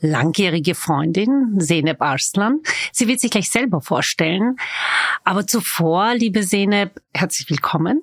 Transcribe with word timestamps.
langjährige 0.00 0.74
Freundin, 0.74 1.54
Seneb 1.58 2.00
Arslan. 2.00 2.60
Sie 2.92 3.08
wird 3.08 3.20
sich 3.20 3.30
gleich 3.30 3.50
selber 3.50 3.80
vorstellen. 3.80 4.56
Aber 5.24 5.46
zuvor, 5.46 6.14
liebe 6.14 6.42
Seneb, 6.42 7.00
herzlich 7.12 7.48
willkommen. 7.50 8.02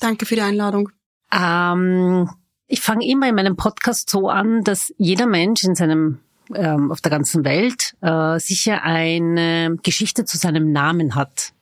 Danke 0.00 0.26
für 0.26 0.34
die 0.34 0.42
Einladung. 0.42 0.90
Ähm, 1.32 2.30
ich 2.66 2.80
fange 2.80 3.06
immer 3.06 3.28
in 3.28 3.34
meinem 3.34 3.56
Podcast 3.56 4.10
so 4.10 4.28
an, 4.28 4.62
dass 4.62 4.92
jeder 4.98 5.26
Mensch 5.26 5.64
in 5.64 5.74
seinem 5.74 6.20
ähm, 6.54 6.92
auf 6.92 7.00
der 7.00 7.10
ganzen 7.10 7.44
Welt 7.44 7.96
äh, 8.02 8.38
sicher 8.38 8.82
eine 8.82 9.76
Geschichte 9.82 10.24
zu 10.24 10.36
seinem 10.36 10.70
Namen 10.70 11.14
hat. 11.14 11.52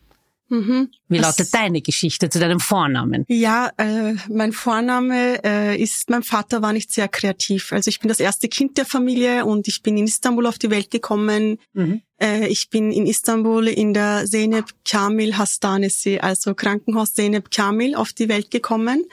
Mhm. 0.54 0.90
Wie 1.08 1.18
lautet 1.18 1.40
das, 1.40 1.50
deine 1.50 1.82
Geschichte 1.82 2.28
zu 2.28 2.38
deinem 2.38 2.60
Vornamen? 2.60 3.24
Ja, 3.28 3.70
äh, 3.76 4.14
mein 4.28 4.52
Vorname 4.52 5.42
äh, 5.44 5.82
ist, 5.82 6.10
mein 6.10 6.22
Vater 6.22 6.62
war 6.62 6.72
nicht 6.72 6.92
sehr 6.92 7.08
kreativ. 7.08 7.72
Also 7.72 7.88
ich 7.88 7.98
bin 7.98 8.08
das 8.08 8.20
erste 8.20 8.48
Kind 8.48 8.78
der 8.78 8.86
Familie 8.86 9.44
und 9.44 9.66
ich 9.66 9.82
bin 9.82 9.96
in 9.96 10.04
Istanbul 10.04 10.46
auf 10.46 10.58
die 10.58 10.70
Welt 10.70 10.90
gekommen. 10.90 11.58
Mhm. 11.72 12.02
Äh, 12.20 12.48
ich 12.48 12.70
bin 12.70 12.92
in 12.92 13.06
Istanbul 13.06 13.68
in 13.68 13.94
der 13.94 14.24
Zeynep 14.26 14.66
Kamil 14.84 15.36
Hastanesi, 15.36 16.18
also 16.18 16.54
Krankenhaus 16.54 17.14
Zeynep 17.14 17.50
Kamil, 17.50 17.94
auf 17.94 18.12
die 18.12 18.28
Welt 18.28 18.50
gekommen. 18.50 19.04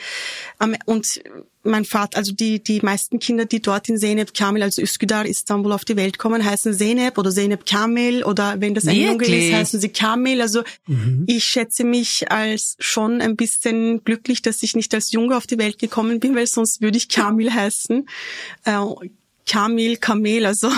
Ähm, 0.61 0.75
und 0.85 1.21
mein 1.63 1.85
Vater, 1.85 2.17
also 2.17 2.33
die, 2.33 2.63
die 2.63 2.81
meisten 2.81 3.19
Kinder, 3.19 3.45
die 3.45 3.61
dort 3.61 3.87
in 3.87 3.97
Zeynep 3.97 4.33
Kamil, 4.33 4.63
also 4.63 4.81
Üsküdar, 4.81 5.25
Istanbul 5.25 5.73
auf 5.73 5.85
die 5.85 5.95
Welt 5.95 6.17
kommen, 6.17 6.43
heißen 6.43 6.73
Zeynep 6.73 7.17
oder 7.17 7.31
Zeynep 7.31 7.65
Kamil 7.65 8.23
oder 8.23 8.59
wenn 8.59 8.73
das 8.73 8.87
ein 8.87 8.95
Junge 8.95 9.25
ist, 9.25 9.53
heißen 9.53 9.79
sie 9.79 9.89
Kamil. 9.89 10.41
Also 10.41 10.63
mhm. 10.87 11.25
ich 11.27 11.43
schätze 11.43 11.83
mich 11.83 12.31
als 12.31 12.77
schon 12.79 13.21
ein 13.21 13.35
bisschen 13.35 14.03
glücklich, 14.03 14.41
dass 14.41 14.63
ich 14.63 14.75
nicht 14.75 14.93
als 14.93 15.11
Junge 15.11 15.37
auf 15.37 15.47
die 15.47 15.57
Welt 15.57 15.77
gekommen 15.77 16.19
bin, 16.19 16.35
weil 16.35 16.47
sonst 16.47 16.81
würde 16.81 16.97
ich 16.97 17.09
Kamil 17.09 17.53
heißen. 17.53 18.07
Äh, 18.65 18.79
Kamil, 19.47 19.97
Kamel, 19.97 20.45
also 20.45 20.69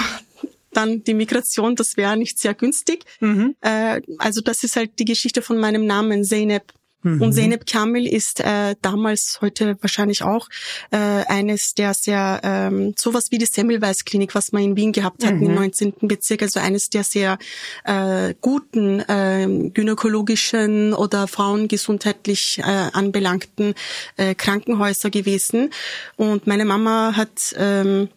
dann 0.73 1.03
die 1.03 1.13
Migration, 1.13 1.75
das 1.75 1.97
wäre 1.97 2.17
nicht 2.17 2.39
sehr 2.39 2.53
günstig. 2.53 3.05
Mhm. 3.19 3.55
Äh, 3.61 4.01
also 4.17 4.41
das 4.41 4.63
ist 4.63 4.75
halt 4.75 4.99
die 4.99 5.05
Geschichte 5.05 5.41
von 5.41 5.57
meinem 5.57 5.85
Namen, 5.85 6.23
Zeynep. 6.23 6.73
Mhm. 7.03 7.21
Und 7.21 7.33
Zeynep 7.33 7.65
Kamil 7.65 8.07
ist 8.07 8.39
äh, 8.39 8.75
damals, 8.81 9.39
heute 9.41 9.77
wahrscheinlich 9.81 10.23
auch, 10.23 10.47
äh, 10.91 10.97
eines 10.97 11.73
der 11.75 11.93
sehr, 11.93 12.39
ähm, 12.43 12.93
sowas 12.97 13.27
wie 13.29 13.37
die 13.37 13.45
Semmelweis-Klinik, 13.45 14.33
was 14.33 14.51
man 14.51 14.63
in 14.63 14.75
Wien 14.77 14.93
gehabt 14.93 15.25
hat, 15.25 15.35
mhm. 15.35 15.43
im 15.43 15.55
19. 15.55 15.93
Bezirk, 16.01 16.41
also 16.41 16.59
eines 16.59 16.89
der 16.89 17.03
sehr 17.03 17.37
äh, 17.83 18.33
guten 18.41 19.01
äh, 19.01 19.69
gynäkologischen 19.73 20.93
oder 20.93 21.27
frauengesundheitlich 21.27 22.59
äh, 22.59 22.63
anbelangten 22.63 23.75
äh, 24.17 24.33
Krankenhäuser 24.33 25.09
gewesen. 25.09 25.71
Und 26.15 26.47
meine 26.47 26.65
Mama 26.65 27.15
hat 27.15 27.53
ähm, 27.57 28.07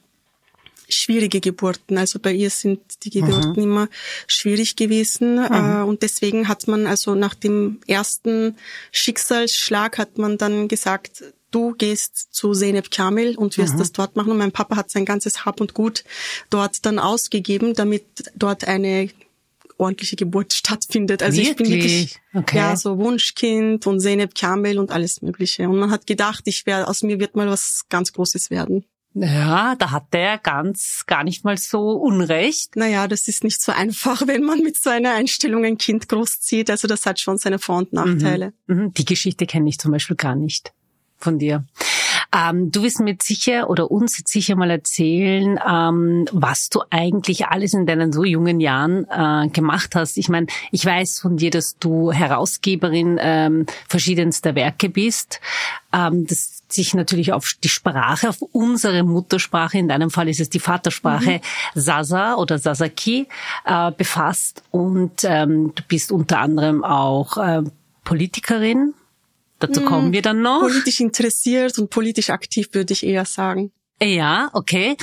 schwierige 0.88 1.40
Geburten. 1.40 1.98
Also 1.98 2.18
bei 2.18 2.32
ihr 2.32 2.50
sind 2.50 2.80
die 3.04 3.10
Geburten 3.10 3.52
mhm. 3.52 3.62
immer 3.62 3.88
schwierig 4.26 4.76
gewesen. 4.76 5.36
Mhm. 5.36 5.52
Äh, 5.52 5.82
und 5.82 6.02
deswegen 6.02 6.48
hat 6.48 6.68
man 6.68 6.86
also 6.86 7.14
nach 7.14 7.34
dem 7.34 7.80
ersten 7.86 8.56
Schicksalsschlag 8.92 9.98
hat 9.98 10.18
man 10.18 10.38
dann 10.38 10.68
gesagt, 10.68 11.24
du 11.50 11.72
gehst 11.72 12.34
zu 12.34 12.52
Zeynep 12.52 12.90
Kamil 12.90 13.36
und 13.36 13.56
wirst 13.58 13.74
mhm. 13.74 13.78
das 13.78 13.92
dort 13.92 14.16
machen. 14.16 14.32
Und 14.32 14.38
mein 14.38 14.52
Papa 14.52 14.76
hat 14.76 14.90
sein 14.90 15.04
ganzes 15.04 15.44
Hab 15.44 15.60
und 15.60 15.74
Gut 15.74 16.04
dort 16.50 16.84
dann 16.84 16.98
ausgegeben, 16.98 17.74
damit 17.74 18.04
dort 18.34 18.66
eine 18.66 19.08
ordentliche 19.78 20.16
Geburt 20.16 20.52
stattfindet. 20.54 21.22
Also 21.22 21.38
wirklich? 21.38 21.50
ich 21.50 21.56
bin 21.56 21.68
wirklich 21.70 22.20
okay. 22.34 22.56
ja 22.56 22.76
so 22.76 22.98
Wunschkind 22.98 23.86
und 23.86 24.00
Zeynep 24.00 24.34
Kamil 24.34 24.78
und 24.78 24.90
alles 24.90 25.22
Mögliche. 25.22 25.68
Und 25.68 25.78
man 25.78 25.90
hat 25.90 26.06
gedacht, 26.06 26.42
ich 26.46 26.66
werde 26.66 26.88
aus 26.88 27.02
mir 27.02 27.20
wird 27.20 27.36
mal 27.36 27.48
was 27.48 27.86
ganz 27.88 28.12
Großes 28.12 28.50
werden. 28.50 28.84
Ja, 29.18 29.76
da 29.76 29.92
hat 29.92 30.12
der 30.12 30.36
ganz 30.36 31.04
gar 31.06 31.24
nicht 31.24 31.42
mal 31.42 31.56
so 31.56 31.92
Unrecht. 31.92 32.76
Naja, 32.76 33.08
das 33.08 33.28
ist 33.28 33.44
nicht 33.44 33.62
so 33.62 33.72
einfach, 33.72 34.22
wenn 34.26 34.42
man 34.42 34.58
mit 34.60 34.76
so 34.76 34.90
einer 34.90 35.14
Einstellung 35.14 35.64
ein 35.64 35.78
Kind 35.78 36.08
großzieht. 36.08 36.70
Also 36.70 36.86
das 36.86 37.06
hat 37.06 37.18
schon 37.18 37.38
seine 37.38 37.58
Vor- 37.58 37.78
und 37.78 37.92
Nachteile. 37.94 38.52
Mhm. 38.66 38.76
mhm. 38.76 38.92
Die 38.92 39.06
Geschichte 39.06 39.46
kenne 39.46 39.70
ich 39.70 39.78
zum 39.78 39.92
Beispiel 39.92 40.16
gar 40.16 40.34
nicht 40.34 40.72
von 41.16 41.38
dir. 41.38 41.64
Ähm, 42.34 42.70
du 42.70 42.82
wirst 42.82 43.00
mir 43.00 43.16
sicher 43.22 43.70
oder 43.70 43.90
uns 43.90 44.18
jetzt 44.18 44.32
sicher 44.32 44.56
mal 44.56 44.70
erzählen, 44.70 45.58
ähm, 45.66 46.26
was 46.32 46.68
du 46.68 46.82
eigentlich 46.90 47.46
alles 47.46 47.72
in 47.72 47.86
deinen 47.86 48.12
so 48.12 48.24
jungen 48.24 48.60
Jahren 48.60 49.06
äh, 49.08 49.48
gemacht 49.48 49.94
hast. 49.94 50.18
Ich 50.18 50.28
meine, 50.28 50.46
ich 50.72 50.84
weiß 50.84 51.20
von 51.20 51.38
dir, 51.38 51.50
dass 51.50 51.78
du 51.78 52.12
Herausgeberin 52.12 53.18
ähm, 53.20 53.66
verschiedenster 53.88 54.54
Werke 54.54 54.90
bist. 54.90 55.40
Ähm, 55.94 56.26
das 56.26 56.55
sich 56.68 56.94
natürlich 56.94 57.32
auf 57.32 57.52
die 57.62 57.68
Sprache, 57.68 58.28
auf 58.28 58.40
unsere 58.40 59.02
Muttersprache, 59.02 59.78
in 59.78 59.88
deinem 59.88 60.10
Fall 60.10 60.28
ist 60.28 60.40
es 60.40 60.50
die 60.50 60.60
Vatersprache 60.60 61.32
mhm. 61.32 61.40
Sasa 61.80 62.34
oder 62.34 62.58
Sasaki, 62.58 63.28
äh, 63.64 63.92
befasst. 63.92 64.62
Und 64.70 65.24
ähm, 65.24 65.72
du 65.74 65.82
bist 65.88 66.12
unter 66.12 66.40
anderem 66.40 66.84
auch 66.84 67.36
äh, 67.36 67.62
Politikerin. 68.04 68.94
Dazu 69.58 69.80
mhm. 69.80 69.86
kommen 69.86 70.12
wir 70.12 70.22
dann 70.22 70.42
noch. 70.42 70.60
Politisch 70.60 71.00
interessiert 71.00 71.78
und 71.78 71.90
politisch 71.90 72.30
aktiv, 72.30 72.68
würde 72.72 72.92
ich 72.92 73.04
eher 73.04 73.24
sagen. 73.24 73.72
Ja, 74.00 74.50
okay. 74.52 74.96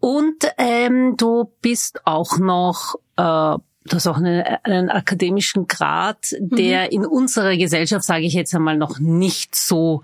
Und 0.00 0.50
ähm, 0.58 1.14
du 1.16 1.52
bist 1.60 2.06
auch 2.06 2.38
noch 2.38 2.96
äh, 3.16 3.56
Du 3.84 3.96
hast 3.96 4.06
auch 4.06 4.18
einen, 4.18 4.42
einen 4.62 4.90
akademischen 4.90 5.66
Grad, 5.66 6.34
der 6.38 6.84
mhm. 6.84 6.90
in 6.90 7.06
unserer 7.06 7.56
Gesellschaft, 7.56 8.04
sage 8.04 8.26
ich 8.26 8.34
jetzt 8.34 8.54
einmal, 8.54 8.76
noch 8.76 8.98
nicht 8.98 9.54
so 9.54 10.02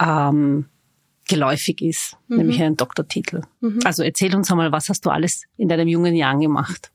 ähm, 0.00 0.66
geläufig 1.28 1.82
ist, 1.82 2.16
mhm. 2.28 2.38
nämlich 2.38 2.62
einen 2.62 2.76
Doktortitel. 2.76 3.42
Mhm. 3.60 3.80
Also 3.84 4.02
erzähl 4.02 4.34
uns 4.34 4.50
einmal, 4.50 4.72
was 4.72 4.88
hast 4.88 5.04
du 5.04 5.10
alles 5.10 5.44
in 5.56 5.68
deinem 5.68 5.88
jungen 5.88 6.14
Jahren 6.14 6.40
gemacht? 6.40 6.90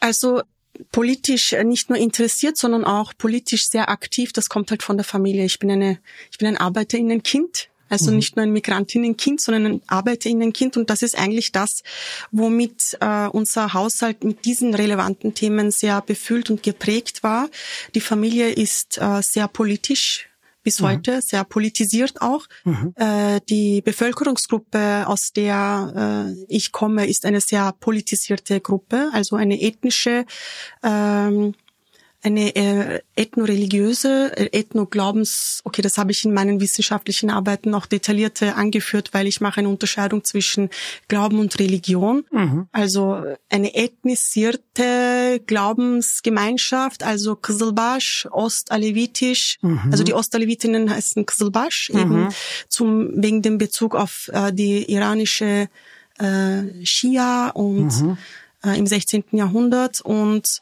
Also 0.00 0.42
politisch 0.92 1.54
nicht 1.64 1.88
nur 1.88 1.98
interessiert, 1.98 2.56
sondern 2.56 2.84
auch 2.84 3.12
politisch 3.16 3.68
sehr 3.68 3.88
aktiv. 3.88 4.32
Das 4.32 4.48
kommt 4.48 4.70
halt 4.70 4.82
von 4.82 4.96
der 4.96 5.04
Familie. 5.04 5.44
Ich 5.44 5.58
bin 5.58 5.70
eine, 5.70 5.98
ich 6.30 6.38
bin 6.38 6.48
ein 6.48 6.56
Arbeiterinnenkind. 6.56 7.68
Also 7.94 8.10
mhm. 8.10 8.16
nicht 8.16 8.34
nur 8.36 8.42
ein 8.42 8.52
Migrantinnenkind, 8.52 9.40
sondern 9.40 9.66
ein 9.66 9.82
Arbeiterinnenkind. 9.86 10.76
Und 10.76 10.90
das 10.90 11.02
ist 11.02 11.16
eigentlich 11.16 11.52
das, 11.52 11.84
womit 12.32 12.98
äh, 13.00 13.28
unser 13.28 13.72
Haushalt 13.72 14.24
mit 14.24 14.44
diesen 14.44 14.74
relevanten 14.74 15.34
Themen 15.34 15.70
sehr 15.70 16.02
befüllt 16.02 16.50
und 16.50 16.64
geprägt 16.64 17.22
war. 17.22 17.48
Die 17.94 18.00
Familie 18.00 18.50
ist 18.50 18.98
äh, 18.98 19.20
sehr 19.22 19.46
politisch 19.46 20.28
bis 20.64 20.80
mhm. 20.80 20.86
heute, 20.86 21.22
sehr 21.22 21.44
politisiert 21.44 22.20
auch. 22.20 22.46
Mhm. 22.64 22.94
Äh, 22.96 23.40
die 23.48 23.80
Bevölkerungsgruppe, 23.82 25.06
aus 25.06 25.30
der 25.32 26.34
äh, 26.36 26.44
ich 26.48 26.72
komme, 26.72 27.06
ist 27.06 27.26
eine 27.26 27.40
sehr 27.40 27.72
politisierte 27.78 28.60
Gruppe, 28.60 29.10
also 29.12 29.36
eine 29.36 29.60
ethnische 29.60 30.24
ähm, 30.82 31.54
eine 32.24 32.56
äh, 32.56 33.00
ethnoreligiöse, 33.16 34.32
äh, 34.36 34.58
ethnoglaubens, 34.58 35.60
okay, 35.64 35.82
das 35.82 35.98
habe 35.98 36.10
ich 36.10 36.24
in 36.24 36.32
meinen 36.32 36.60
wissenschaftlichen 36.60 37.30
Arbeiten 37.30 37.74
auch 37.74 37.86
detaillierte 37.86 38.54
angeführt, 38.54 39.10
weil 39.12 39.26
ich 39.26 39.40
mache 39.40 39.60
eine 39.60 39.68
Unterscheidung 39.68 40.24
zwischen 40.24 40.70
Glauben 41.08 41.38
und 41.38 41.58
Religion. 41.58 42.24
Mhm. 42.32 42.66
Also 42.72 43.22
eine 43.50 43.74
ethnisierte 43.74 45.42
Glaubensgemeinschaft, 45.46 47.02
also 47.02 47.36
Kızılbaş, 47.36 48.28
Ostalevitisch, 48.30 49.58
mhm. 49.60 49.90
also 49.92 50.02
die 50.02 50.14
Ostalevitinnen 50.14 50.88
heißen 50.88 51.26
Kızılbaş, 51.26 51.90
mhm. 51.92 52.00
eben 52.00 52.28
zum, 52.68 53.22
wegen 53.22 53.42
dem 53.42 53.58
Bezug 53.58 53.94
auf 53.94 54.30
äh, 54.32 54.50
die 54.52 54.90
iranische 54.90 55.68
äh, 56.18 56.62
Schia 56.84 57.50
und 57.50 58.02
mhm 58.02 58.16
äh, 58.64 58.78
im 58.78 58.86
16. 58.86 59.24
Jahrhundert 59.32 60.00
und 60.00 60.60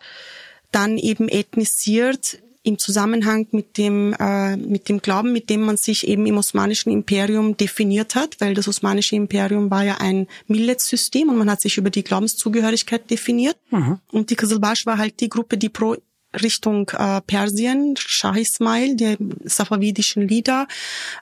dann 0.73 0.99
eben 0.99 1.29
ethnisiert 1.29 2.39
im 2.65 2.79
Zusammenhang 2.79 3.49
mit 3.51 3.77
dem, 3.77 4.15
äh, 4.19 4.57
mit 4.57 4.89
dem 4.89 5.03
Glauben, 5.03 5.33
mit 5.33 5.51
dem 5.51 5.63
man 5.63 5.77
sich 5.77 6.07
eben 6.07 6.27
im 6.27 6.39
Osmanischen 6.39 6.93
Imperium 6.93 7.57
definiert 7.57 8.15
hat, 8.15 8.37
weil 8.41 8.55
das 8.55 8.69
Osmanische 8.69 9.17
Imperium 9.17 9.71
war 9.71 9.85
ja 9.85 9.97
ein 9.99 10.29
Millet-System 10.47 11.29
und 11.29 11.39
man 11.39 11.51
hat 11.51 11.61
sich 11.61 11.77
über 11.77 11.91
die 11.91 12.05
Glaubenszugehörigkeit 12.05 13.11
definiert. 13.11 13.57
Mhm. 13.71 13.99
Und 14.13 14.31
die 14.31 14.37
Qizilbash 14.37 14.87
war 14.87 14.99
halt 14.99 15.21
die 15.21 15.29
Gruppe, 15.29 15.59
die 15.59 15.69
pro 15.69 15.97
Richtung 16.40 16.90
äh, 16.90 17.20
Persien, 17.20 17.94
Shah 17.99 18.34
Ismail, 18.34 18.96
der 18.96 19.17
safavidischen 19.44 20.26
Lieder 20.26 20.67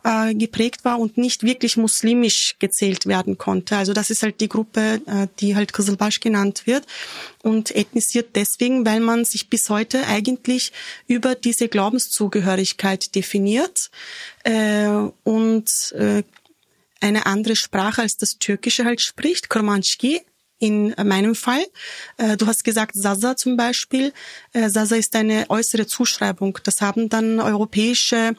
äh, 0.05 0.35
geprägt 0.35 0.85
war 0.85 0.99
und 0.99 1.19
nicht 1.19 1.43
wirklich 1.43 1.77
muslimisch 1.77 2.57
gezählt 2.59 3.07
werden 3.07 3.39
konnte. 3.39 3.77
Also 3.77 3.93
das 3.93 4.11
ist 4.11 4.23
halt 4.23 4.41
die 4.41 4.49
Gruppe, 4.49 5.01
äh, 5.07 5.27
die 5.41 5.57
halt 5.57 5.73
Qizilbash 5.73 6.21
genannt 6.21 6.67
wird 6.67 6.87
und 7.43 7.75
ethnisiert 7.75 8.37
deswegen, 8.37 8.87
weil 8.87 9.01
man 9.01 9.25
sich 9.25 9.49
bis 9.49 9.71
heute 9.71 10.07
eigentlich 10.07 10.73
über 11.07 11.35
diese 11.35 11.69
Glaubenszugehörigkeit 11.69 13.15
definiert 13.15 13.91
äh, 14.45 14.89
und 15.25 15.93
äh, 15.93 16.23
eine 17.01 17.27
andere 17.27 17.57
Sprache 17.57 18.03
als 18.03 18.17
das 18.17 18.39
Türkische 18.39 18.85
halt 18.85 19.01
spricht, 19.01 19.49
Kurmanski, 19.49 20.21
in 20.61 20.95
meinem 21.05 21.35
Fall. 21.35 21.65
Äh, 22.19 22.37
du 22.37 22.47
hast 22.47 22.63
gesagt, 22.63 22.95
Sasa 22.95 23.35
zum 23.35 23.57
Beispiel. 23.57 24.13
Äh, 24.53 24.69
Sasa 24.69 24.95
ist 24.95 25.17
eine 25.17 25.47
äußere 25.49 25.87
Zuschreibung. 25.87 26.59
Das 26.63 26.81
haben 26.81 27.09
dann 27.09 27.41
europäische 27.41 28.37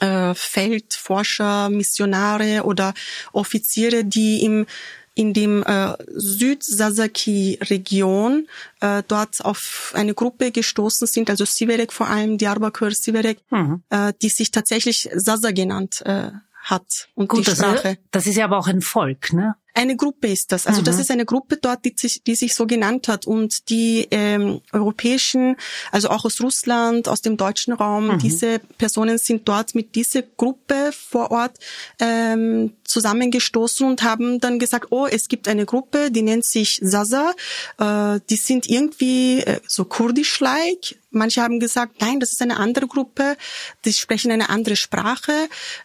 äh, 0.00 0.34
Feldforscher, 0.34 1.70
Missionare 1.70 2.64
oder 2.64 2.92
Offiziere, 3.32 4.04
die 4.04 4.44
im 4.44 4.66
in 5.14 5.32
dem 5.34 5.62
äh, 5.64 5.94
Süd-Sasaki-Region 6.14 8.46
äh, 8.80 9.02
dort 9.06 9.44
auf 9.44 9.92
eine 9.94 10.14
Gruppe 10.14 10.50
gestoßen 10.52 11.06
sind, 11.06 11.28
also 11.28 11.44
Siverek 11.44 11.92
vor 11.92 12.08
allem, 12.08 12.38
Diyarbakir, 12.38 12.92
Siverek, 12.92 13.42
mhm. 13.50 13.82
äh, 13.90 14.14
die 14.22 14.30
sich 14.30 14.50
tatsächlich 14.50 15.10
Sasa 15.14 15.50
genannt 15.50 16.00
äh, 16.06 16.30
hat 16.62 17.10
und 17.14 17.28
Gut, 17.28 17.46
die 17.46 17.50
Sprache. 17.50 17.82
Das 17.82 17.92
ist, 17.92 18.00
das 18.12 18.26
ist 18.28 18.36
ja 18.36 18.44
aber 18.44 18.58
auch 18.58 18.68
ein 18.68 18.82
Volk, 18.82 19.32
ne? 19.32 19.56
Eine 19.74 19.96
Gruppe 19.96 20.28
ist 20.28 20.52
das. 20.52 20.66
Also 20.66 20.80
mhm. 20.80 20.84
das 20.84 20.98
ist 20.98 21.10
eine 21.10 21.24
Gruppe 21.24 21.56
dort, 21.56 21.84
die 21.84 21.94
sich, 21.96 22.22
die 22.22 22.34
sich 22.34 22.54
so 22.54 22.66
genannt 22.66 23.08
hat. 23.08 23.26
Und 23.26 23.68
die 23.68 24.08
ähm, 24.10 24.60
europäischen, 24.72 25.56
also 25.92 26.08
auch 26.08 26.24
aus 26.24 26.40
Russland, 26.40 27.08
aus 27.08 27.22
dem 27.22 27.36
deutschen 27.36 27.72
Raum, 27.72 28.08
mhm. 28.08 28.18
diese 28.18 28.58
Personen 28.78 29.18
sind 29.18 29.48
dort 29.48 29.74
mit 29.74 29.94
dieser 29.94 30.22
Gruppe 30.22 30.90
vor 30.92 31.30
Ort 31.30 31.58
ähm, 31.98 32.72
zusammengestoßen 32.84 33.86
und 33.86 34.02
haben 34.02 34.40
dann 34.40 34.58
gesagt, 34.58 34.88
oh, 34.90 35.06
es 35.06 35.28
gibt 35.28 35.48
eine 35.48 35.64
Gruppe, 35.64 36.10
die 36.10 36.22
nennt 36.22 36.44
sich 36.44 36.80
Sasa. 36.82 37.32
Äh, 37.78 38.20
die 38.28 38.36
sind 38.36 38.68
irgendwie 38.68 39.40
äh, 39.40 39.60
so 39.66 39.84
kurdisch-like. 39.84 40.98
Manche 41.12 41.42
haben 41.42 41.58
gesagt, 41.58 42.00
nein, 42.00 42.20
das 42.20 42.30
ist 42.32 42.42
eine 42.42 42.56
andere 42.56 42.86
Gruppe, 42.86 43.36
die 43.84 43.92
sprechen 43.92 44.30
eine 44.30 44.48
andere 44.48 44.76
Sprache. 44.76 45.32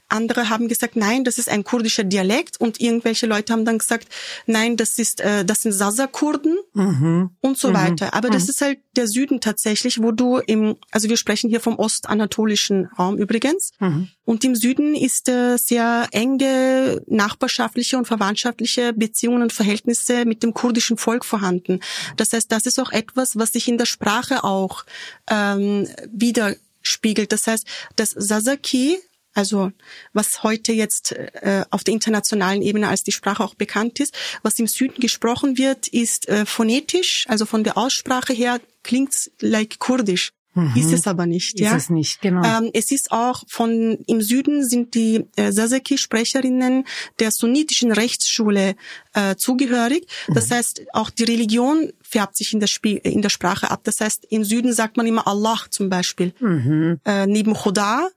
Andere 0.07 0.49
haben 0.49 0.67
gesagt, 0.67 0.95
nein, 0.95 1.23
das 1.23 1.39
ist 1.39 1.49
ein 1.49 1.63
kurdischer 1.63 2.03
Dialekt. 2.03 2.59
Und 2.59 2.79
irgendwelche 2.79 3.25
Leute 3.25 3.53
haben 3.53 3.65
dann 3.65 3.74
gesagt, 3.77 4.07
nein, 4.45 4.77
das 4.77 4.97
ist, 4.97 5.21
äh, 5.21 5.45
das 5.45 5.61
sind 5.61 5.71
Sasa-Kurden 5.71 6.57
mhm. 6.73 7.31
und 7.41 7.57
so 7.57 7.69
mhm. 7.69 7.73
weiter. 7.73 8.13
Aber 8.13 8.29
mhm. 8.29 8.33
das 8.33 8.49
ist 8.49 8.61
halt 8.61 8.79
der 8.95 9.07
Süden 9.07 9.41
tatsächlich, 9.41 10.01
wo 10.01 10.11
du 10.11 10.37
im, 10.37 10.75
also 10.91 11.09
wir 11.09 11.17
sprechen 11.17 11.49
hier 11.49 11.59
vom 11.59 11.77
ostanatolischen 11.77 12.85
Raum 12.97 13.17
übrigens. 13.17 13.71
Mhm. 13.79 14.09
Und 14.25 14.43
im 14.43 14.55
Süden 14.55 14.95
ist 14.95 15.29
äh, 15.29 15.57
sehr 15.57 16.07
enge 16.11 17.01
nachbarschaftliche 17.07 17.97
und 17.97 18.07
verwandtschaftliche 18.07 18.93
Beziehungen 18.93 19.43
und 19.43 19.53
Verhältnisse 19.53 20.25
mit 20.25 20.43
dem 20.43 20.53
kurdischen 20.53 20.97
Volk 20.97 21.25
vorhanden. 21.25 21.79
Das 22.17 22.33
heißt, 22.33 22.51
das 22.51 22.65
ist 22.65 22.79
auch 22.79 22.91
etwas, 22.91 23.37
was 23.37 23.53
sich 23.53 23.67
in 23.67 23.77
der 23.77 23.85
Sprache 23.85 24.43
auch 24.43 24.85
ähm, 25.29 25.87
widerspiegelt. 26.11 27.31
Das 27.31 27.47
heißt, 27.47 27.65
das 27.95 28.11
Sasaki 28.11 28.97
also 29.35 29.71
was 30.13 30.43
heute 30.43 30.73
jetzt 30.73 31.11
äh, 31.11 31.63
auf 31.69 31.83
der 31.83 31.93
internationalen 31.93 32.61
Ebene 32.61 32.87
als 32.87 33.03
die 33.03 33.11
Sprache 33.11 33.43
auch 33.43 33.53
bekannt 33.55 33.99
ist. 33.99 34.15
Was 34.41 34.57
im 34.57 34.67
Süden 34.67 34.99
gesprochen 34.99 35.57
wird, 35.57 35.87
ist 35.87 36.27
äh, 36.27 36.45
phonetisch, 36.45 37.25
also 37.27 37.45
von 37.45 37.63
der 37.63 37.77
Aussprache 37.77 38.33
her 38.33 38.59
klingt 38.83 39.31
like 39.41 39.77
Kurdisch. 39.79 40.31
Mhm. 40.55 40.73
Ist 40.77 40.93
es 40.93 41.05
aber 41.05 41.25
nicht, 41.25 41.55
ist 41.55 41.59
ja. 41.59 41.75
Es 41.75 41.89
nicht, 41.89 42.21
genau. 42.21 42.41
Ähm, 42.43 42.69
es 42.73 42.89
ist 42.89 43.11
auch 43.11 43.43
von, 43.47 43.97
im 44.07 44.21
Süden 44.21 44.65
sind 44.67 44.95
die 44.95 45.25
äh, 45.35 45.51
Sasaki-Sprecherinnen 45.51 46.85
der 47.19 47.31
sunnitischen 47.31 47.91
Rechtsschule 47.91 48.75
äh, 49.13 49.35
zugehörig. 49.35 50.07
Das 50.29 50.49
mhm. 50.49 50.53
heißt, 50.53 50.81
auch 50.93 51.09
die 51.09 51.25
Religion 51.25 51.91
färbt 52.01 52.37
sich 52.37 52.53
in 52.53 52.61
der, 52.61 52.67
Spie 52.67 52.97
in 53.03 53.21
der 53.21 53.29
Sprache 53.29 53.69
ab. 53.69 53.81
Das 53.83 53.99
heißt, 53.99 54.27
im 54.29 54.45
Süden 54.45 54.71
sagt 54.71 54.95
man 54.95 55.05
immer 55.05 55.27
Allah 55.27 55.59
zum 55.69 55.89
Beispiel. 55.89 56.33
Mhm. 56.39 57.01
Äh, 57.03 57.27
neben 57.27 57.53
Khuda 57.53 58.07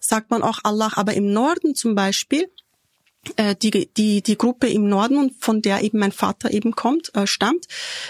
sagt 0.00 0.30
man 0.30 0.42
auch 0.42 0.60
Allah. 0.64 0.92
Aber 0.96 1.14
im 1.14 1.32
Norden 1.32 1.74
zum 1.74 1.94
Beispiel, 1.94 2.48
äh, 3.36 3.54
die, 3.56 3.88
die, 3.94 4.22
die 4.22 4.38
Gruppe 4.38 4.68
im 4.68 4.88
Norden, 4.88 5.34
von 5.38 5.62
der 5.62 5.82
eben 5.82 5.98
mein 5.98 6.12
Vater 6.12 6.52
eben 6.52 6.72
kommt, 6.72 7.14
äh, 7.14 7.26
stammt, 7.26 7.66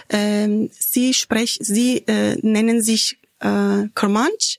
äh, 0.09 0.69
sie 0.71 1.15
sprech, 1.15 1.59
sie 1.61 1.99
äh, 2.07 2.37
nennen 2.43 2.83
sich 2.83 3.19
äh, 3.41 3.89
Kermansch 3.95 4.59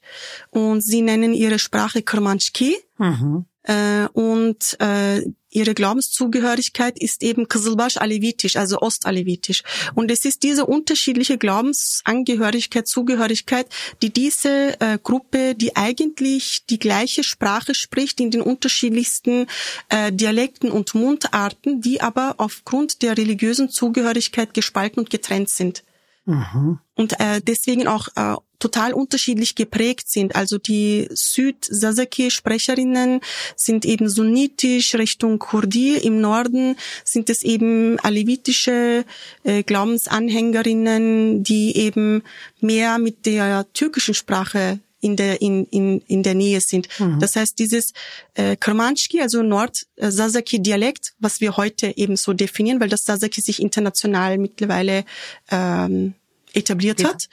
und 0.51 0.81
sie 0.81 1.01
nennen 1.01 1.33
ihre 1.33 1.59
Sprache 1.59 2.01
Kermanschki. 2.01 2.77
Mhm. 2.97 3.45
Äh, 3.63 4.07
und 4.13 4.77
äh, 4.79 5.23
ihre 5.55 5.73
Glaubenszugehörigkeit 5.73 6.99
ist 6.99 7.23
eben 7.23 7.47
Kızılbaş 7.47 7.97
Alevitisch, 7.97 8.57
also 8.57 8.77
Ostalevitisch. 8.77 9.63
Und 9.95 10.11
es 10.11 10.25
ist 10.25 10.43
diese 10.43 10.65
unterschiedliche 10.65 11.37
Glaubensangehörigkeit, 11.37 12.87
Zugehörigkeit, 12.87 13.67
die 14.01 14.11
diese 14.11 14.79
äh, 14.79 14.99
Gruppe, 15.01 15.55
die 15.55 15.75
eigentlich 15.75 16.65
die 16.69 16.79
gleiche 16.79 17.23
Sprache 17.23 17.73
spricht, 17.73 18.19
in 18.19 18.31
den 18.31 18.41
unterschiedlichsten 18.41 19.47
äh, 19.89 20.11
Dialekten 20.11 20.71
und 20.71 20.93
Mundarten, 20.93 21.81
die 21.81 22.01
aber 22.01 22.35
aufgrund 22.37 23.01
der 23.01 23.17
religiösen 23.17 23.69
Zugehörigkeit 23.69 24.53
gespalten 24.53 24.99
und 24.99 25.09
getrennt 25.09 25.49
sind. 25.49 25.83
Mhm. 26.25 26.79
Und 26.95 27.19
äh, 27.19 27.41
deswegen 27.41 27.87
auch 27.87 28.07
äh, 28.15 28.35
total 28.65 28.93
unterschiedlich 28.93 29.53
geprägt 29.53 30.09
sind. 30.09 30.35
Also 30.35 30.57
die 30.57 31.07
Süd-Sasaki-Sprecherinnen 31.11 33.21
sind 33.55 33.85
eben 33.85 34.09
sunnitisch 34.09 34.95
Richtung 34.95 35.37
Kurdi. 35.37 35.97
Im 35.97 36.19
Norden 36.19 36.75
sind 37.03 37.29
es 37.29 37.43
eben 37.43 37.99
alevitische 37.99 39.05
äh, 39.43 39.61
Glaubensanhängerinnen, 39.61 41.43
die 41.43 41.77
eben 41.77 42.23
mehr 42.59 42.97
mit 42.97 43.27
der 43.27 43.71
türkischen 43.73 44.15
Sprache 44.15 44.79
in 44.99 45.15
der 45.15 45.43
in 45.43 45.65
in 45.65 46.01
in 46.07 46.23
der 46.23 46.33
Nähe 46.33 46.59
sind. 46.59 46.87
Mhm. 46.97 47.19
Das 47.19 47.35
heißt, 47.35 47.59
dieses 47.59 47.93
äh, 48.33 48.55
Kermanski, 48.55 49.21
also 49.21 49.43
Nord-Sasaki-Dialekt, 49.43 51.13
was 51.19 51.39
wir 51.39 51.55
heute 51.55 51.95
eben 51.95 52.15
so 52.15 52.33
definieren, 52.33 52.79
weil 52.79 52.89
das 52.89 53.05
Sasaki 53.05 53.41
sich 53.41 53.61
international 53.61 54.39
mittlerweile 54.39 55.05
ähm, 55.51 56.15
etabliert 56.55 57.01
ja. 57.01 57.09
hat. 57.09 57.27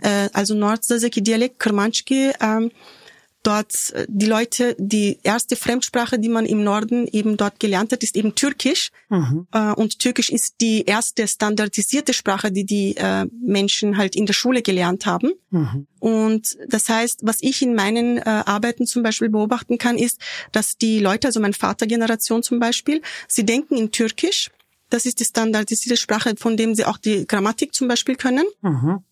Äh, 0.00 0.28
also 0.32 0.54
Nord-Sasaki-Dialekt, 0.54 1.58
Kermanski, 1.58 2.32
ähm, 2.40 2.70
dort 3.42 3.72
äh, 3.92 4.06
die 4.08 4.26
Leute, 4.26 4.76
die 4.78 5.18
erste 5.22 5.56
Fremdsprache, 5.56 6.18
die 6.18 6.28
man 6.28 6.46
im 6.46 6.62
Norden 6.64 7.06
eben 7.06 7.36
dort 7.36 7.60
gelernt 7.60 7.92
hat, 7.92 8.02
ist 8.02 8.16
eben 8.16 8.34
Türkisch. 8.34 8.90
Mhm. 9.08 9.46
Äh, 9.52 9.72
und 9.72 9.98
Türkisch 9.98 10.30
ist 10.30 10.56
die 10.60 10.84
erste 10.84 11.26
standardisierte 11.26 12.12
Sprache, 12.12 12.50
die 12.52 12.64
die 12.64 12.96
äh, 12.96 13.26
Menschen 13.40 13.96
halt 13.96 14.16
in 14.16 14.26
der 14.26 14.34
Schule 14.34 14.62
gelernt 14.62 15.06
haben. 15.06 15.32
Mhm. 15.50 15.86
Und 16.00 16.58
das 16.68 16.88
heißt, 16.88 17.20
was 17.22 17.38
ich 17.40 17.62
in 17.62 17.74
meinen 17.74 18.18
äh, 18.18 18.22
Arbeiten 18.24 18.86
zum 18.86 19.02
Beispiel 19.02 19.30
beobachten 19.30 19.78
kann, 19.78 19.96
ist, 19.96 20.20
dass 20.52 20.76
die 20.76 20.98
Leute, 20.98 21.28
also 21.28 21.40
meine 21.40 21.54
Vatergeneration 21.54 22.42
zum 22.42 22.58
Beispiel, 22.58 23.02
sie 23.26 23.44
denken 23.44 23.76
in 23.76 23.90
Türkisch. 23.90 24.50
Das 24.90 25.04
ist 25.06 25.20
die 25.20 25.24
standardisierte 25.24 25.96
Sprache, 25.96 26.34
von 26.36 26.56
dem 26.56 26.74
sie 26.74 26.84
auch 26.84 26.98
die 26.98 27.26
Grammatik 27.26 27.74
zum 27.74 27.88
Beispiel 27.88 28.16
können. 28.16 28.46
Mhm. 28.62 29.04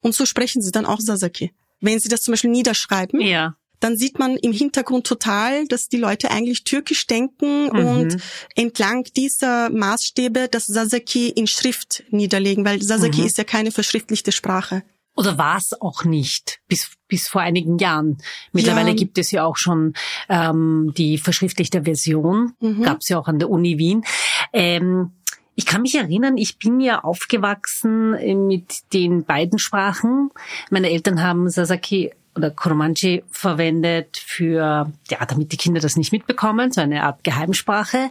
Und 0.00 0.14
so 0.14 0.26
sprechen 0.26 0.62
sie 0.62 0.70
dann 0.70 0.86
auch 0.86 1.00
Sasaki. 1.00 1.52
Wenn 1.80 1.98
sie 1.98 2.08
das 2.08 2.22
zum 2.22 2.32
Beispiel 2.32 2.50
niederschreiben, 2.50 3.20
ja 3.20 3.56
dann 3.84 3.98
sieht 3.98 4.18
man 4.18 4.38
im 4.38 4.52
Hintergrund 4.52 5.06
total, 5.06 5.66
dass 5.66 5.90
die 5.90 5.98
Leute 5.98 6.30
eigentlich 6.30 6.64
türkisch 6.64 7.06
denken 7.06 7.64
mhm. 7.64 7.86
und 7.86 8.16
entlang 8.54 9.04
dieser 9.14 9.68
Maßstäbe 9.68 10.48
das 10.50 10.66
Sasaki 10.66 11.28
in 11.28 11.46
Schrift 11.46 12.02
niederlegen, 12.08 12.64
weil 12.64 12.80
Sasaki 12.80 13.20
mhm. 13.20 13.26
ist 13.26 13.36
ja 13.36 13.44
keine 13.44 13.72
verschriftlichte 13.72 14.32
Sprache. 14.32 14.84
Oder 15.16 15.38
war 15.38 15.56
es 15.56 15.80
auch 15.80 16.04
nicht 16.04 16.60
bis, 16.68 16.90
bis 17.08 17.28
vor 17.28 17.40
einigen 17.40 17.78
Jahren. 17.78 18.18
Mittlerweile 18.52 18.90
ja. 18.90 18.94
gibt 18.94 19.18
es 19.18 19.30
ja 19.30 19.44
auch 19.44 19.56
schon 19.56 19.94
ähm, 20.28 20.92
die 20.96 21.18
verschriftlichte 21.18 21.84
Version, 21.84 22.54
mhm. 22.60 22.82
gab 22.82 22.98
es 23.00 23.08
ja 23.08 23.18
auch 23.18 23.28
an 23.28 23.38
der 23.38 23.50
Uni 23.50 23.78
Wien. 23.78 24.04
Ähm, 24.52 25.12
ich 25.56 25.66
kann 25.66 25.82
mich 25.82 25.94
erinnern, 25.94 26.36
ich 26.36 26.58
bin 26.58 26.80
ja 26.80 27.04
aufgewachsen 27.04 28.14
äh, 28.14 28.34
mit 28.34 28.92
den 28.92 29.24
beiden 29.24 29.58
Sprachen. 29.58 30.30
Meine 30.70 30.90
Eltern 30.90 31.22
haben 31.22 31.48
Sasaki 31.48 32.12
oder 32.36 32.50
Kurmanji 32.50 33.22
verwendet 33.30 34.16
für, 34.16 34.90
ja, 35.08 35.26
damit 35.26 35.52
die 35.52 35.56
Kinder 35.56 35.80
das 35.80 35.96
nicht 35.96 36.12
mitbekommen, 36.12 36.72
so 36.72 36.80
eine 36.80 37.04
Art 37.04 37.22
Geheimsprache. 37.22 38.10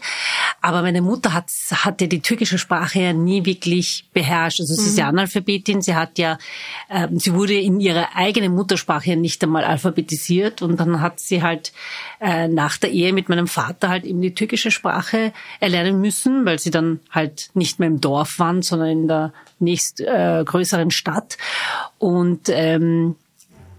Aber 0.62 0.82
meine 0.82 1.02
Mutter 1.02 1.34
hat, 1.34 1.50
hat 1.72 2.00
ja 2.00 2.08
die 2.08 2.22
türkische 2.22 2.58
Sprache 2.58 3.02
ja 3.02 3.14
nie 3.14 3.46
wirklich 3.46 4.06
beherrscht. 4.14 4.62
Also 4.62 4.76
sie 4.76 4.88
ist 4.88 4.98
ja 4.98 5.06
mhm. 5.06 5.20
Analphabetin, 5.20 5.82
sie 5.82 5.96
hat 5.96 6.18
ja, 6.18 6.38
äh, 6.88 7.08
sie 7.16 7.34
wurde 7.34 7.54
in 7.54 7.80
ihrer 7.82 8.16
eigenen 8.16 8.54
Muttersprache 8.56 9.18
nicht 9.18 9.44
einmal 9.44 9.66
alphabetisiert 9.66 10.62
und 10.62 10.80
dann 10.80 11.02
hat 11.02 11.20
sie 11.20 11.44
halt 11.44 11.74
äh, 12.22 12.48
nach 12.48 12.78
der 12.78 12.92
Ehe 12.92 13.12
mit 13.12 13.28
meinem 13.28 13.48
Vater 13.48 13.90
halt 13.90 14.06
eben 14.06 14.22
die 14.22 14.34
türkische 14.34 14.72
Sprache 14.72 15.34
erlernen 15.60 16.00
müssen, 16.00 16.46
weil 16.46 16.60
sie 16.60 16.72
dann 16.72 17.02
halt 17.12 17.50
nicht 17.54 17.80
mehr 17.80 17.90
im 17.90 18.00
Dorf 18.00 18.40
waren, 18.40 18.62
sondern 18.62 18.90
in 18.90 19.08
der 19.08 19.34
nächst 19.60 20.00
äh, 20.00 20.44
größeren 20.46 20.92
Stadt. 20.92 21.38
Und 21.98 22.50
ähm, 22.50 23.16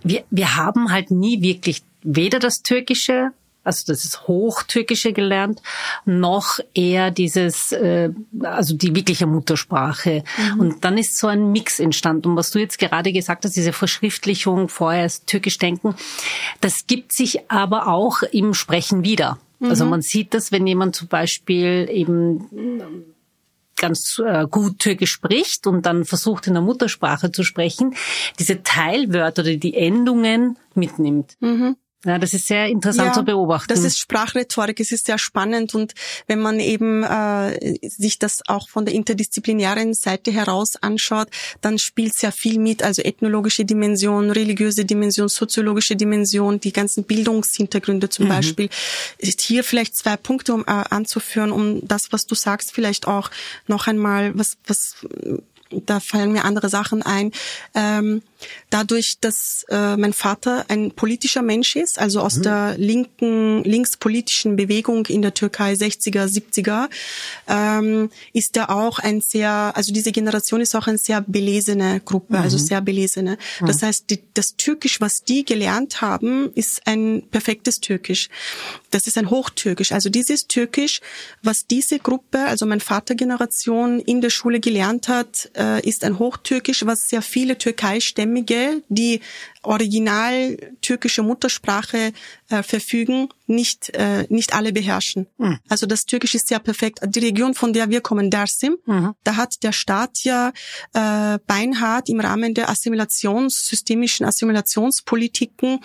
wir, 0.05 0.25
wir 0.31 0.57
haben 0.57 0.93
halt 0.93 1.11
nie 1.11 1.43
wirklich 1.43 1.83
weder 2.03 2.39
das 2.39 2.63
Türkische, 2.63 3.31
also 3.65 3.85
das 3.87 4.05
ist 4.05 4.29
Hochtürkische 4.29 5.13
gelernt, 5.13 5.63
noch 6.05 6.61
eher 6.75 7.11
dieses, 7.11 7.73
äh, 7.73 8.11
also 8.43 8.77
die 8.77 8.95
wirkliche 8.95 9.27
Muttersprache. 9.27 10.23
Mhm. 10.53 10.61
Und 10.61 10.85
dann 10.85 10.99
ist 10.99 11.19
so 11.19 11.27
ein 11.27 11.51
Mix 11.51 11.81
entstanden. 11.81 12.29
Und 12.29 12.37
was 12.37 12.51
du 12.51 12.59
jetzt 12.59 12.79
gerade 12.79 13.13
gesagt 13.13 13.45
hast, 13.45 13.57
diese 13.57 13.73
Verschriftlichung, 13.73 14.69
vorher 14.69 15.11
Türkisch 15.27 15.59
denken, 15.59 15.95
das 16.61 16.87
gibt 16.87 17.15
sich 17.15 17.51
aber 17.51 17.89
auch 17.89 18.23
im 18.23 18.53
Sprechen 18.53 19.03
wieder. 19.03 19.39
Also 19.61 19.85
mhm. 19.85 19.91
man 19.93 20.03
sieht 20.03 20.35
das, 20.35 20.53
wenn 20.53 20.67
jemand 20.67 20.95
zum 20.95 21.09
Beispiel 21.09 21.89
eben 21.91 23.14
ganz 23.85 24.19
äh, 24.25 24.47
gut 24.51 24.79
Türkisch 24.79 25.13
spricht 25.13 25.67
und 25.67 25.85
dann 25.85 26.07
versucht 26.07 26.47
in 26.47 26.55
der 26.55 26.63
Muttersprache 26.63 27.33
zu 27.33 27.43
sprechen, 27.43 27.95
diese 28.39 28.63
Teilwörter 28.63 29.43
oder 29.43 29.57
die 29.57 29.75
Endungen 29.75 30.57
mitnimmt. 30.75 31.37
Mhm. 31.41 31.77
Ja, 32.05 32.19
das 32.19 32.35
ist 32.35 32.47
sehr 32.47 32.67
interessant 32.67 33.09
ja, 33.09 33.13
zu 33.13 33.25
beobachten. 33.25 33.69
Das 33.69 33.83
ist 33.83 33.99
Sprachrhetorik, 33.99 34.79
es 34.81 34.93
ist 34.93 35.07
sehr 35.07 35.19
spannend 35.19 35.75
und 35.75 35.95
wenn 36.27 36.41
man 36.41 36.61
eben 36.61 37.03
äh, 37.03 37.79
sich 37.89 38.19
das 38.19 38.43
auch 38.47 38.69
von 38.69 38.85
der 38.85 38.95
interdisziplinären 38.95 39.95
Seite 39.95 40.31
heraus 40.31 40.77
anschaut, 40.77 41.29
dann 41.61 41.79
spielt 41.79 42.15
sehr 42.15 42.33
viel 42.33 42.59
mit, 42.59 42.83
also 42.83 43.03
ethnologische 43.03 43.65
Dimension, 43.65 44.31
religiöse 44.31 44.85
Dimension, 44.85 45.29
soziologische 45.29 45.97
Dimension, 45.97 46.61
die 46.61 46.73
ganzen 46.73 47.05
Bildungshintergründe 47.05 48.09
zum 48.09 48.27
mhm. 48.27 48.31
Beispiel. 48.31 48.69
Ist 49.19 49.41
hier 49.41 49.65
vielleicht 49.65 49.97
zwei 49.97 50.17
Punkte 50.17 50.55
um 50.55 50.63
äh, 50.63 50.85
anzuführen, 50.91 51.53
um 51.53 51.87
das, 51.87 52.13
was 52.13 52.27
du 52.27 52.35
sagst, 52.35 52.73
vielleicht 52.73 53.07
auch 53.07 53.31
noch 53.67 53.87
einmal, 53.87 54.37
was, 54.37 54.57
was 54.67 54.97
da 55.87 56.01
fallen 56.01 56.33
mir 56.33 56.45
andere 56.45 56.69
Sachen 56.69 57.03
ein. 57.03 57.33
Ähm, 57.75 58.23
dadurch, 58.71 59.19
dass 59.21 59.65
äh, 59.69 59.97
mein 59.97 60.13
Vater 60.13 60.67
ein 60.69 60.91
politischer 60.91 61.43
Mensch 61.43 61.77
ist, 61.77 61.99
also 61.99 62.21
aus 62.21 62.37
mhm. 62.37 62.43
der 62.43 62.75
linken, 62.79 63.65
linkspolitischen 63.65 64.57
Bewegung 64.57 65.07
in 65.07 65.23
der 65.23 65.35
Türkei 65.35 65.73
60er, 65.75 66.27
70er, 66.27 66.89
ähm, 67.49 68.11
ist 68.33 68.57
er 68.57 68.71
auch 68.71 68.99
ein 68.99 69.21
sehr, 69.21 69.73
also 69.75 69.93
diese 69.93 70.13
Generation 70.13 70.61
ist 70.61 70.75
auch 70.75 70.87
eine 70.87 70.99
sehr 70.99 71.21
belesene 71.21 72.01
Gruppe, 72.05 72.35
also 72.35 72.41
mhm. 72.41 72.45
also 72.45 72.59
sehr 72.59 72.81
belesene. 72.81 73.39
Mhm. 73.61 73.67
Das 73.67 73.83
heißt, 73.83 74.11
die, 74.11 74.21
das 74.35 74.57
Türkisch, 74.57 75.01
was 75.01 75.23
die 75.25 75.45
gelernt 75.45 76.01
haben, 76.01 76.53
ist 76.55 76.87
ein 76.87 77.23
perfektes 77.31 77.81
Türkisch. 77.81 78.29
Das 78.91 79.07
ist 79.07 79.19
ein 79.19 79.31
Hochtürkisch. 79.31 79.93
Also 79.93 80.09
dieses 80.09 80.47
Türkisch, 80.47 81.01
was 81.43 81.67
diese 81.67 81.99
Gruppe, 81.99 82.39
also 82.45 82.67
mein 82.67 82.81
Vatergeneration 82.81 84.01
in 84.01 84.21
der 84.21 84.31
Schule 84.31 84.61
gelernt 84.61 85.09
hat, 85.09 85.51
äh, 85.55 85.64
ist 85.83 86.05
ein 86.05 86.19
Hochtürkisch, 86.19 86.85
was 86.87 87.09
sehr 87.09 87.23
viele 87.23 87.59
Türkeistämmige, 87.59 88.83
die 88.89 89.21
original 89.63 90.57
türkische 90.81 91.23
Muttersprache 91.23 92.13
äh, 92.51 92.63
verfügen, 92.63 93.29
nicht 93.47 93.91
äh, 93.95 94.27
nicht 94.29 94.55
alle 94.55 94.73
beherrschen. 94.73 95.27
Mhm. 95.39 95.59
Also 95.69 95.87
das 95.87 96.05
Türkisch 96.05 96.35
ist 96.35 96.51
ja 96.51 96.59
perfekt. 96.59 97.01
Die 97.05 97.21
Region, 97.21 97.55
von 97.55 97.73
der 97.73 97.91
wir 97.91 98.01
kommen, 98.01 98.31
Dersim, 98.31 98.77
mhm. 98.87 99.15
da 99.25 99.37
hat 99.37 99.63
der 99.63 99.73
Staat 99.73 100.25
ja 100.25 100.53
äh, 100.93 101.39
beinhart 101.47 102.09
im 102.09 102.21
Rahmen 102.21 102.55
der 102.55 102.69
Assimilations 102.69 103.67
systemischen 103.67 104.27
Assimilationspolitiken, 104.27 105.81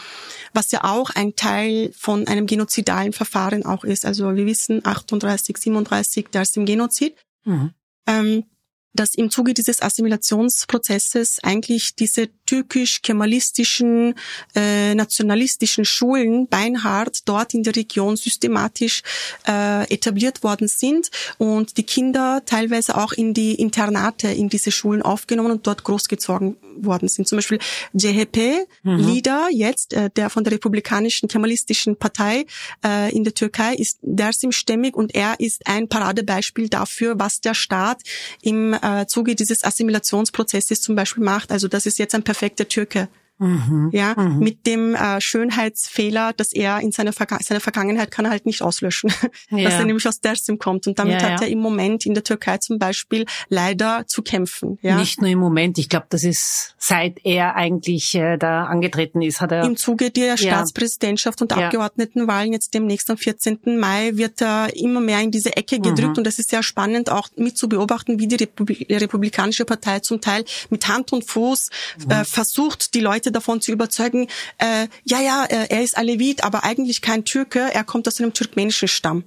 was 0.53 0.71
ja 0.71 0.83
auch 0.83 1.09
ein 1.11 1.35
Teil 1.35 1.91
von 1.97 2.27
einem 2.27 2.45
genozidalen 2.45 3.13
Verfahren 3.13 3.65
auch 3.65 3.83
ist. 3.83 4.05
Also 4.05 4.35
wir 4.35 4.45
wissen 4.45 4.85
38, 4.85 5.57
37 5.57 6.27
Dersim 6.29 6.65
Genozid. 6.65 7.15
Mhm. 7.45 7.71
Ähm, 8.07 8.43
dass 8.93 9.13
im 9.13 9.29
Zuge 9.29 9.53
dieses 9.53 9.81
Assimilationsprozesses 9.81 11.39
eigentlich 11.43 11.95
diese 11.95 12.29
türkisch-kemalistischen, 12.49 14.15
äh, 14.55 14.95
nationalistischen 14.95 15.85
Schulen 15.85 16.47
beinhart 16.47 17.19
dort 17.25 17.53
in 17.53 17.61
der 17.61 17.75
Region 17.75 18.15
systematisch 18.15 19.03
äh, 19.47 19.83
etabliert 19.93 20.43
worden 20.43 20.67
sind 20.67 21.11
und 21.37 21.77
die 21.77 21.83
Kinder 21.83 22.41
teilweise 22.45 22.97
auch 22.97 23.11
in 23.11 23.35
die 23.35 23.53
Internate 23.53 24.29
in 24.29 24.49
diese 24.49 24.71
Schulen 24.71 25.03
aufgenommen 25.03 25.51
und 25.51 25.67
dort 25.67 25.83
großgezogen 25.83 26.57
worden 26.83 27.07
sind. 27.07 27.27
Zum 27.27 27.37
Beispiel 27.37 27.59
CHP, 27.95 28.65
mhm. 28.83 28.97
Leader 28.97 29.49
jetzt, 29.51 29.93
äh, 29.93 30.09
der 30.09 30.29
von 30.29 30.43
der 30.43 30.53
republikanischen 30.53 31.29
kemalistischen 31.29 31.97
Partei 31.97 32.45
äh, 32.83 33.15
in 33.15 33.23
der 33.23 33.33
Türkei, 33.33 33.75
ist 33.75 33.99
Dersim-stämmig 34.01 34.95
und 34.95 35.13
er 35.13 35.39
ist 35.39 35.67
ein 35.67 35.87
Paradebeispiel 35.87 36.69
dafür, 36.69 37.19
was 37.19 37.41
der 37.41 37.53
Staat 37.53 38.01
im 38.41 38.73
äh, 38.73 39.05
Zuge 39.07 39.35
dieses 39.35 39.63
Assimilationsprozesses 39.63 40.81
zum 40.81 40.95
Beispiel 40.95 41.23
macht. 41.23 41.51
Also 41.51 41.67
das 41.67 41.85
ist 41.85 41.99
jetzt 41.99 42.15
ein 42.15 42.23
perfekter 42.39 42.65
Türke. 42.65 43.07
Mhm. 43.39 43.89
Ja, 43.93 44.15
mhm. 44.17 44.39
mit 44.39 44.67
dem 44.67 44.95
äh, 44.95 45.21
Schönheitsfehler, 45.21 46.33
dass 46.33 46.51
er 46.51 46.81
in 46.81 46.91
seiner, 46.91 47.13
Verga 47.13 47.39
seiner 47.41 47.61
Vergangenheit 47.61 48.11
kann 48.11 48.25
er 48.25 48.31
halt 48.31 48.45
nicht 48.45 48.61
auslöschen, 48.61 49.11
ja. 49.49 49.63
dass 49.63 49.75
er 49.75 49.85
nämlich 49.85 50.05
aus 50.07 50.19
Dersim 50.19 50.59
kommt 50.59 50.87
und 50.87 50.99
damit 50.99 51.21
ja, 51.21 51.31
hat 51.31 51.41
er 51.41 51.47
im 51.47 51.59
Moment 51.59 52.05
in 52.05 52.13
der 52.13 52.23
Türkei 52.23 52.57
zum 52.57 52.79
Beispiel 52.79 53.25
leider 53.47 54.03
zu 54.07 54.23
kämpfen. 54.23 54.77
Ja. 54.81 54.97
Nicht 54.97 55.21
nur 55.21 55.29
im 55.29 55.39
Moment, 55.39 55.77
ich 55.77 55.87
glaube, 55.87 56.07
das 56.09 56.23
ist 56.23 56.75
seit 56.77 57.25
er 57.25 57.55
eigentlich 57.55 58.13
äh, 58.13 58.37
da 58.37 58.65
angetreten 58.65 59.21
ist, 59.21 59.39
hat 59.39 59.53
er 59.53 59.63
im 59.63 59.77
Zuge 59.77 60.11
der 60.11 60.35
Staatspräsidentschaft 60.35 61.41
und 61.41 61.53
Abgeordnetenwahlen 61.53 62.51
jetzt 62.51 62.73
demnächst 62.73 63.09
am 63.09 63.17
14. 63.17 63.79
Mai 63.79 64.11
wird 64.15 64.41
er 64.41 64.75
immer 64.75 64.99
mehr 64.99 65.21
in 65.21 65.31
diese 65.31 65.55
Ecke 65.55 65.79
gedrückt 65.79 66.17
mhm. 66.17 66.19
und 66.19 66.27
es 66.27 66.39
ist 66.39 66.49
sehr 66.49 66.63
spannend 66.63 67.09
auch 67.09 67.29
mit 67.37 67.57
zu 67.57 67.69
beobachten, 67.69 68.19
wie 68.19 68.27
die 68.27 68.35
Republi 68.35 68.85
Republikanische 68.89 69.63
Partei 69.63 69.99
zum 69.99 70.19
Teil 70.19 70.43
mit 70.69 70.87
Hand 70.89 71.13
und 71.13 71.23
Fuß 71.23 71.69
äh, 72.09 72.25
versucht, 72.25 72.93
die 72.93 72.99
Leute 72.99 73.28
Leute 73.29 73.31
davon 73.31 73.61
zu 73.61 73.71
überzeugen, 73.71 74.27
äh, 74.57 74.87
ja, 75.03 75.21
ja, 75.21 75.45
äh, 75.45 75.67
er 75.69 75.83
ist 75.83 75.97
Alevit, 75.97 76.43
aber 76.43 76.63
eigentlich 76.63 77.01
kein 77.01 77.25
Türke, 77.25 77.69
er 77.73 77.83
kommt 77.83 78.07
aus 78.07 78.19
einem 78.19 78.33
türkmenischen 78.33 78.87
Stamm. 78.87 79.23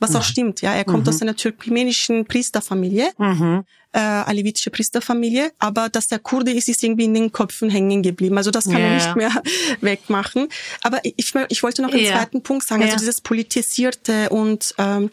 Was 0.00 0.10
mhm. 0.10 0.16
auch 0.16 0.22
stimmt, 0.24 0.60
ja, 0.60 0.74
er 0.74 0.84
kommt 0.84 1.04
mhm. 1.04 1.08
aus 1.08 1.22
einer 1.22 1.36
türkmenischen 1.36 2.26
Priesterfamilie, 2.26 3.10
mhm. 3.16 3.64
äh, 3.92 4.00
alevitische 4.00 4.70
Priesterfamilie, 4.70 5.52
aber 5.58 5.88
dass 5.88 6.10
er 6.10 6.18
Kurde 6.18 6.50
ist, 6.50 6.68
ist 6.68 6.82
irgendwie 6.82 7.04
in 7.04 7.14
den 7.14 7.32
Köpfen 7.32 7.70
hängen 7.70 8.02
geblieben. 8.02 8.36
Also 8.36 8.50
das 8.50 8.64
kann 8.64 8.78
yeah. 8.78 8.88
er 8.88 8.94
nicht 8.94 9.16
mehr 9.16 9.42
wegmachen. 9.80 10.48
Aber 10.82 11.00
ich, 11.04 11.32
ich 11.48 11.62
wollte 11.62 11.82
noch 11.82 11.92
einen 11.92 12.02
yeah. 12.02 12.18
zweiten 12.18 12.42
Punkt 12.42 12.66
sagen, 12.66 12.82
also 12.82 12.96
dieses 12.96 13.20
politisierte 13.20 14.30
und 14.30 14.74
ähm, 14.78 15.10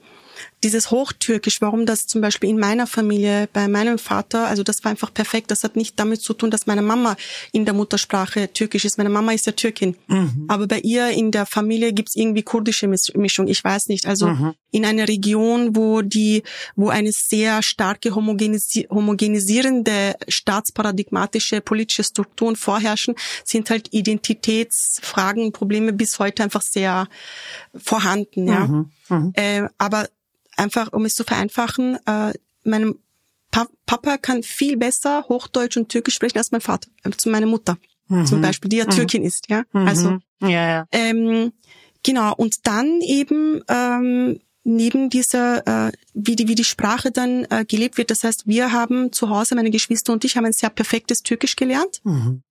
dieses 0.64 0.92
Hochtürkisch, 0.92 1.62
warum 1.62 1.86
das 1.86 2.06
zum 2.06 2.22
Beispiel 2.22 2.50
in 2.50 2.60
meiner 2.60 2.86
Familie, 2.86 3.50
bei 3.52 3.68
meinem 3.68 3.98
Vater, 3.98 4.48
also 4.48 4.62
das 4.64 4.84
war 4.84 4.92
einfach 4.92 5.14
perfekt. 5.14 5.50
Das 5.50 5.64
hat 5.64 5.76
nicht 5.76 6.00
damit 6.00 6.22
zu 6.22 6.34
tun, 6.34 6.52
dass 6.52 6.68
meine 6.68 6.84
Mama 6.84 7.16
in 7.52 7.66
der 7.66 7.74
Muttersprache 7.74 8.54
türkisch 8.54 8.86
ist. 8.86 8.98
Meine 8.98 9.10
Mama 9.10 9.32
ist 9.34 9.48
ja 9.48 9.54
Türkin. 9.54 9.96
Mhm. 10.08 10.46
Aber 10.48 10.68
bei 10.68 10.80
ihr 10.80 11.10
in 11.10 11.32
der 11.32 11.48
Familie 11.48 11.94
gibt's 11.94 12.16
irgendwie 12.16 12.44
kurdische 12.44 12.88
Mischung. 12.88 13.48
Ich 13.48 13.64
weiß 13.64 13.88
nicht. 13.88 14.06
Also 14.06 14.28
mhm. 14.28 14.54
in 14.70 14.86
einer 14.86 15.08
Region, 15.08 15.76
wo 15.76 16.02
die, 16.02 16.44
wo 16.76 16.90
eine 16.90 17.12
sehr 17.12 17.64
starke 17.64 18.14
homogenisi 18.14 18.88
homogenisierende 18.90 20.16
staatsparadigmatische 20.28 21.62
politische 21.62 22.04
Strukturen 22.04 22.56
vorherrschen, 22.56 23.16
sind 23.44 23.70
halt 23.72 23.92
Identitätsfragen, 23.94 25.52
Probleme 25.52 25.92
bis 25.92 26.20
heute 26.20 26.44
einfach 26.44 26.62
sehr 26.62 27.08
vorhanden. 27.76 28.48
Ja. 28.48 28.68
Mhm. 28.68 28.92
mhm. 29.10 29.32
Äh, 29.36 29.68
aber 29.80 30.08
einfach, 30.62 30.94
um 30.94 31.06
es 31.06 31.16
zu 31.16 31.24
vereinfachen, 31.24 31.98
äh, 32.06 32.34
meinem 32.64 33.00
pa 33.52 33.68
Papa 33.86 34.18
kann 34.18 34.44
viel 34.44 34.78
besser 34.78 35.26
Hochdeutsch 35.28 35.76
und 35.78 35.90
Türkisch 35.90 36.16
sprechen 36.16 36.38
als 36.38 36.52
mein 36.52 36.62
Vater, 36.62 36.90
also 37.04 37.30
meine 37.30 37.48
Mutter 37.48 37.78
mhm. 38.12 38.26
zum 38.26 38.42
Beispiel, 38.42 38.70
die 38.70 38.78
ja 38.78 38.86
mhm. 38.86 38.92
Türkin 38.92 39.24
ist, 39.24 39.50
ja. 39.50 39.64
Mhm. 39.74 39.88
Also 39.88 40.20
ja, 40.42 40.50
ja. 40.50 40.88
Ähm, 40.92 41.54
genau. 42.04 42.34
Und 42.36 42.68
dann 42.68 43.02
eben 43.02 43.62
ähm, 43.68 44.40
neben 44.64 45.10
dieser, 45.10 45.88
äh, 45.88 45.92
wie 46.14 46.36
die 46.36 46.48
wie 46.48 46.56
die 46.56 46.64
Sprache 46.64 47.12
dann 47.12 47.46
äh, 47.50 47.66
gelebt 47.66 47.98
wird. 47.98 48.12
Das 48.12 48.24
heißt, 48.24 48.48
wir 48.48 48.72
haben 48.72 49.12
zu 49.12 49.30
Hause, 49.30 49.56
meine 49.56 49.72
Geschwister 49.72 50.14
und 50.14 50.24
ich 50.24 50.38
haben 50.38 50.46
ein 50.46 50.54
sehr 50.54 50.70
perfektes 50.70 51.24
Türkisch 51.24 51.56
gelernt. 51.56 52.02
Mhm. 52.04 52.44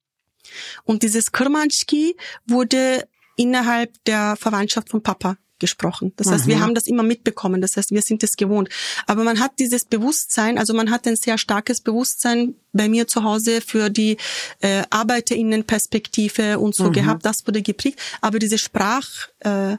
Und 0.84 1.02
dieses 1.02 1.32
Kurmanski 1.32 2.16
wurde 2.46 3.06
innerhalb 3.36 3.92
der 4.04 4.36
Verwandtschaft 4.36 4.88
von 4.88 5.02
Papa 5.02 5.36
gesprochen. 5.60 6.12
Das 6.16 6.30
heißt, 6.30 6.46
wir 6.46 6.56
mhm. 6.56 6.60
haben 6.60 6.74
das 6.74 6.86
immer 6.86 7.02
mitbekommen. 7.02 7.60
Das 7.60 7.76
heißt, 7.76 7.92
wir 7.92 8.02
sind 8.02 8.22
es 8.22 8.36
gewohnt. 8.36 8.68
Aber 9.06 9.22
man 9.22 9.38
hat 9.38 9.52
dieses 9.58 9.84
Bewusstsein, 9.84 10.58
also 10.58 10.74
man 10.74 10.90
hat 10.90 11.06
ein 11.06 11.16
sehr 11.16 11.38
starkes 11.38 11.80
Bewusstsein 11.80 12.54
bei 12.72 12.88
mir 12.88 13.06
zu 13.06 13.22
Hause 13.22 13.60
für 13.60 13.90
die 13.90 14.16
äh, 14.60 14.82
Arbeiterinnenperspektive 14.90 16.58
und 16.58 16.74
so 16.74 16.88
mhm. 16.88 16.92
gehabt. 16.92 17.24
Das 17.24 17.46
wurde 17.46 17.62
geprägt. 17.62 18.00
Aber 18.20 18.38
diese 18.38 18.58
Sprach 18.58 19.28
äh, 19.40 19.76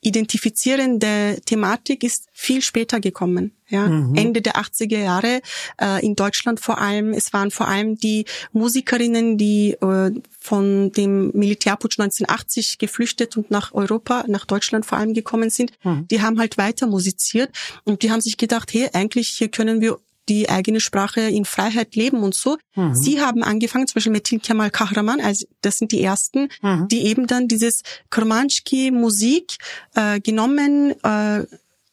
identifizierende 0.00 1.40
Thematik 1.44 2.04
ist 2.04 2.26
viel 2.32 2.62
später 2.62 3.00
gekommen. 3.00 3.52
Ja, 3.68 3.86
mhm. 3.86 4.14
Ende 4.14 4.40
der 4.40 4.56
80er 4.56 4.98
Jahre 4.98 5.42
äh, 5.80 6.04
in 6.04 6.16
Deutschland 6.16 6.58
vor 6.60 6.78
allem. 6.78 7.12
Es 7.12 7.32
waren 7.34 7.50
vor 7.50 7.68
allem 7.68 7.96
die 7.96 8.24
Musikerinnen, 8.52 9.36
die 9.36 9.72
äh, 9.72 10.10
von 10.38 10.90
dem 10.92 11.30
Militärputsch 11.34 11.98
1980 11.98 12.78
geflüchtet 12.78 13.36
und 13.36 13.50
nach 13.50 13.74
Europa, 13.74 14.24
nach 14.26 14.46
Deutschland 14.46 14.86
vor 14.86 14.96
allem 14.96 15.12
gekommen 15.12 15.50
sind. 15.50 15.72
Mhm. 15.82 16.08
Die 16.08 16.22
haben 16.22 16.38
halt 16.38 16.56
weiter 16.56 16.86
musiziert 16.86 17.50
und 17.84 18.02
die 18.02 18.10
haben 18.10 18.22
sich 18.22 18.38
gedacht, 18.38 18.72
hey, 18.72 18.88
eigentlich 18.94 19.28
hier 19.28 19.48
können 19.48 19.82
wir 19.82 19.98
die 20.28 20.48
eigene 20.48 20.80
Sprache 20.80 21.20
in 21.20 21.44
Freiheit 21.44 21.94
leben 21.96 22.22
und 22.22 22.34
so. 22.34 22.58
Mhm. 22.74 22.94
Sie 22.94 23.20
haben 23.20 23.42
angefangen, 23.42 23.86
zum 23.86 23.94
Beispiel 23.94 24.12
mit 24.12 24.24
Tin 24.24 24.42
Kemal 24.42 24.70
Kahraman, 24.70 25.20
also 25.20 25.46
das 25.60 25.78
sind 25.78 25.92
die 25.92 26.02
ersten, 26.02 26.48
mhm. 26.62 26.88
die 26.88 27.06
eben 27.06 27.26
dann 27.26 27.48
dieses 27.48 27.82
Kurmanski 28.10 28.90
Musik 28.90 29.56
äh, 29.94 30.20
genommen 30.20 30.92
äh, 31.02 31.44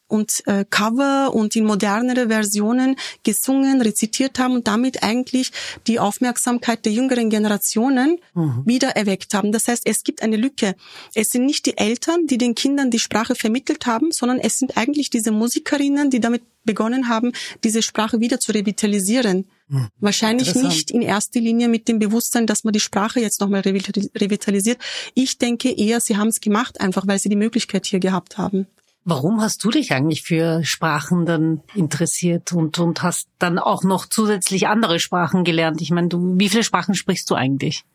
und 0.07 0.43
äh, 0.45 0.65
Cover 0.69 1.33
und 1.33 1.55
in 1.55 1.65
modernere 1.65 2.27
Versionen 2.27 2.95
gesungen, 3.23 3.81
rezitiert 3.81 4.39
haben 4.39 4.53
und 4.53 4.67
damit 4.67 5.03
eigentlich 5.03 5.51
die 5.87 5.99
Aufmerksamkeit 5.99 6.85
der 6.85 6.91
jüngeren 6.91 7.29
Generationen 7.29 8.17
mhm. 8.33 8.63
wieder 8.65 8.89
erweckt 8.89 9.33
haben. 9.33 9.51
Das 9.51 9.67
heißt, 9.67 9.83
es 9.85 10.03
gibt 10.03 10.21
eine 10.21 10.37
Lücke. 10.37 10.75
Es 11.13 11.29
sind 11.29 11.45
nicht 11.45 11.65
die 11.65 11.77
Eltern, 11.77 12.27
die 12.27 12.37
den 12.37 12.55
Kindern 12.55 12.91
die 12.91 12.99
Sprache 12.99 13.35
vermittelt 13.35 13.85
haben, 13.85 14.11
sondern 14.11 14.39
es 14.39 14.57
sind 14.57 14.77
eigentlich 14.77 15.09
diese 15.09 15.31
Musikerinnen, 15.31 16.09
die 16.09 16.19
damit 16.19 16.43
begonnen 16.65 17.07
haben, 17.07 17.31
diese 17.63 17.81
Sprache 17.81 18.19
wieder 18.19 18.39
zu 18.39 18.51
revitalisieren. 18.51 19.47
Hm. 19.69 19.87
Wahrscheinlich 19.99 20.53
nicht 20.55 20.91
in 20.91 21.01
erster 21.01 21.39
Linie 21.39 21.67
mit 21.67 21.87
dem 21.87 21.99
Bewusstsein, 21.99 22.47
dass 22.47 22.63
man 22.63 22.73
die 22.73 22.79
Sprache 22.79 23.19
jetzt 23.19 23.39
nochmal 23.39 23.61
revitalisiert. 23.61 24.79
Ich 25.13 25.37
denke 25.37 25.71
eher, 25.71 26.01
sie 26.01 26.17
haben 26.17 26.27
es 26.27 26.41
gemacht, 26.41 26.81
einfach 26.81 27.07
weil 27.07 27.19
sie 27.19 27.29
die 27.29 27.35
Möglichkeit 27.35 27.85
hier 27.85 27.99
gehabt 27.99 28.37
haben. 28.37 28.67
Warum 29.07 29.39
hast 29.39 29.63
du 29.63 29.69
dich 29.69 29.93
eigentlich 29.93 30.23
für 30.23 30.63
Sprachen 30.63 31.27
dann 31.27 31.61
interessiert 31.75 32.51
und, 32.51 32.79
und 32.79 33.03
hast 33.03 33.27
dann 33.37 33.59
auch 33.59 33.83
noch 33.83 34.07
zusätzlich 34.07 34.67
andere 34.67 34.99
Sprachen 34.99 35.43
gelernt? 35.43 35.79
Ich 35.79 35.91
meine, 35.91 36.07
du, 36.07 36.39
wie 36.39 36.49
viele 36.49 36.63
Sprachen 36.63 36.95
sprichst 36.95 37.29
du 37.29 37.35
eigentlich? 37.35 37.85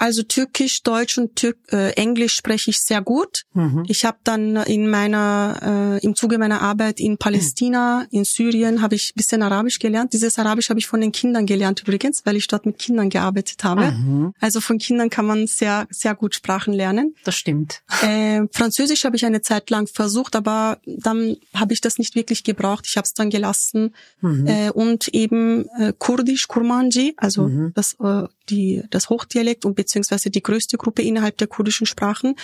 Also 0.00 0.22
Türkisch, 0.22 0.82
Deutsch 0.82 1.18
und 1.18 1.36
Türk, 1.36 1.58
äh, 1.72 1.90
Englisch 1.90 2.34
spreche 2.34 2.70
ich 2.70 2.78
sehr 2.80 3.02
gut. 3.02 3.42
Mhm. 3.52 3.84
Ich 3.86 4.06
habe 4.06 4.16
dann 4.24 4.56
in 4.56 4.88
meiner 4.88 5.98
äh, 6.00 6.04
im 6.04 6.16
Zuge 6.16 6.38
meiner 6.38 6.62
Arbeit 6.62 7.00
in 7.00 7.18
Palästina, 7.18 8.06
in 8.10 8.24
Syrien, 8.24 8.80
habe 8.80 8.94
ich 8.94 9.12
bisschen 9.14 9.42
Arabisch 9.42 9.78
gelernt. 9.78 10.14
Dieses 10.14 10.38
Arabisch 10.38 10.70
habe 10.70 10.80
ich 10.80 10.86
von 10.86 11.02
den 11.02 11.12
Kindern 11.12 11.44
gelernt 11.44 11.82
übrigens, 11.82 12.24
weil 12.24 12.36
ich 12.36 12.48
dort 12.48 12.64
mit 12.64 12.78
Kindern 12.78 13.10
gearbeitet 13.10 13.62
habe. 13.62 13.92
Mhm. 13.92 14.32
Also 14.40 14.62
von 14.62 14.78
Kindern 14.78 15.10
kann 15.10 15.26
man 15.26 15.46
sehr 15.46 15.86
sehr 15.90 16.14
gut 16.14 16.34
Sprachen 16.34 16.72
lernen. 16.72 17.14
Das 17.24 17.36
stimmt. 17.36 17.82
Äh, 18.00 18.46
Französisch 18.52 19.04
habe 19.04 19.16
ich 19.16 19.26
eine 19.26 19.42
Zeit 19.42 19.68
lang 19.68 19.86
versucht, 19.86 20.34
aber 20.34 20.78
dann 20.86 21.36
habe 21.54 21.74
ich 21.74 21.82
das 21.82 21.98
nicht 21.98 22.14
wirklich 22.14 22.42
gebraucht. 22.42 22.86
Ich 22.88 22.96
habe 22.96 23.04
es 23.04 23.12
dann 23.12 23.28
gelassen. 23.28 23.94
Mhm. 24.22 24.46
Äh, 24.46 24.70
und 24.70 25.08
eben 25.08 25.68
äh, 25.78 25.92
Kurdisch, 25.98 26.48
Kurmanji, 26.48 27.12
also 27.18 27.48
mhm. 27.48 27.72
das 27.74 27.98
äh, 28.00 28.26
die 28.48 28.82
das 28.90 29.10
Hochdialekt 29.10 29.64
und 29.64 29.74
beziehungsweise 29.90 30.30
die 30.30 30.42
größte 30.42 30.76
Gruppe 30.76 31.02
innerhalb 31.02 31.36
der 31.38 31.48
kurdischen 31.48 31.86
Sprachen, 31.86 32.36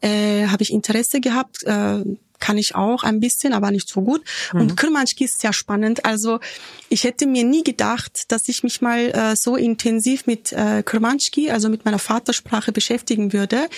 äh, 0.00 0.48
habe 0.48 0.62
ich 0.62 0.72
Interesse 0.72 1.20
gehabt. 1.20 1.62
Äh, 1.64 2.04
kann 2.40 2.58
ich 2.58 2.74
auch 2.74 3.04
ein 3.04 3.20
bisschen, 3.20 3.52
aber 3.52 3.70
nicht 3.70 3.88
so 3.88 4.00
gut. 4.02 4.22
Mhm. 4.52 4.60
Und 4.60 4.76
Kurmanski 4.76 5.24
ist 5.24 5.40
sehr 5.40 5.52
spannend. 5.52 6.04
Also 6.04 6.40
ich 6.88 7.04
hätte 7.04 7.26
mir 7.26 7.44
nie 7.44 7.62
gedacht, 7.62 8.24
dass 8.28 8.48
ich 8.48 8.62
mich 8.62 8.80
mal 8.80 9.10
äh, 9.10 9.36
so 9.36 9.56
intensiv 9.56 10.26
mit 10.26 10.52
äh, 10.52 10.82
Kurmanski, 10.82 11.50
also 11.50 11.68
mit 11.68 11.84
meiner 11.84 11.98
Vatersprache 11.98 12.72
beschäftigen 12.72 13.32
würde. 13.32 13.68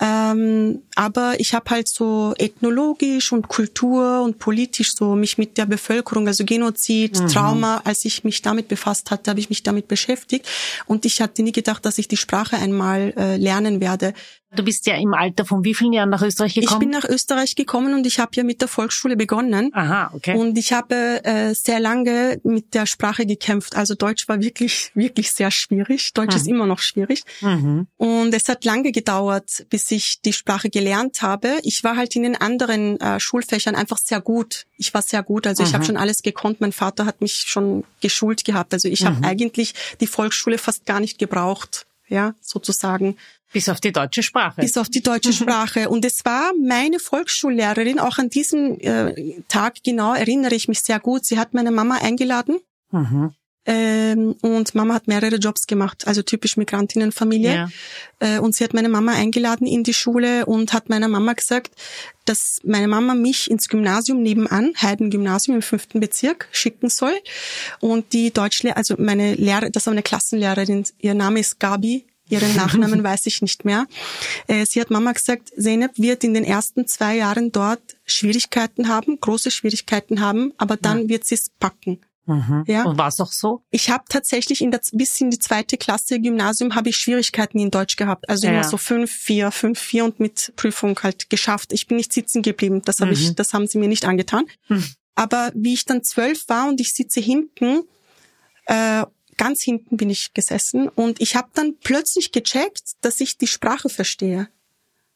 Ähm, 0.00 0.82
aber 0.94 1.38
ich 1.38 1.54
habe 1.54 1.70
halt 1.70 1.88
so 1.88 2.34
ethnologisch 2.36 3.32
und 3.32 3.48
Kultur 3.48 4.22
und 4.22 4.38
politisch 4.38 4.94
so 4.94 5.14
mich 5.14 5.38
mit 5.38 5.56
der 5.56 5.66
Bevölkerung, 5.66 6.26
also 6.26 6.44
Genozid, 6.44 7.20
mhm. 7.20 7.28
Trauma, 7.28 7.80
als 7.84 8.04
ich 8.04 8.24
mich 8.24 8.42
damit 8.42 8.68
befasst 8.68 9.10
hatte, 9.10 9.30
habe 9.30 9.40
ich 9.40 9.48
mich 9.48 9.62
damit 9.62 9.88
beschäftigt. 9.88 10.46
Und 10.86 11.04
ich 11.04 11.20
hatte 11.20 11.42
nie 11.42 11.52
gedacht, 11.52 11.84
dass 11.84 11.98
ich 11.98 12.08
die 12.08 12.16
Sprache 12.16 12.56
einmal 12.56 13.14
äh, 13.16 13.36
lernen 13.36 13.80
werde. 13.80 14.14
Du 14.56 14.64
bist 14.64 14.86
ja 14.86 14.96
im 14.96 15.12
Alter 15.12 15.44
von 15.44 15.62
wie 15.62 15.74
vielen 15.74 15.92
Jahren 15.92 16.08
nach 16.08 16.22
Österreich 16.22 16.54
gekommen? 16.54 16.72
Ich 16.72 16.78
bin 16.78 16.90
nach 16.90 17.04
Österreich 17.04 17.54
gekommen 17.54 17.92
und 17.92 18.06
ich 18.06 18.18
habe 18.18 18.30
ja 18.34 18.44
mit 18.44 18.62
der 18.62 18.68
Volksschule 18.68 19.14
begonnen. 19.14 19.70
Aha, 19.74 20.10
okay. 20.14 20.34
Und 20.38 20.56
ich 20.56 20.72
habe 20.72 21.22
äh, 21.24 21.54
sehr 21.54 21.80
lange 21.80 22.40
mit 22.44 22.72
der 22.72 22.86
Sprache 22.86 23.26
gekämpft. 23.26 23.76
Also 23.76 23.94
Deutsch 23.94 24.26
war 24.26 24.40
wirklich, 24.40 24.90
wirklich 24.94 25.32
sehr 25.32 25.50
schwierig. 25.50 26.14
Deutsch 26.14 26.34
mhm. 26.34 26.40
ist 26.40 26.48
immer 26.48 26.66
noch 26.66 26.78
schwierig. 26.78 27.24
Mhm. 27.42 27.88
Und 27.98 28.32
es 28.32 28.48
hat 28.48 28.64
lange 28.64 28.90
gedauert, 28.90 29.66
bis 29.68 29.90
ich 29.90 30.22
die 30.22 30.32
Sprache 30.32 30.70
gelernt 30.70 31.20
habe. 31.20 31.58
Ich 31.62 31.84
war 31.84 31.96
halt 31.96 32.16
in 32.16 32.22
den 32.22 32.36
anderen 32.36 32.98
äh, 33.00 33.20
Schulfächern 33.20 33.74
einfach 33.74 33.98
sehr 33.98 34.22
gut. 34.22 34.64
Ich 34.78 34.94
war 34.94 35.02
sehr 35.02 35.22
gut. 35.22 35.46
Also 35.46 35.62
mhm. 35.62 35.68
ich 35.68 35.74
habe 35.74 35.84
schon 35.84 35.98
alles 35.98 36.22
gekonnt. 36.22 36.62
Mein 36.62 36.72
Vater 36.72 37.04
hat 37.04 37.20
mich 37.20 37.34
schon 37.34 37.84
geschult 38.00 38.46
gehabt. 38.46 38.72
Also 38.72 38.88
ich 38.88 39.02
mhm. 39.02 39.08
habe 39.08 39.26
eigentlich 39.26 39.74
die 40.00 40.06
Volksschule 40.06 40.56
fast 40.56 40.86
gar 40.86 41.00
nicht 41.00 41.18
gebraucht 41.18 41.84
ja, 42.08 42.34
sozusagen. 42.40 43.16
Bis 43.52 43.68
auf 43.68 43.80
die 43.80 43.92
deutsche 43.92 44.22
Sprache. 44.22 44.60
Bis 44.60 44.76
auf 44.76 44.88
die 44.88 45.02
deutsche 45.02 45.32
Sprache. 45.32 45.88
Und 45.88 46.04
es 46.04 46.24
war 46.24 46.52
meine 46.62 46.98
Volksschullehrerin, 46.98 47.98
auch 47.98 48.18
an 48.18 48.28
diesen 48.28 48.78
äh, 48.80 49.40
Tag 49.48 49.82
genau 49.82 50.14
erinnere 50.14 50.54
ich 50.54 50.68
mich 50.68 50.80
sehr 50.80 51.00
gut. 51.00 51.24
Sie 51.24 51.38
hat 51.38 51.54
meine 51.54 51.70
Mama 51.70 51.98
eingeladen. 52.02 52.58
Mhm. 52.90 53.32
Ähm, 53.70 54.34
und 54.40 54.74
Mama 54.74 54.94
hat 54.94 55.08
mehrere 55.08 55.36
Jobs 55.36 55.66
gemacht, 55.66 56.06
also 56.06 56.22
typisch 56.22 56.56
Migrantinnenfamilie. 56.56 57.54
Ja. 57.54 57.68
Äh, 58.18 58.38
und 58.38 58.54
sie 58.54 58.64
hat 58.64 58.72
meine 58.72 58.88
Mama 58.88 59.12
eingeladen 59.12 59.66
in 59.66 59.84
die 59.84 59.92
Schule 59.92 60.46
und 60.46 60.72
hat 60.72 60.88
meiner 60.88 61.08
Mama 61.08 61.34
gesagt, 61.34 61.72
dass 62.24 62.60
meine 62.64 62.88
Mama 62.88 63.14
mich 63.14 63.50
ins 63.50 63.68
Gymnasium 63.68 64.22
nebenan, 64.22 64.72
Heiden-Gymnasium 64.80 65.56
im 65.56 65.62
fünften 65.62 66.00
Bezirk, 66.00 66.48
schicken 66.50 66.88
soll. 66.88 67.14
Und 67.80 68.14
die 68.14 68.32
Deutschlehrerin, 68.32 68.78
also 68.78 68.94
meine 68.98 69.34
Lehrer, 69.34 69.68
das 69.68 69.84
war 69.84 69.92
eine 69.92 70.02
Klassenlehrerin, 70.02 70.84
ihr 71.00 71.12
Name 71.12 71.40
ist 71.40 71.60
Gabi, 71.60 72.06
Ihren 72.28 72.54
Nachnamen 72.56 73.02
weiß 73.02 73.26
ich 73.26 73.42
nicht 73.42 73.64
mehr. 73.64 73.86
Äh, 74.46 74.66
sie 74.66 74.80
hat 74.80 74.90
Mama 74.90 75.12
gesagt, 75.12 75.52
Zeynep 75.58 75.98
wird 75.98 76.24
in 76.24 76.34
den 76.34 76.44
ersten 76.44 76.86
zwei 76.86 77.16
Jahren 77.16 77.52
dort 77.52 77.80
Schwierigkeiten 78.04 78.88
haben, 78.88 79.18
große 79.20 79.50
Schwierigkeiten 79.50 80.20
haben, 80.20 80.52
aber 80.58 80.76
dann 80.76 81.02
ja. 81.02 81.08
wird 81.08 81.24
sie 81.24 81.34
es 81.34 81.50
packen. 81.58 82.00
Mhm. 82.28 82.64
Ja. 82.66 82.84
Und 82.84 82.98
war 82.98 83.08
es 83.08 83.20
auch 83.20 83.32
so? 83.32 83.62
Ich 83.70 83.88
habe 83.88 84.04
tatsächlich 84.08 84.60
in 84.60 84.70
der, 84.70 84.80
bis 84.92 85.18
in 85.20 85.30
die 85.30 85.38
zweite 85.38 85.78
Klasse 85.78 86.20
Gymnasium 86.20 86.74
habe 86.74 86.90
ich 86.90 86.96
Schwierigkeiten 86.96 87.58
in 87.58 87.70
Deutsch 87.70 87.96
gehabt. 87.96 88.28
Also 88.28 88.46
ja. 88.46 88.52
immer 88.52 88.64
so 88.64 88.76
fünf, 88.76 89.10
vier, 89.10 89.50
fünf, 89.50 89.78
vier 89.78 90.04
und 90.04 90.20
mit 90.20 90.52
Prüfung 90.56 90.98
halt 91.02 91.30
geschafft. 91.30 91.72
Ich 91.72 91.86
bin 91.86 91.96
nicht 91.96 92.12
sitzen 92.12 92.42
geblieben. 92.42 92.82
Das 92.84 93.00
habe 93.00 93.12
mhm. 93.12 93.16
ich, 93.16 93.34
das 93.34 93.54
haben 93.54 93.66
sie 93.66 93.78
mir 93.78 93.88
nicht 93.88 94.04
angetan. 94.04 94.44
Mhm. 94.68 94.84
Aber 95.14 95.50
wie 95.54 95.72
ich 95.72 95.86
dann 95.86 96.04
zwölf 96.04 96.48
war 96.48 96.68
und 96.68 96.80
ich 96.80 96.92
sitze 96.92 97.20
hinten, 97.20 97.80
äh, 98.66 99.04
ganz 99.38 99.62
hinten 99.62 99.96
bin 99.96 100.10
ich 100.10 100.34
gesessen 100.34 100.88
und 100.88 101.20
ich 101.20 101.36
habe 101.36 101.48
dann 101.54 101.76
plötzlich 101.82 102.32
gecheckt, 102.32 102.82
dass 103.00 103.20
ich 103.20 103.38
die 103.38 103.46
Sprache 103.46 103.88
verstehe. 103.88 104.48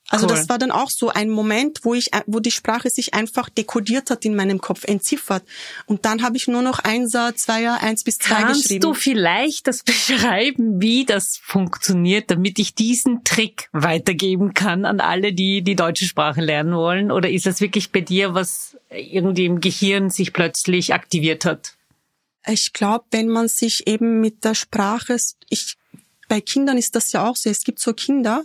Also 0.08 0.26
cool. 0.26 0.34
das 0.34 0.48
war 0.48 0.58
dann 0.58 0.70
auch 0.70 0.90
so 0.90 1.08
ein 1.08 1.30
Moment, 1.30 1.80
wo 1.84 1.94
ich, 1.94 2.10
wo 2.26 2.40
die 2.40 2.50
Sprache 2.50 2.90
sich 2.90 3.14
einfach 3.14 3.48
dekodiert 3.48 4.10
hat 4.10 4.24
in 4.24 4.34
meinem 4.34 4.60
Kopf, 4.60 4.84
entziffert. 4.84 5.42
Und 5.86 6.04
dann 6.04 6.22
habe 6.22 6.36
ich 6.36 6.48
nur 6.48 6.60
noch 6.60 6.80
Einser, 6.80 7.34
Zweier, 7.34 7.78
eins 7.80 8.04
bis 8.04 8.18
zwei 8.18 8.42
Kannst 8.42 8.64
geschrieben. 8.64 8.82
Kannst 8.82 8.98
du 8.98 9.00
vielleicht 9.00 9.66
das 9.66 9.82
beschreiben, 9.84 10.82
wie 10.82 11.06
das 11.06 11.38
funktioniert, 11.42 12.30
damit 12.30 12.58
ich 12.58 12.74
diesen 12.74 13.24
Trick 13.24 13.70
weitergeben 13.72 14.54
kann 14.54 14.84
an 14.84 15.00
alle, 15.00 15.32
die 15.32 15.62
die 15.62 15.76
deutsche 15.76 16.04
Sprache 16.04 16.42
lernen 16.42 16.74
wollen? 16.74 17.10
Oder 17.10 17.30
ist 17.30 17.46
das 17.46 17.60
wirklich 17.60 17.90
bei 17.90 18.02
dir, 18.02 18.34
was 18.34 18.76
irgendwie 18.90 19.46
im 19.46 19.60
Gehirn 19.60 20.10
sich 20.10 20.32
plötzlich 20.34 20.92
aktiviert 20.92 21.46
hat? 21.46 21.76
Ich 22.46 22.72
glaube, 22.72 23.04
wenn 23.10 23.28
man 23.28 23.48
sich 23.48 23.86
eben 23.86 24.20
mit 24.20 24.44
der 24.44 24.54
Sprache, 24.54 25.16
ich, 25.48 25.76
bei 26.28 26.40
Kindern 26.40 26.78
ist 26.78 26.94
das 26.96 27.12
ja 27.12 27.26
auch 27.26 27.36
so. 27.36 27.50
Es 27.50 27.64
gibt 27.64 27.78
so 27.78 27.92
Kinder, 27.92 28.44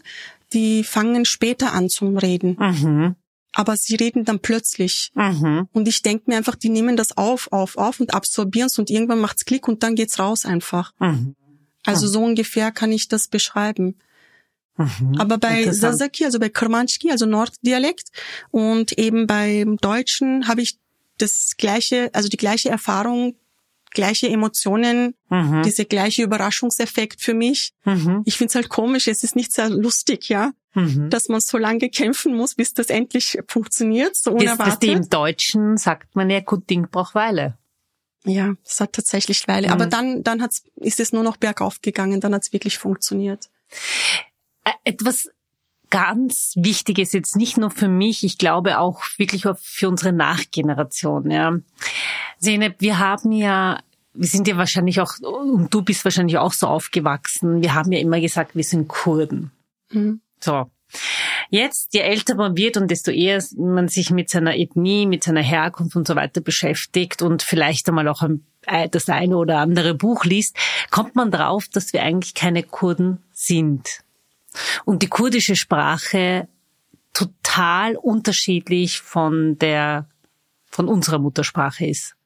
die 0.54 0.84
fangen 0.84 1.26
später 1.26 1.74
an 1.74 1.90
zum 1.90 2.18
Reden. 2.18 2.58
Mhm. 2.60 3.16
Aber 3.54 3.76
sie 3.76 3.96
reden 3.96 4.24
dann 4.24 4.40
plötzlich. 4.40 5.12
Mhm. 5.16 5.68
Und 5.74 5.88
ich 5.88 6.04
denke 6.04 6.26
mir 6.28 6.38
einfach, 6.38 6.56
die 6.56 6.70
nehmen 6.70 6.96
das 6.96 7.18
auf, 7.18 7.52
auf, 7.52 7.78
auf 7.78 8.00
und 8.00 8.14
absorbieren 8.14 8.68
es 8.68 8.78
und 8.78 8.90
irgendwann 8.90 9.20
macht's 9.20 9.46
Klick 9.46 9.68
und 9.68 9.82
dann 9.82 9.96
geht's 9.96 10.20
raus 10.20 10.46
einfach. 10.46 10.94
Mhm. 11.00 11.36
Also 11.86 12.08
so 12.08 12.24
ungefähr 12.24 12.72
kann 12.72 12.92
ich 12.92 13.08
das 13.08 13.28
beschreiben. 13.28 13.96
Mhm. 14.78 15.16
Aber 15.18 15.38
bei 15.38 15.72
Sasaki, 15.72 16.26
also 16.26 16.40
bei 16.40 16.50
Kurmanski, 16.50 17.12
also 17.12 17.26
Norddialekt 17.26 18.10
und 18.52 18.98
eben 18.98 19.26
beim 19.26 19.78
Deutschen 19.78 20.48
habe 20.48 20.62
ich 20.62 20.78
das 21.18 21.56
gleiche, 21.58 22.12
also 22.14 22.30
die 22.30 22.38
gleiche 22.38 22.70
Erfahrung 22.70 23.36
gleiche 23.98 24.30
Emotionen, 24.30 25.16
mhm. 25.30 25.64
diese 25.64 25.86
gleiche 25.86 26.22
Überraschungseffekt 26.22 27.20
für 27.20 27.34
mich. 27.34 27.74
Mhm. 27.84 28.22
Ich 28.26 28.38
find's 28.38 28.54
halt 28.54 28.70
komisch, 28.70 29.08
es 29.08 29.24
ist 29.24 29.36
nicht 29.36 29.52
sehr 29.52 29.70
lustig, 29.70 30.30
ja. 30.30 30.52
mhm. 30.76 31.10
dass 31.10 31.28
man 31.30 31.42
so 31.42 31.58
lange 31.58 31.90
kämpfen 31.90 32.36
muss, 32.36 32.56
bis 32.56 32.74
das 32.74 32.88
endlich 32.88 33.40
funktioniert, 33.48 34.16
so 34.16 34.32
unerwartet. 34.32 34.68
Das, 34.68 34.80
das 34.80 34.90
im 34.90 35.10
Deutschen 35.10 35.78
sagt 35.78 36.16
man 36.16 36.30
ja, 36.30 36.40
gut 36.40 36.70
Ding 36.70 36.88
braucht 36.90 37.16
Weile. 37.16 37.58
Ja, 38.24 38.54
es 38.64 38.80
hat 38.80 38.94
tatsächlich 38.94 39.48
Weile. 39.48 39.68
Mhm. 39.68 39.74
Aber 39.74 39.86
dann, 39.88 40.24
dann 40.24 40.42
hat's, 40.42 40.64
ist 40.76 41.00
es 41.00 41.12
nur 41.12 41.24
noch 41.24 41.38
bergauf 41.38 41.82
gegangen, 41.82 42.22
dann 42.22 42.34
hat's 42.34 42.54
wirklich 42.54 42.78
funktioniert. 42.78 43.50
Etwas 44.84 45.30
ganz 45.90 46.54
Wichtiges 46.56 47.14
jetzt 47.14 47.36
nicht 47.36 47.58
nur 47.58 47.72
für 47.72 47.88
mich, 47.88 48.24
ich 48.24 48.38
glaube 48.38 48.80
auch 48.80 49.02
wirklich 49.18 49.46
für 49.62 49.88
unsere 49.88 50.12
Nachgeneration. 50.12 51.32
Ja. 51.32 51.58
Zeynep, 52.40 52.76
wir 52.80 53.00
haben 53.00 53.32
ja 53.32 53.80
wir 54.18 54.28
sind 54.28 54.48
ja 54.48 54.58
wahrscheinlich 54.58 55.00
auch, 55.00 55.14
und 55.22 55.74
du 55.74 55.84
bist 55.84 56.04
wahrscheinlich 56.04 56.38
auch 56.38 56.54
so 56.54 56.68
aufgewachsen, 56.68 57.62
wir 57.62 57.74
haben 57.74 57.92
ja 57.92 58.00
immer 58.00 58.20
gesagt, 58.20 58.56
wir 58.56 58.64
sind 58.64 58.88
Kurden. 58.88 59.52
Mhm. 59.92 60.22
So. 60.40 60.70
Jetzt, 61.50 61.94
je 61.94 62.00
älter 62.00 62.36
man 62.36 62.58
wird 62.58 62.78
und 62.78 62.90
desto 62.90 63.12
eher 63.12 63.44
man 63.58 63.88
sich 63.88 64.10
mit 64.10 64.30
seiner 64.30 64.56
Ethnie, 64.56 65.06
mit 65.06 65.24
seiner 65.24 65.44
Herkunft 65.44 65.96
und 65.96 66.08
so 66.08 66.16
weiter 66.16 66.42
beschäftigt 66.42 67.22
und 67.22 67.44
vielleicht 67.44 67.88
einmal 67.90 68.08
auch 68.08 68.24
das 68.92 69.10
eine 69.10 69.38
oder 69.38 69.60
andere 69.60 69.94
Buch 69.94 70.26
liest, 70.26 70.58
kommt 70.90 71.16
man 71.16 71.30
drauf, 71.30 71.66
dass 71.72 71.94
wir 71.94 72.04
eigentlich 72.04 72.34
keine 72.34 72.64
Kurden 72.64 73.24
sind 73.34 74.02
und 74.86 75.04
die 75.04 75.08
kurdische 75.08 75.56
Sprache 75.56 76.48
total 77.14 77.96
unterschiedlich 77.96 79.02
von 79.02 79.58
der, 79.60 80.10
von 80.70 80.88
unserer 80.88 81.20
Muttersprache 81.20 81.86
ist. 81.86 82.17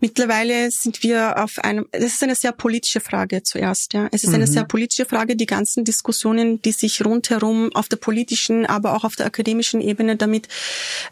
Mittlerweile 0.00 0.70
sind 0.70 1.02
wir 1.02 1.42
auf 1.42 1.58
einem, 1.58 1.86
das 1.92 2.14
ist 2.14 2.22
eine 2.22 2.34
sehr 2.34 2.52
politische 2.52 3.00
Frage 3.00 3.42
zuerst, 3.42 3.94
ja. 3.94 4.08
Es 4.12 4.24
ist 4.24 4.34
eine 4.34 4.46
mhm. 4.46 4.50
sehr 4.50 4.64
politische 4.64 5.06
Frage. 5.06 5.36
Die 5.36 5.46
ganzen 5.46 5.84
Diskussionen, 5.84 6.60
die 6.62 6.72
sich 6.72 7.04
rundherum 7.04 7.74
auf 7.74 7.88
der 7.88 7.96
politischen, 7.96 8.66
aber 8.66 8.94
auch 8.94 9.04
auf 9.04 9.16
der 9.16 9.26
akademischen 9.26 9.80
Ebene 9.80 10.16
damit 10.16 10.48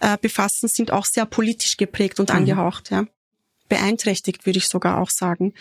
äh, 0.01 0.19
befassen, 0.21 0.69
sind 0.69 0.93
auch 0.93 1.07
sehr 1.07 1.27
politisch 1.27 1.77
geprägt 1.77 2.21
und 2.21 2.31
mhm. 2.31 2.37
angehaucht, 2.37 2.91
ja. 2.91 3.05
Beeinträchtigt, 3.69 4.47
würde 4.47 4.59
ich 4.59 4.69
sogar 4.69 4.99
auch 4.99 5.11
sagen. 5.11 5.55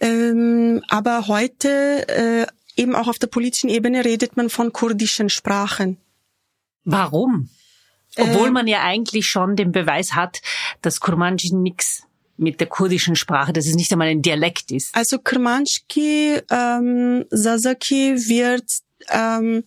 Ähm, 0.00 0.82
aber 0.88 1.26
heute 1.28 2.06
äh, 2.08 2.46
eben 2.76 2.94
auch 2.94 3.08
auf 3.08 3.18
der 3.18 3.28
politischen 3.28 3.70
Ebene 3.70 4.04
redet 4.04 4.36
man 4.36 4.50
von 4.50 4.72
kurdischen 4.72 5.30
Sprachen. 5.30 5.96
Warum? 6.84 7.48
Obwohl 8.18 8.48
äh, 8.48 8.52
man 8.52 8.66
ja 8.66 8.82
eigentlich 8.82 9.26
schon 9.26 9.56
den 9.56 9.72
Beweis 9.72 10.14
hat, 10.14 10.40
dass 10.82 11.00
Kurmanji 11.00 11.54
nix 11.54 12.02
mit 12.38 12.60
der 12.60 12.66
kurdischen 12.66 13.16
Sprache, 13.16 13.52
dass 13.52 13.66
es 13.66 13.74
nicht 13.74 13.92
einmal 13.92 14.08
ein 14.08 14.22
Dialekt 14.22 14.70
ist. 14.70 14.94
Also 14.94 15.18
Kurmanski, 15.18 16.40
ähm, 16.50 17.24
Sasaki 17.30 18.16
wird 18.28 18.64
ähm, 19.10 19.64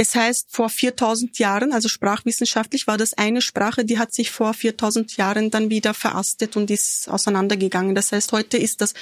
es 0.00 0.14
heißt, 0.14 0.46
vor 0.48 0.70
4000 0.70 1.38
Jahren, 1.38 1.74
also 1.74 1.90
sprachwissenschaftlich, 1.90 2.86
war 2.86 2.96
das 2.96 3.12
eine 3.18 3.42
Sprache, 3.42 3.84
die 3.84 3.98
hat 3.98 4.14
sich 4.14 4.30
vor 4.30 4.54
4000 4.54 5.18
Jahren 5.18 5.50
dann 5.50 5.68
wieder 5.68 5.92
verastet 5.92 6.56
und 6.56 6.70
ist 6.70 7.06
auseinandergegangen. 7.10 7.94
Das 7.94 8.10
heißt, 8.10 8.32
heute 8.32 8.56
ist 8.56 8.80
das 8.80 8.94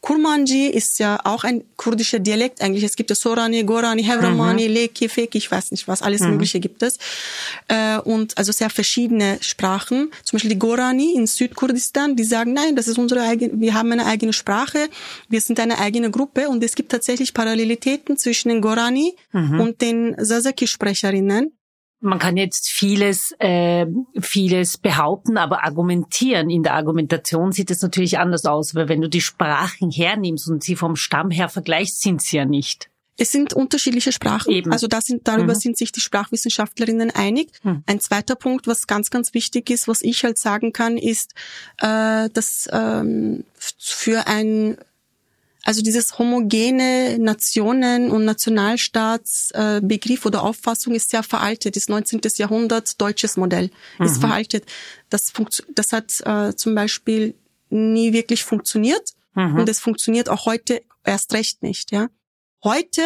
Kurmanji, 0.00 0.68
ist 0.68 0.98
ja 0.98 1.20
auch 1.24 1.44
ein 1.44 1.62
kurdischer 1.76 2.20
Dialekt 2.20 2.62
eigentlich. 2.62 2.84
Es 2.84 2.96
gibt 2.96 3.10
ja 3.10 3.16
Sorani, 3.16 3.64
Gorani, 3.64 4.02
Hevramani, 4.02 4.66
mhm. 4.66 4.74
Leki, 4.74 5.10
Feki, 5.10 5.36
ich 5.36 5.50
weiß 5.50 5.72
nicht 5.72 5.88
was, 5.88 6.00
alles 6.00 6.22
mhm. 6.22 6.30
Mögliche 6.30 6.58
gibt 6.58 6.82
es. 6.82 6.96
Äh, 7.68 7.98
und 7.98 8.38
also 8.38 8.50
sehr 8.50 8.70
verschiedene 8.70 9.36
Sprachen. 9.42 10.10
Zum 10.22 10.36
Beispiel 10.36 10.52
die 10.52 10.58
Gorani 10.58 11.16
in 11.16 11.26
Südkurdistan, 11.26 12.16
die 12.16 12.24
sagen, 12.24 12.54
nein, 12.54 12.76
das 12.76 12.88
ist 12.88 12.96
unsere 12.96 13.20
eigene, 13.20 13.60
wir 13.60 13.74
haben 13.74 13.92
eine 13.92 14.06
eigene 14.06 14.32
Sprache, 14.32 14.88
wir 15.28 15.42
sind 15.42 15.60
eine 15.60 15.78
eigene 15.80 16.10
Gruppe 16.10 16.48
und 16.48 16.64
es 16.64 16.74
gibt 16.74 16.92
tatsächlich 16.92 17.34
Parallelitäten 17.34 18.16
zwischen 18.16 18.48
den 18.48 18.62
Gorani 18.62 19.14
mhm. 19.32 19.60
und 19.60 19.82
den 19.82 20.14
Sasaki-Sprecherinnen. 20.46 21.58
Man 22.00 22.18
kann 22.18 22.36
jetzt 22.36 22.68
vieles, 22.68 23.32
äh, 23.38 23.86
vieles 24.20 24.76
behaupten, 24.76 25.38
aber 25.38 25.64
argumentieren. 25.64 26.50
In 26.50 26.62
der 26.62 26.74
Argumentation 26.74 27.52
sieht 27.52 27.70
es 27.70 27.80
natürlich 27.80 28.18
anders 28.18 28.44
aus, 28.44 28.74
weil 28.74 28.88
wenn 28.88 29.00
du 29.00 29.08
die 29.08 29.22
Sprachen 29.22 29.90
hernimmst 29.90 30.48
und 30.48 30.62
sie 30.62 30.76
vom 30.76 30.94
Stamm 30.94 31.30
her 31.30 31.48
vergleichst, 31.48 32.02
sind 32.02 32.22
sie 32.22 32.36
ja 32.36 32.44
nicht. 32.44 32.90
Es 33.18 33.32
sind 33.32 33.54
unterschiedliche 33.54 34.12
Sprachen. 34.12 34.52
Eben. 34.52 34.72
Also 34.72 34.88
da 34.88 35.00
sind, 35.00 35.26
darüber 35.26 35.54
mhm. 35.54 35.58
sind 35.58 35.78
sich 35.78 35.90
die 35.90 36.00
Sprachwissenschaftlerinnen 36.00 37.10
einig. 37.12 37.50
Mhm. 37.62 37.82
Ein 37.86 38.00
zweiter 38.00 38.36
Punkt, 38.36 38.66
was 38.66 38.86
ganz, 38.86 39.08
ganz 39.08 39.32
wichtig 39.32 39.70
ist, 39.70 39.88
was 39.88 40.02
ich 40.02 40.22
halt 40.22 40.38
sagen 40.38 40.72
kann, 40.72 40.98
ist, 40.98 41.32
äh, 41.78 42.28
dass 42.28 42.68
ähm, 42.70 43.44
für 43.56 44.26
ein 44.26 44.76
also 45.66 45.82
dieses 45.82 46.16
homogene 46.16 47.18
Nationen- 47.18 48.10
und 48.12 48.24
Nationalstaatsbegriff 48.24 50.24
äh, 50.24 50.28
oder 50.28 50.44
Auffassung 50.44 50.94
ist 50.94 51.10
sehr 51.10 51.24
veraltet. 51.24 51.74
Das 51.74 51.88
19. 51.88 52.20
Jahrhundert 52.36 53.00
deutsches 53.00 53.36
Modell 53.36 53.72
mhm. 53.98 54.06
ist 54.06 54.18
veraltet. 54.18 54.64
Das, 55.10 55.32
das 55.74 55.90
hat 55.90 56.20
äh, 56.24 56.54
zum 56.54 56.76
Beispiel 56.76 57.34
nie 57.68 58.12
wirklich 58.12 58.44
funktioniert 58.44 59.14
mhm. 59.34 59.58
und 59.58 59.68
es 59.68 59.80
funktioniert 59.80 60.28
auch 60.28 60.46
heute 60.46 60.82
erst 61.02 61.34
recht 61.34 61.64
nicht. 61.64 61.90
Ja, 61.90 62.10
heute 62.62 63.02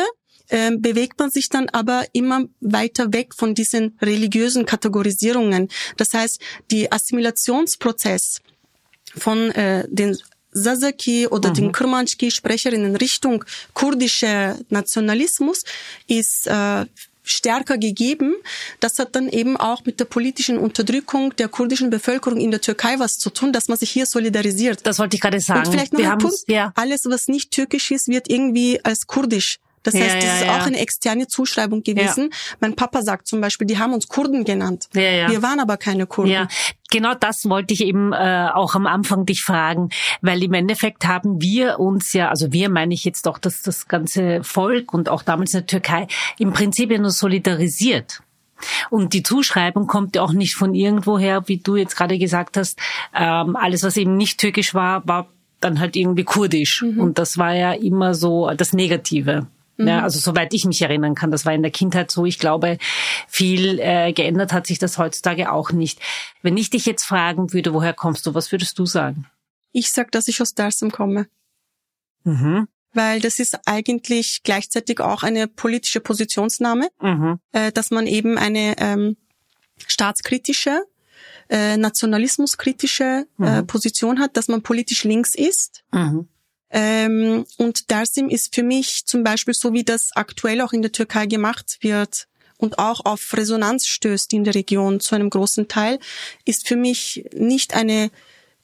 äh, 0.49 0.77
bewegt 0.77 1.18
man 1.18 1.31
sich 1.31 1.49
dann 1.49 1.70
aber 1.70 2.05
immer 2.12 2.44
weiter 2.61 3.14
weg 3.14 3.35
von 3.35 3.55
diesen 3.55 3.96
religiösen 4.03 4.66
Kategorisierungen. 4.66 5.68
Das 5.96 6.12
heißt, 6.12 6.38
die 6.70 6.92
Assimilationsprozess 6.92 8.42
von 9.16 9.51
äh, 9.53 9.88
den 9.88 10.18
Sasaki 10.52 11.26
oder 11.28 11.50
mhm. 11.50 11.54
den 11.54 11.72
Kurmanski-Sprecherin 11.72 12.84
in 12.84 12.96
Richtung 12.96 13.44
kurdischer 13.74 14.56
Nationalismus 14.68 15.62
ist 16.06 16.46
äh, 16.46 16.86
stärker 17.22 17.78
gegeben. 17.78 18.34
Das 18.80 18.98
hat 18.98 19.14
dann 19.14 19.28
eben 19.28 19.56
auch 19.56 19.84
mit 19.84 20.00
der 20.00 20.06
politischen 20.06 20.58
Unterdrückung 20.58 21.34
der 21.36 21.48
kurdischen 21.48 21.90
Bevölkerung 21.90 22.40
in 22.40 22.50
der 22.50 22.60
Türkei 22.60 22.98
was 22.98 23.18
zu 23.18 23.30
tun, 23.30 23.52
dass 23.52 23.68
man 23.68 23.78
sich 23.78 23.90
hier 23.90 24.06
solidarisiert. 24.06 24.86
Das 24.86 24.98
wollte 24.98 25.16
ich 25.16 25.20
gerade 25.20 25.40
sagen. 25.40 25.60
Und 25.60 25.72
vielleicht 25.72 25.92
noch 25.92 26.00
Wir 26.00 26.12
ein 26.12 26.18
Punkt. 26.18 26.38
Ja. 26.48 26.72
Alles, 26.74 27.04
was 27.06 27.28
nicht 27.28 27.50
türkisch 27.50 27.90
ist, 27.90 28.08
wird 28.08 28.28
irgendwie 28.28 28.84
als 28.84 29.06
kurdisch 29.06 29.58
das 29.82 29.94
heißt, 29.94 30.16
ja, 30.16 30.20
das 30.20 30.40
ist 30.40 30.46
ja. 30.46 30.56
auch 30.56 30.66
eine 30.66 30.78
externe 30.78 31.26
Zuschreibung 31.26 31.82
gewesen. 31.82 32.30
Mein 32.60 32.76
Papa 32.76 33.02
sagt 33.02 33.26
zum 33.26 33.40
Beispiel, 33.40 33.66
die 33.66 33.78
haben 33.78 33.94
uns 33.94 34.08
Kurden 34.08 34.44
genannt. 34.44 34.88
Wir 34.92 35.42
waren 35.42 35.60
aber 35.60 35.76
keine 35.76 36.06
Kurden. 36.06 36.48
Genau 36.90 37.14
das 37.14 37.48
wollte 37.48 37.72
ich 37.72 37.83
eben 37.83 38.12
äh, 38.12 38.48
auch 38.53 38.74
am 38.74 38.87
Anfang 38.87 39.24
dich 39.24 39.42
fragen, 39.42 39.90
weil 40.22 40.42
im 40.42 40.53
Endeffekt 40.55 41.07
haben 41.07 41.40
wir 41.40 41.79
uns 41.79 42.12
ja, 42.12 42.29
also 42.29 42.53
wir 42.53 42.68
meine 42.68 42.94
ich 42.94 43.05
jetzt 43.05 43.26
doch, 43.26 43.38
dass 43.38 43.62
das 43.62 43.87
ganze 43.87 44.42
Volk 44.42 44.92
und 44.92 45.09
auch 45.09 45.22
damals 45.22 45.55
in 45.55 45.61
der 45.61 45.66
Türkei 45.66 46.09
im 46.38 46.53
Prinzip 46.53 46.90
ja 46.90 46.98
nur 46.98 47.11
solidarisiert. 47.11 48.22
Und 48.90 49.14
die 49.14 49.22
Zuschreibung 49.22 49.87
kommt 49.87 50.16
ja 50.16 50.22
auch 50.22 50.33
nicht 50.33 50.55
von 50.55 50.74
irgendwoher, 50.74 51.48
wie 51.48 51.59
du 51.59 51.76
jetzt 51.76 51.96
gerade 51.96 52.18
gesagt 52.18 52.57
hast. 52.57 52.79
Ähm, 53.14 53.57
alles, 53.57 53.83
was 53.83 53.96
eben 53.96 54.16
nicht 54.16 54.38
türkisch 54.38 54.74
war, 54.74 55.07
war 55.07 55.29
dann 55.61 55.81
halt 55.81 55.96
irgendwie 55.96 56.24
kurdisch. 56.24 56.83
Mhm. 56.83 57.00
Und 57.00 57.18
das 57.18 57.38
war 57.38 57.55
ja 57.55 57.72
immer 57.72 58.14
so 58.14 58.50
das 58.57 58.72
Negative. 58.72 59.46
Mhm. 59.80 59.88
Ja, 59.88 60.02
also 60.02 60.18
soweit 60.18 60.52
ich 60.52 60.64
mich 60.64 60.82
erinnern 60.82 61.14
kann, 61.14 61.30
das 61.30 61.46
war 61.46 61.54
in 61.54 61.62
der 61.62 61.70
Kindheit 61.70 62.10
so. 62.10 62.26
Ich 62.26 62.38
glaube, 62.38 62.78
viel 63.26 63.78
äh, 63.80 64.12
geändert 64.12 64.52
hat 64.52 64.66
sich 64.66 64.78
das 64.78 64.98
heutzutage 64.98 65.50
auch 65.50 65.72
nicht. 65.72 66.00
Wenn 66.42 66.56
ich 66.56 66.70
dich 66.70 66.86
jetzt 66.86 67.04
fragen 67.04 67.52
würde, 67.52 67.72
woher 67.72 67.94
kommst 67.94 68.26
du, 68.26 68.34
was 68.34 68.52
würdest 68.52 68.78
du 68.78 68.86
sagen? 68.86 69.26
Ich 69.72 69.90
sag, 69.90 70.12
dass 70.12 70.28
ich 70.28 70.42
aus 70.42 70.54
Darsum 70.54 70.90
komme. 70.90 71.28
Mhm. 72.24 72.68
Weil 72.92 73.20
das 73.20 73.38
ist 73.38 73.56
eigentlich 73.66 74.42
gleichzeitig 74.42 75.00
auch 75.00 75.22
eine 75.22 75.46
politische 75.46 76.00
Positionsnahme, 76.00 76.88
mhm. 77.00 77.38
äh, 77.52 77.70
dass 77.70 77.90
man 77.90 78.06
eben 78.06 78.36
eine 78.36 78.74
ähm, 78.78 79.16
staatskritische, 79.86 80.82
äh, 81.48 81.76
nationalismuskritische 81.76 83.26
äh, 83.38 83.60
mhm. 83.60 83.66
Position 83.66 84.18
hat, 84.18 84.36
dass 84.36 84.48
man 84.48 84.62
politisch 84.62 85.04
links 85.04 85.34
ist. 85.34 85.84
Mhm. 85.92 86.28
Ähm, 86.70 87.44
und 87.56 87.90
Dersim 87.90 88.28
ist 88.28 88.54
für 88.54 88.62
mich 88.62 89.04
zum 89.06 89.24
Beispiel 89.24 89.54
so, 89.54 89.72
wie 89.72 89.85
das 89.85 90.11
aktuell 90.14 90.61
auch 90.61 90.72
in 90.72 90.83
der 90.83 90.92
Türkei 90.92 91.26
gemacht 91.26 91.78
wird 91.80 92.28
und 92.59 92.78
auch 92.78 93.04
auf 93.04 93.35
Resonanz 93.35 93.87
stößt 93.87 94.33
in 94.33 94.44
der 94.44 94.54
Region 94.54 95.00
zu 95.00 95.14
einem 95.14 95.30
großen 95.30 95.68
Teil, 95.68 95.98
ist 96.44 96.68
für 96.68 96.76
mich 96.76 97.24
nicht 97.35 97.74
eine 97.74 98.11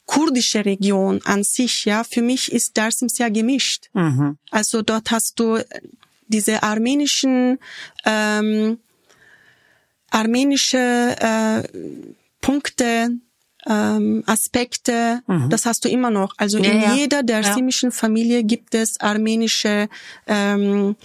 kurdische 0.05 0.63
Region 0.63 1.21
an 1.25 1.43
sich. 1.43 1.85
Ja, 1.85 2.03
für 2.03 2.21
mich 2.21 2.51
ist 2.51 2.77
Dersim 2.77 3.09
sehr 3.09 3.29
gemischt. 3.29 3.89
Mhm. 3.93 4.37
Also 4.51 4.81
dort 4.81 5.11
hast 5.11 5.39
du 5.39 5.59
diese 6.27 6.63
armenischen 6.63 7.59
ähm, 8.05 8.79
armenische 10.09 11.15
äh, 11.19 11.67
Punkte, 12.41 13.09
ähm, 13.67 14.23
Aspekte, 14.25 15.21
mhm. 15.27 15.49
das 15.49 15.65
hast 15.65 15.85
du 15.85 15.89
immer 15.89 16.09
noch. 16.09 16.33
Also 16.37 16.57
ja, 16.57 16.71
in 16.71 16.81
ja. 16.81 16.93
jeder 16.95 17.23
der 17.23 17.41
ja. 17.41 17.91
Familie 17.91 18.43
gibt 18.43 18.75
es 18.75 18.99
armenische, 18.99 19.89
ähm, 20.25 20.95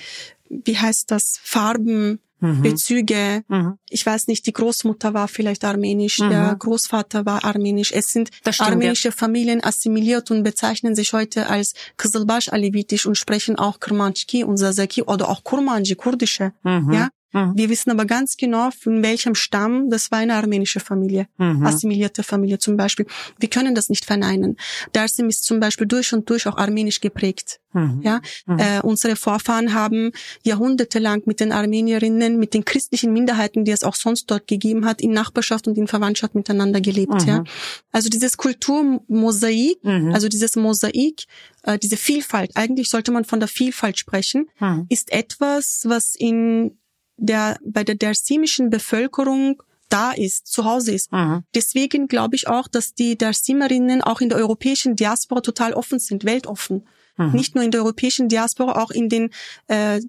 wie 0.48 0.76
heißt 0.76 1.10
das, 1.10 1.40
Farben, 1.42 2.20
mhm. 2.42 2.62
Bezüge. 2.62 3.44
Mhm. 3.48 3.78
Ich 3.88 4.04
weiß 4.04 4.26
nicht, 4.26 4.46
die 4.46 4.52
Großmutter 4.52 5.14
war 5.14 5.28
vielleicht 5.28 5.64
armenisch, 5.64 6.18
mhm. 6.18 6.30
der 6.30 6.54
Großvater 6.58 7.24
war 7.24 7.44
armenisch. 7.44 7.92
Es 7.92 8.06
sind 8.08 8.30
stimmt, 8.40 8.60
armenische. 8.60 9.12
Familien 9.12 9.62
assimiliert 9.64 10.30
und 10.30 10.42
bezeichnen 10.42 10.94
sich 10.94 11.12
heute 11.12 11.48
als 11.48 11.74
Kızılbaş 11.96 12.52
alevitisch 12.52 13.06
und 13.06 13.16
sprechen 13.16 13.56
auch 13.56 13.80
Kermanski 13.80 14.44
und 14.44 14.56
Sasaki 14.56 15.02
oder 15.02 15.28
auch 15.28 15.42
Kurmanji, 15.44 15.94
kurdische. 15.94 16.52
Mhm. 16.62 16.92
Ja, 16.92 17.08
Mhm. 17.32 17.52
Wir 17.56 17.68
wissen 17.70 17.90
aber 17.90 18.04
ganz 18.04 18.36
genau, 18.36 18.70
von 18.70 19.02
welchem 19.02 19.34
Stamm, 19.34 19.90
das 19.90 20.10
war 20.10 20.18
eine 20.18 20.34
armenische 20.34 20.80
Familie, 20.80 21.26
mhm. 21.38 21.64
assimilierte 21.64 22.22
Familie 22.22 22.58
zum 22.58 22.76
Beispiel. 22.76 23.06
Wir 23.38 23.48
können 23.48 23.74
das 23.74 23.88
nicht 23.88 24.04
verneinen. 24.04 24.56
Darsim 24.92 25.28
ist 25.28 25.44
zum 25.44 25.60
Beispiel 25.60 25.86
durch 25.86 26.12
und 26.12 26.28
durch 26.28 26.46
auch 26.46 26.56
armenisch 26.56 27.00
geprägt. 27.00 27.60
Mhm. 27.72 28.00
Ja, 28.02 28.20
mhm. 28.46 28.58
äh, 28.58 28.80
unsere 28.82 29.16
Vorfahren 29.16 29.72
haben 29.72 30.12
jahrhundertelang 30.42 31.22
mit 31.24 31.40
den 31.40 31.52
Armenierinnen, 31.52 32.38
mit 32.38 32.52
den 32.52 32.64
christlichen 32.64 33.12
Minderheiten, 33.12 33.64
die 33.64 33.72
es 33.72 33.82
auch 33.82 33.94
sonst 33.94 34.30
dort 34.30 34.46
gegeben 34.46 34.84
hat, 34.84 35.00
in 35.00 35.12
Nachbarschaft 35.12 35.66
und 35.66 35.78
in 35.78 35.86
Verwandtschaft 35.86 36.34
miteinander 36.34 36.80
gelebt. 36.80 37.22
Ja, 37.26 37.40
mhm. 37.40 37.46
also 37.90 38.10
dieses 38.10 38.36
Kulturmosaik, 38.36 39.82
mhm. 39.82 40.12
also 40.12 40.28
dieses 40.28 40.56
Mosaik, 40.56 41.24
äh, 41.62 41.78
diese 41.78 41.96
Vielfalt. 41.96 42.50
Eigentlich 42.56 42.90
sollte 42.90 43.10
man 43.10 43.24
von 43.24 43.40
der 43.40 43.48
Vielfalt 43.48 43.98
sprechen, 43.98 44.48
ist 44.88 45.12
etwas, 45.12 45.82
was 45.86 46.14
in 46.14 46.76
der 47.16 47.58
bei 47.64 47.84
der 47.84 47.94
dersimischen 47.94 48.70
Bevölkerung 48.70 49.62
da 49.88 50.12
ist, 50.12 50.46
zu 50.46 50.64
Hause 50.64 50.92
ist. 50.92 51.12
Mhm. 51.12 51.44
Deswegen 51.54 52.08
glaube 52.08 52.34
ich 52.34 52.48
auch, 52.48 52.66
dass 52.66 52.94
die 52.94 53.16
Dersimerinnen 53.18 54.00
auch 54.02 54.20
in 54.20 54.30
der 54.30 54.38
europäischen 54.38 54.96
Diaspora 54.96 55.42
total 55.42 55.74
offen 55.74 55.98
sind, 55.98 56.24
weltoffen. 56.24 56.86
Mhm. 57.18 57.32
Nicht 57.32 57.54
nur 57.54 57.62
in 57.62 57.70
der 57.70 57.82
europäischen 57.82 58.28
Diaspora, 58.28 58.82
auch 58.82 58.90
in 58.90 59.10
den 59.10 59.30
äh, 59.68 60.00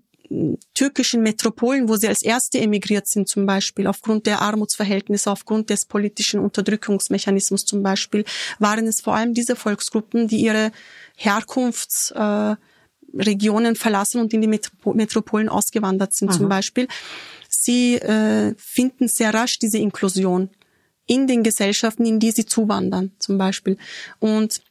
türkischen 0.73 1.21
Metropolen, 1.21 1.89
wo 1.89 1.95
sie 1.95 2.07
als 2.07 2.21
erste 2.21 2.59
emigriert 2.59 3.07
sind 3.07 3.27
zum 3.27 3.45
Beispiel, 3.45 3.87
aufgrund 3.87 4.25
der 4.25 4.41
Armutsverhältnisse, 4.41 5.29
aufgrund 5.29 5.69
des 5.69 5.85
politischen 5.85 6.39
Unterdrückungsmechanismus 6.39 7.65
zum 7.65 7.83
Beispiel, 7.83 8.23
waren 8.59 8.87
es 8.87 9.01
vor 9.01 9.15
allem 9.15 9.33
diese 9.33 9.55
Volksgruppen, 9.55 10.27
die 10.27 10.37
ihre 10.37 10.71
Herkunfts 11.15 12.11
äh, 12.11 12.55
Regionen 13.13 13.75
verlassen 13.75 14.21
und 14.21 14.33
in 14.33 14.41
die 14.41 14.47
Metropolen 14.47 15.49
ausgewandert 15.49 16.13
sind 16.13 16.29
Aha. 16.29 16.37
zum 16.37 16.49
Beispiel. 16.49 16.87
Sie 17.49 17.95
äh, 17.95 18.55
finden 18.57 19.07
sehr 19.07 19.33
rasch 19.33 19.59
diese 19.59 19.77
Inklusion 19.77 20.49
in 21.05 21.27
den 21.27 21.43
Gesellschaften, 21.43 22.05
in 22.05 22.19
die 22.19 22.31
sie 22.31 22.45
zuwandern 22.45 23.11
zum 23.19 23.37
Beispiel. 23.37 23.77
Und 24.19 24.61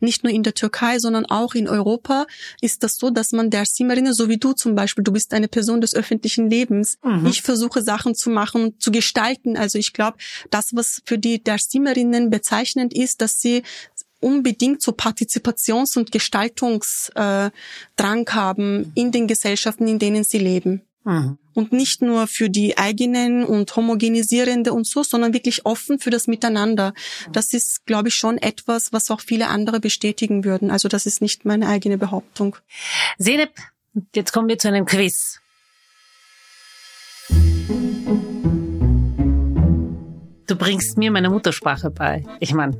nicht 0.00 0.22
nur 0.22 0.32
in 0.32 0.42
der 0.42 0.54
Türkei, 0.54 0.98
sondern 0.98 1.26
auch 1.26 1.54
in 1.54 1.68
Europa 1.68 2.26
ist 2.60 2.84
das 2.84 2.96
so, 2.96 3.10
dass 3.10 3.32
man 3.32 3.50
der 3.50 3.64
Simmerinnen, 3.66 4.14
so 4.14 4.28
wie 4.28 4.36
du 4.36 4.52
zum 4.52 4.74
Beispiel, 4.74 5.02
du 5.02 5.12
bist 5.12 5.34
eine 5.34 5.48
Person 5.48 5.80
des 5.80 5.94
öffentlichen 5.94 6.48
Lebens. 6.48 6.98
Mhm. 7.02 7.26
Ich 7.26 7.42
versuche 7.42 7.82
Sachen 7.82 8.14
zu 8.14 8.30
machen, 8.30 8.78
zu 8.78 8.92
gestalten. 8.92 9.56
Also 9.56 9.78
ich 9.78 9.92
glaube, 9.92 10.18
das, 10.50 10.70
was 10.72 11.02
für 11.04 11.18
die 11.18 11.42
der 11.42 11.58
Simmerinnen 11.58 12.30
bezeichnend 12.30 12.94
ist, 12.94 13.20
dass 13.20 13.40
sie 13.40 13.62
unbedingt 14.20 14.82
so 14.82 14.92
Partizipations- 14.92 15.96
und 15.96 16.12
Gestaltungsdrang 16.12 17.42
äh, 17.96 18.30
haben 18.30 18.92
in 18.94 19.12
den 19.12 19.26
Gesellschaften, 19.26 19.86
in 19.86 19.98
denen 19.98 20.24
sie 20.24 20.38
leben. 20.38 20.82
Mhm. 21.04 21.38
Und 21.54 21.72
nicht 21.72 22.02
nur 22.02 22.26
für 22.26 22.50
die 22.50 22.78
eigenen 22.78 23.44
und 23.44 23.74
homogenisierende 23.74 24.72
und 24.72 24.86
so, 24.86 25.02
sondern 25.02 25.32
wirklich 25.32 25.64
offen 25.66 25.98
für 25.98 26.10
das 26.10 26.26
Miteinander. 26.26 26.92
Das 27.32 27.52
ist, 27.52 27.84
glaube 27.86 28.08
ich, 28.08 28.14
schon 28.14 28.38
etwas, 28.38 28.92
was 28.92 29.10
auch 29.10 29.20
viele 29.20 29.48
andere 29.48 29.80
bestätigen 29.80 30.44
würden. 30.44 30.70
Also 30.70 30.88
das 30.88 31.06
ist 31.06 31.20
nicht 31.20 31.44
meine 31.44 31.66
eigene 31.66 31.98
Behauptung. 31.98 32.56
Seneb, 33.16 33.50
jetzt 34.14 34.32
kommen 34.32 34.48
wir 34.48 34.58
zu 34.58 34.68
einem 34.68 34.84
Quiz. 34.84 35.40
Du 40.46 40.56
bringst 40.56 40.96
mir 40.96 41.10
meine 41.10 41.30
Muttersprache 41.30 41.90
bei. 41.90 42.24
Ich 42.40 42.54
meine, 42.54 42.76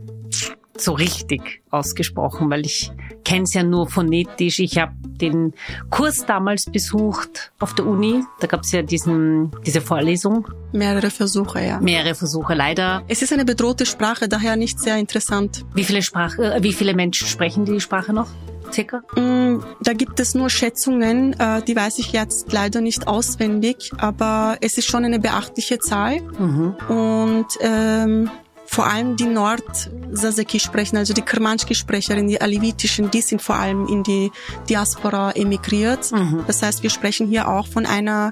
so 0.80 0.92
richtig 0.92 1.62
ausgesprochen, 1.70 2.50
weil 2.50 2.64
ich 2.64 2.90
kenne 3.24 3.42
es 3.42 3.54
ja 3.54 3.62
nur 3.62 3.88
phonetisch. 3.88 4.58
Ich 4.58 4.78
habe 4.78 4.92
den 5.02 5.52
Kurs 5.90 6.24
damals 6.26 6.66
besucht 6.66 7.52
auf 7.58 7.74
der 7.74 7.86
Uni. 7.86 8.24
Da 8.40 8.46
gab 8.46 8.62
es 8.62 8.72
ja 8.72 8.82
diesen, 8.82 9.50
diese 9.66 9.80
Vorlesung. 9.80 10.46
Mehrere 10.72 11.10
Versuche, 11.10 11.64
ja. 11.64 11.80
Mehrere 11.80 12.14
Versuche, 12.14 12.54
leider. 12.54 13.02
Es 13.08 13.22
ist 13.22 13.32
eine 13.32 13.44
bedrohte 13.44 13.86
Sprache, 13.86 14.28
daher 14.28 14.56
nicht 14.56 14.78
sehr 14.80 14.96
interessant. 14.96 15.64
Wie 15.74 15.84
viele, 15.84 16.02
Sprach, 16.02 16.38
äh, 16.38 16.62
wie 16.62 16.72
viele 16.72 16.94
Menschen 16.94 17.26
sprechen 17.26 17.64
die 17.64 17.80
Sprache 17.80 18.12
noch? 18.12 18.28
Circa? 18.72 19.02
Mm, 19.16 19.62
da 19.80 19.92
gibt 19.92 20.20
es 20.20 20.34
nur 20.34 20.50
Schätzungen, 20.50 21.38
äh, 21.38 21.62
die 21.62 21.74
weiß 21.74 21.98
ich 21.98 22.12
jetzt 22.12 22.52
leider 22.52 22.80
nicht 22.80 23.06
auswendig, 23.06 23.90
aber 23.96 24.58
es 24.60 24.78
ist 24.78 24.86
schon 24.86 25.04
eine 25.04 25.18
beachtliche 25.18 25.78
Zahl. 25.78 26.20
Mhm. 26.20 26.74
Und 26.88 27.46
ähm, 27.60 28.30
vor 28.70 28.86
allem 28.86 29.16
die 29.16 29.24
Nord-Sasaki 29.24 30.60
sprechen, 30.60 30.98
also 30.98 31.14
die 31.14 31.22
Kermanski-Sprecherinnen, 31.22 32.28
die 32.28 32.40
Alevitischen, 32.40 33.10
die 33.10 33.22
sind 33.22 33.40
vor 33.40 33.56
allem 33.56 33.86
in 33.86 34.02
die 34.02 34.30
Diaspora 34.68 35.32
emigriert. 35.32 36.12
Mhm. 36.12 36.44
Das 36.46 36.62
heißt, 36.62 36.82
wir 36.82 36.90
sprechen 36.90 37.26
hier 37.26 37.48
auch 37.48 37.66
von 37.66 37.86
einer 37.86 38.30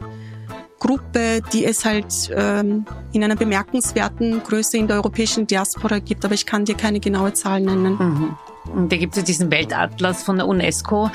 Gruppe, 0.78 1.40
die 1.54 1.64
es 1.64 1.86
halt 1.86 2.30
ähm, 2.34 2.84
in 3.12 3.24
einer 3.24 3.34
bemerkenswerten 3.34 4.42
Größe 4.42 4.76
in 4.76 4.88
der 4.88 4.96
europäischen 4.96 5.46
Diaspora 5.46 6.00
gibt, 6.00 6.22
aber 6.26 6.34
ich 6.34 6.44
kann 6.44 6.66
dir 6.66 6.76
keine 6.76 7.00
genaue 7.00 7.32
Zahl 7.32 7.62
nennen. 7.62 7.96
Mhm. 7.98 8.36
Und 8.74 8.92
da 8.92 8.96
gibt 8.96 9.16
es 9.16 9.24
diesen 9.24 9.50
Weltatlas 9.50 10.22
von 10.22 10.36
der 10.36 10.46
UNESCO. 10.46 11.10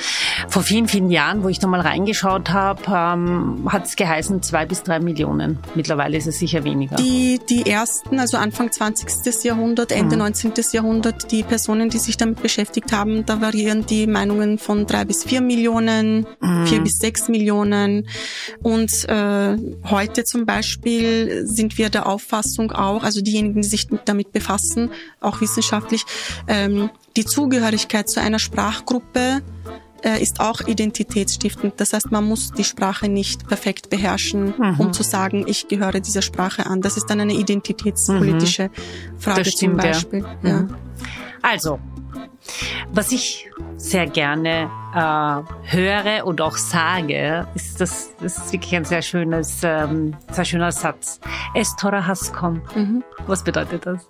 Vor 0.47 0.63
vielen, 0.63 0.87
vielen 0.87 1.11
Jahren, 1.11 1.43
wo 1.43 1.49
ich 1.49 1.61
nochmal 1.61 1.81
reingeschaut 1.81 2.49
habe, 2.49 2.81
ähm, 2.87 3.67
hat 3.67 3.85
es 3.85 3.95
geheißen 3.95 4.41
zwei 4.41 4.65
bis 4.65 4.83
drei 4.83 4.99
Millionen. 4.99 5.59
Mittlerweile 5.75 6.17
ist 6.17 6.27
es 6.27 6.39
sicher 6.39 6.63
weniger. 6.63 6.95
Die, 6.95 7.39
die 7.49 7.69
ersten, 7.69 8.19
also 8.19 8.37
Anfang 8.37 8.71
20. 8.71 9.43
Jahrhundert, 9.43 9.91
Ende 9.91 10.15
mhm. 10.15 10.23
19. 10.23 10.53
Jahrhundert, 10.71 11.31
die 11.31 11.43
Personen, 11.43 11.89
die 11.89 11.99
sich 11.99 12.17
damit 12.17 12.41
beschäftigt 12.41 12.91
haben, 12.91 13.25
da 13.25 13.41
variieren 13.41 13.85
die 13.85 14.07
Meinungen 14.07 14.57
von 14.57 14.85
drei 14.85 15.05
bis 15.05 15.23
vier 15.23 15.41
Millionen, 15.41 16.25
mhm. 16.39 16.65
vier 16.65 16.81
bis 16.81 16.97
sechs 16.97 17.27
Millionen. 17.27 18.07
Und 18.61 19.07
äh, 19.09 19.57
heute 19.89 20.23
zum 20.23 20.45
Beispiel 20.45 21.45
sind 21.45 21.77
wir 21.77 21.89
der 21.89 22.07
Auffassung 22.07 22.71
auch, 22.71 23.03
also 23.03 23.21
diejenigen, 23.21 23.61
die 23.61 23.67
sich 23.67 23.87
damit 24.05 24.31
befassen, 24.31 24.91
auch 25.19 25.41
wissenschaftlich, 25.41 26.05
ähm, 26.47 26.89
die 27.15 27.25
Zugehörigkeit 27.25 28.09
zu 28.09 28.21
einer 28.21 28.39
Sprachgruppe 28.39 29.41
äh, 30.03 30.21
ist 30.21 30.39
auch 30.39 30.61
identitätsstiftend. 30.61 31.75
Das 31.77 31.93
heißt, 31.93 32.11
man 32.11 32.25
muss 32.25 32.51
die 32.51 32.63
Sprache 32.63 33.07
nicht 33.09 33.47
perfekt 33.47 33.89
beherrschen, 33.89 34.53
mhm. 34.57 34.79
um 34.79 34.93
zu 34.93 35.03
sagen, 35.03 35.45
ich 35.47 35.67
gehöre 35.67 35.99
dieser 35.99 36.21
Sprache 36.21 36.65
an. 36.65 36.81
Das 36.81 36.97
ist 36.97 37.09
dann 37.09 37.19
eine 37.19 37.33
identitätspolitische 37.33 38.69
mhm. 38.69 39.19
Frage 39.19 39.45
stimmt, 39.45 39.73
zum 39.73 39.77
Beispiel. 39.77 40.25
Ja. 40.43 40.61
Mhm. 40.61 40.75
Also, 41.41 41.79
was 42.91 43.11
ich 43.11 43.49
sehr 43.77 44.07
gerne 44.07 44.69
äh, 44.93 45.75
höre 45.75 46.25
und 46.25 46.41
auch 46.41 46.57
sage, 46.57 47.47
ist 47.55 47.81
das, 47.81 48.11
das 48.21 48.37
ist 48.37 48.53
wirklich 48.53 48.75
ein 48.75 48.85
sehr 48.85 49.01
schönes, 49.01 49.61
ähm, 49.63 50.15
sehr 50.31 50.45
schöner 50.45 50.71
Satz. 50.71 51.19
Estora 51.53 52.05
Hascom. 52.05 52.61
Mhm. 52.75 53.03
Was 53.27 53.43
bedeutet 53.43 53.85
das? 53.85 54.07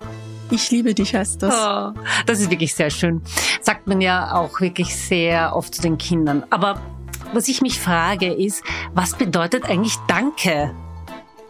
Ich 0.49 0.69
liebe 0.71 0.93
dich 0.93 1.15
heißt 1.15 1.41
das. 1.43 1.55
Oh, 1.55 1.99
das 2.25 2.41
ist 2.41 2.51
wirklich 2.51 2.75
sehr 2.75 2.89
schön. 2.89 3.21
Sagt 3.61 3.87
man 3.87 4.01
ja 4.01 4.33
auch 4.33 4.59
wirklich 4.59 4.95
sehr 4.95 5.55
oft 5.55 5.75
zu 5.75 5.81
den 5.81 5.97
Kindern. 5.97 6.43
Aber 6.49 6.81
was 7.33 7.47
ich 7.47 7.61
mich 7.61 7.79
frage 7.79 8.33
ist, 8.33 8.63
was 8.93 9.15
bedeutet 9.15 9.69
eigentlich 9.69 9.95
Danke? 10.07 10.75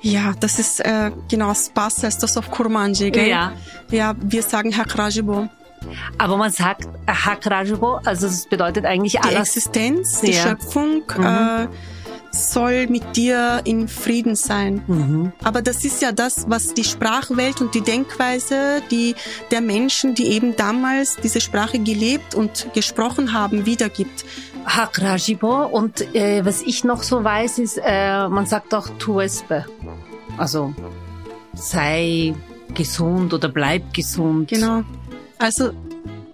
Ja, 0.02 0.34
das 0.40 0.60
ist 0.60 0.80
äh, 0.80 1.12
genau 1.30 1.54
Spaß 1.54 2.04
heißt 2.04 2.22
das 2.24 2.38
auf 2.38 2.52
Kurmanji, 2.52 3.12
gell? 3.12 3.28
Ja. 3.28 3.54
Ja, 3.90 4.16
wir 4.20 4.44
sagen 4.44 4.76
Hakrajibo. 4.76 5.48
Aber 6.18 6.38
man 6.38 6.52
sagt 6.52 6.88
Hakrajibo, 7.08 8.00
also 8.06 8.28
das 8.28 8.46
bedeutet 8.46 8.86
eigentlich 8.86 9.22
alles. 9.22 9.32
Die 9.32 9.38
Existenz, 9.40 10.22
die 10.22 10.32
ja. 10.32 10.44
Schöpfung. 10.44 11.04
Mhm. 11.18 11.24
Äh, 11.24 11.68
soll 12.34 12.88
mit 12.88 13.16
dir 13.16 13.62
in 13.66 13.88
Frieden 13.88 14.36
sein. 14.36 14.84
Mhm. 14.88 15.34
Aber 15.44 15.62
das 15.62 15.84
ist 15.84 16.02
ja 16.02 16.12
das, 16.12 16.46
was 16.50 16.74
die 16.74 16.84
Sprachwelt 16.84 17.62
und 17.62 17.76
die 17.76 17.82
Denkweise 17.82 18.82
die 18.90 19.16
der 19.52 19.62
Menschen, 19.62 20.16
die 20.16 20.28
eben 20.28 20.56
damals 20.56 21.18
diese 21.18 21.42
Sprache 21.42 21.80
gelebt 21.80 22.36
und 22.36 22.74
gesprochen 22.74 23.34
haben, 23.34 23.66
wiedergibt. 23.66 24.26
Hakrajibo 24.66 25.66
und 25.66 26.16
äh, 26.16 26.46
was 26.46 26.62
ich 26.62 26.84
noch 26.84 27.04
so 27.04 27.24
weiß, 27.24 27.60
ist, 27.60 27.82
äh, 27.84 28.28
man 28.28 28.46
sagt 28.46 28.74
auch 28.74 28.88
Tuespe. 29.00 29.66
Also 30.38 30.74
sei 31.54 32.34
gesund 32.74 33.34
oder 33.34 33.50
bleib 33.50 33.94
gesund. 33.94 34.50
Genau. 34.50 34.84
Also 35.42 35.72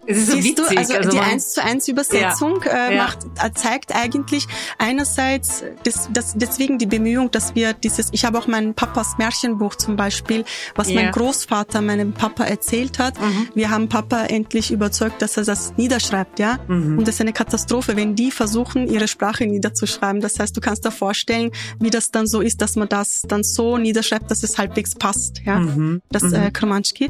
Es 0.09 0.19
ist 0.19 0.27
so 0.27 0.31
Siehst 0.37 0.47
witzig. 0.57 0.69
du, 0.69 0.77
also, 0.77 0.93
also 0.93 1.09
die 1.09 1.19
1 1.19 1.51
zu 1.51 1.61
1 1.61 1.87
Übersetzung 1.89 2.61
Ja. 2.65 2.87
äh, 2.87 2.95
Ja. 2.95 3.03
macht, 3.03 3.17
äh, 3.43 3.51
zeigt 3.53 3.93
eigentlich 3.93 4.47
einerseits, 4.77 5.65
das, 5.83 6.07
das, 6.13 6.33
deswegen 6.37 6.77
die 6.77 6.85
Bemühung, 6.85 7.29
dass 7.29 7.55
wir 7.55 7.73
dieses, 7.73 8.07
ich 8.13 8.23
habe 8.23 8.39
auch 8.39 8.47
mein 8.47 8.73
Papas 8.73 9.17
Märchenbuch 9.17 9.75
zum 9.75 9.97
Beispiel, 9.97 10.45
was 10.75 10.87
Ja. 10.89 10.95
mein 11.01 11.11
Großvater 11.11 11.81
meinem 11.81 12.13
Papa 12.13 12.45
erzählt 12.45 12.99
hat. 12.99 13.19
Mhm. 13.19 13.49
Wir 13.53 13.69
haben 13.69 13.89
Papa 13.89 14.21
endlich 14.27 14.71
überzeugt, 14.71 15.21
dass 15.21 15.35
er 15.35 15.43
das 15.43 15.73
niederschreibt, 15.75 16.39
ja. 16.39 16.57
Mhm. 16.69 16.99
Und 16.99 17.05
das 17.05 17.15
ist 17.15 17.21
eine 17.21 17.33
Katastrophe, 17.33 17.97
wenn 17.97 18.15
die 18.15 18.31
versuchen, 18.31 18.87
ihre 18.87 19.09
Sprache 19.09 19.45
niederzuschreiben. 19.45 20.21
Das 20.21 20.39
heißt, 20.39 20.55
du 20.55 20.61
kannst 20.61 20.85
dir 20.85 20.91
vorstellen, 20.91 21.51
wie 21.81 21.89
das 21.89 22.11
dann 22.11 22.27
so 22.27 22.39
ist, 22.39 22.61
dass 22.61 22.77
man 22.77 22.87
das 22.87 23.23
dann 23.27 23.43
so 23.43 23.77
niederschreibt, 23.77 24.31
dass 24.31 24.41
es 24.43 24.57
halbwegs 24.57 24.95
passt, 24.95 25.41
ja. 25.45 25.59
Mhm. 25.59 26.01
Das 26.09 26.23
äh, 26.31 26.49
Kramanski. 26.51 27.09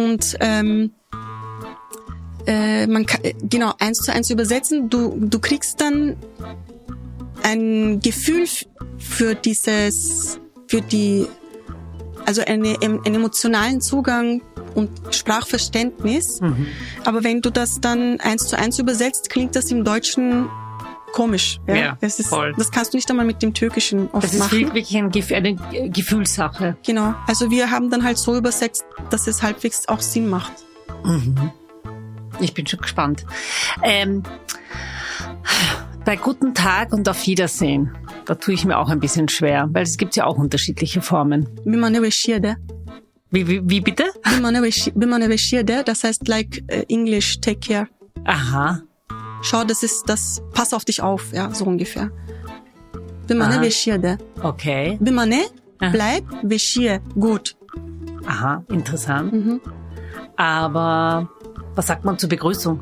Und 0.00 0.36
ähm, 0.40 0.92
äh, 2.46 2.86
man 2.86 3.04
kann, 3.04 3.20
genau 3.42 3.74
eins 3.78 3.98
zu 3.98 4.12
eins 4.12 4.30
übersetzen. 4.30 4.88
Du 4.88 5.14
du 5.20 5.38
kriegst 5.38 5.80
dann 5.80 6.16
ein 7.42 8.00
Gefühl 8.00 8.46
für 8.98 9.34
dieses, 9.34 10.40
für 10.66 10.80
die, 10.80 11.26
also 12.24 12.42
eine, 12.42 12.76
einen 12.80 13.04
emotionalen 13.04 13.80
Zugang 13.80 14.40
und 14.74 14.90
Sprachverständnis. 15.10 16.40
Mhm. 16.40 16.66
Aber 17.04 17.22
wenn 17.24 17.42
du 17.42 17.50
das 17.50 17.80
dann 17.80 18.20
eins 18.20 18.46
zu 18.46 18.56
eins 18.56 18.78
übersetzt, 18.78 19.28
klingt 19.28 19.54
das 19.54 19.70
im 19.70 19.84
Deutschen 19.84 20.48
komisch. 21.12 21.58
Ja, 21.66 21.74
Ja, 21.74 21.98
es 22.00 22.18
ist, 22.20 22.28
voll. 22.28 22.54
Das 22.56 22.70
kannst 22.70 22.92
du 22.92 22.96
nicht 22.98 23.10
einmal 23.10 23.26
mit 23.26 23.42
dem 23.42 23.54
Türkischen 23.54 24.08
oft 24.10 24.24
Das 24.24 24.34
ist 24.34 24.38
machen. 24.40 24.58
wirklich 24.60 24.96
ein 24.96 25.10
Gef 25.10 25.32
eine 25.32 25.54
Gefühlssache. 25.90 26.76
Genau. 26.84 27.14
Also 27.26 27.50
wir 27.50 27.70
haben 27.70 27.90
dann 27.90 28.04
halt 28.04 28.18
so 28.18 28.36
übersetzt, 28.36 28.84
dass 29.10 29.26
es 29.26 29.42
halbwegs 29.42 29.88
auch 29.88 30.00
Sinn 30.00 30.28
macht. 30.28 30.52
Ich 32.40 32.54
bin 32.54 32.66
schon 32.66 32.80
gespannt. 32.80 33.24
Ähm, 33.82 34.22
bei 36.04 36.16
guten 36.16 36.54
Tag 36.54 36.92
und 36.92 37.08
auf 37.08 37.26
Wiedersehen, 37.26 37.94
da 38.24 38.34
tue 38.34 38.54
ich 38.54 38.64
mir 38.64 38.78
auch 38.78 38.88
ein 38.88 39.00
bisschen 39.00 39.28
schwer, 39.28 39.68
weil 39.72 39.82
es 39.82 39.96
gibt 39.96 40.16
ja 40.16 40.24
auch 40.24 40.36
unterschiedliche 40.38 41.02
Formen. 41.02 41.48
Wie, 43.30 43.46
wie, 43.46 43.60
wie 43.64 43.80
bitte? 43.80 44.04
Das 45.84 46.02
heißt 46.04 46.26
like 46.26 46.62
äh, 46.68 46.84
English, 46.88 47.40
take 47.40 47.60
care. 47.60 47.88
Aha. 48.24 48.82
Schau, 49.42 49.64
das 49.64 49.82
ist 49.82 50.08
das, 50.08 50.42
pass 50.52 50.72
auf 50.74 50.84
dich 50.84 51.02
auf, 51.02 51.32
ja, 51.32 51.52
so 51.54 51.64
ungefähr. 51.64 52.10
Bimane 53.26 53.54
Aha. 53.54 53.60
Beshirde. 53.60 54.18
Okay. 54.42 54.98
Bimane, 55.00 55.40
bleib, 55.78 56.24
Beshir, 56.42 57.00
gut. 57.18 57.56
Aha, 58.26 58.62
interessant. 58.68 59.32
Mhm. 59.32 59.60
Aber 60.36 61.28
was 61.74 61.86
sagt 61.86 62.04
man 62.04 62.18
zur 62.18 62.28
Begrüßung? 62.28 62.80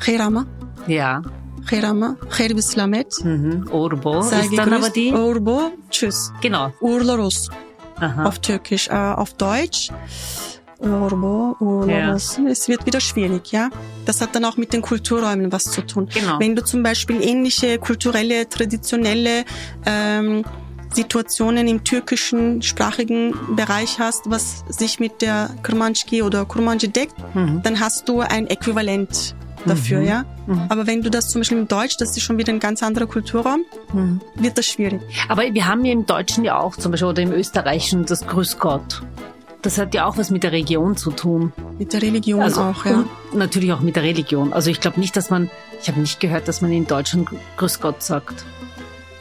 Khairama, 0.00 0.46
Ja. 0.86 1.22
Khairama, 1.66 2.16
Khair 2.28 2.54
Bislamet. 2.54 3.24
Mhm. 3.24 3.68
Orbo 3.70 4.20
Sei 4.20 4.40
ist 4.40 4.52
dann 4.58 4.68
aber 4.72 4.90
gegrüßt. 4.90 4.96
die. 4.96 5.12
Urbo, 5.12 5.70
tschüss. 5.90 6.30
Genau. 6.42 6.72
Urlaros. 6.80 7.48
Aha. 7.96 8.24
auf 8.24 8.40
Türkisch, 8.40 8.88
äh, 8.88 8.92
auf 8.92 9.34
Deutsch. 9.34 9.90
Urbo, 10.84 11.56
Urlaros. 11.60 12.38
Es 12.48 12.68
wird 12.68 12.86
wieder 12.86 13.00
schwierig, 13.00 13.52
ja. 13.52 13.70
Das 14.06 14.20
hat 14.20 14.34
dann 14.34 14.44
auch 14.44 14.56
mit 14.56 14.72
den 14.72 14.82
Kulturräumen 14.82 15.50
was 15.52 15.64
zu 15.64 15.82
tun. 15.82 16.08
Genau. 16.12 16.38
Wenn 16.38 16.54
du 16.56 16.62
zum 16.64 16.82
Beispiel 16.82 17.22
ähnliche 17.22 17.78
kulturelle, 17.78 18.48
traditionelle 18.48 19.44
ähm, 19.86 20.44
Situationen 20.92 21.66
im 21.66 21.82
türkischen 21.82 22.62
sprachigen 22.62 23.34
Bereich 23.56 23.98
hast, 23.98 24.30
was 24.30 24.64
sich 24.68 25.00
mit 25.00 25.22
der 25.22 25.50
Kurmanski 25.64 26.22
oder 26.22 26.44
Kurmanji 26.44 26.88
deckt, 26.88 27.14
Mhm. 27.34 27.62
dann 27.64 27.80
hast 27.80 28.08
du 28.08 28.20
ein 28.20 28.46
Äquivalent 28.46 29.34
dafür, 29.66 30.00
Mhm. 30.00 30.06
ja. 30.06 30.24
Mhm. 30.46 30.60
Aber 30.68 30.86
wenn 30.86 31.02
du 31.02 31.10
das 31.10 31.30
zum 31.30 31.40
Beispiel 31.40 31.58
im 31.58 31.66
Deutsch, 31.68 31.96
das 31.98 32.10
ist 32.16 32.22
schon 32.22 32.38
wieder 32.38 32.52
ein 32.52 32.60
ganz 32.60 32.82
anderer 32.82 33.06
Kulturraum, 33.06 33.64
Mhm. 33.92 34.20
wird 34.36 34.56
das 34.58 34.66
schwierig. 34.66 35.00
Aber 35.28 35.42
wir 35.42 35.66
haben 35.66 35.84
ja 35.84 35.92
im 35.92 36.06
Deutschen 36.06 36.44
ja 36.44 36.58
auch 36.60 36.76
zum 36.76 36.92
Beispiel 36.92 37.08
oder 37.08 37.22
im 37.22 37.32
Österreichischen 37.32 38.04
das 38.04 38.24
Grüß 38.26 38.58
Gott. 38.58 39.02
Das 39.64 39.78
hat 39.78 39.94
ja 39.94 40.04
auch 40.04 40.18
was 40.18 40.30
mit 40.30 40.42
der 40.42 40.52
Region 40.52 40.94
zu 40.94 41.10
tun. 41.10 41.54
Mit 41.78 41.94
der 41.94 42.02
Religion 42.02 42.42
Also 42.42 42.60
auch, 42.60 42.84
ja. 42.84 42.96
und 42.98 43.08
natürlich 43.32 43.72
auch 43.72 43.80
mit 43.80 43.96
der 43.96 44.02
Religion. 44.02 44.52
Also 44.52 44.70
ich 44.70 44.78
glaube 44.78 45.00
nicht, 45.00 45.16
dass 45.16 45.30
man, 45.30 45.50
ich 45.80 45.88
habe 45.88 46.00
nicht 46.00 46.20
gehört, 46.20 46.48
dass 46.48 46.60
man 46.60 46.70
in 46.70 46.86
Deutschland 46.86 47.30
Grüß 47.56 47.80
Gott 47.80 48.02
sagt. 48.02 48.44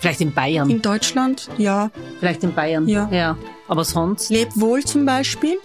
Vielleicht 0.02 0.20
in 0.20 0.34
Bayern. 0.34 0.70
In 0.70 0.82
Deutschland, 0.82 1.50
ja. 1.58 1.90
Vielleicht 2.20 2.44
in 2.44 2.54
Bayern. 2.54 2.90
Ja. 2.90 3.08
ja. 3.10 3.38
Aber 3.70 3.86
sonst. 3.86 4.30
Leb 4.32 4.50
wohl 4.56 4.84
zum 4.84 5.06
Beispiel 5.06 5.58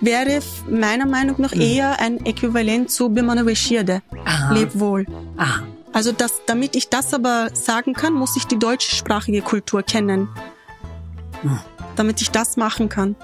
wäre 0.00 0.40
meiner 0.68 1.06
Meinung 1.06 1.36
nach 1.38 1.54
eher 1.54 2.00
ein 2.00 2.26
Äquivalent 2.26 2.90
zu. 2.90 3.14
Aha. 3.14 4.52
Leb 4.52 4.70
wohl. 4.74 5.06
Ah, 5.36 5.60
Also 5.92 6.10
das, 6.10 6.42
damit 6.46 6.74
ich 6.74 6.88
das 6.88 7.14
aber 7.14 7.50
sagen 7.52 7.92
kann, 7.92 8.12
muss 8.12 8.36
ich 8.36 8.48
die 8.48 8.58
deutschsprachige 8.58 9.40
Kultur 9.40 9.84
kennen. 9.84 10.28
Hm. 11.42 11.60
Damit 11.94 12.20
ich 12.20 12.32
das 12.32 12.56
machen 12.56 12.88
kann. 12.88 13.14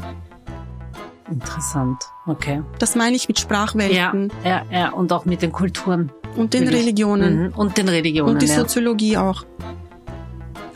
Interessant. 1.31 2.03
Okay. 2.27 2.63
Das 2.79 2.95
meine 2.97 3.17
ich 3.17 3.29
mit 3.29 3.39
Ja, 3.39 3.43
Sprachwelten 3.43 4.33
ja, 4.45 4.65
ja. 4.71 4.91
Und 4.93 5.13
auch 5.13 5.25
mit 5.25 5.43
den 5.43 5.53
Kulturen. 5.53 6.11
und 6.37 6.55
den 6.55 6.69
Religionen 6.69 7.47
Mhm. 7.49 7.55
Und 7.55 7.77
den 7.79 7.89
Religionen. 7.89 8.33
und 8.35 8.43
die 8.43 8.47
ja. 8.47 8.57
Soziologie 8.57 9.17
auch. 9.17 9.45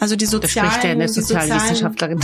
Also 0.01 0.17
die 0.17 0.25
Da 0.27 0.31
sozialen, 0.33 0.69
spricht 0.71 0.85
ja 0.85 0.90
eine 0.90 1.09
Sozialwissenschaftlerin. 1.09 2.21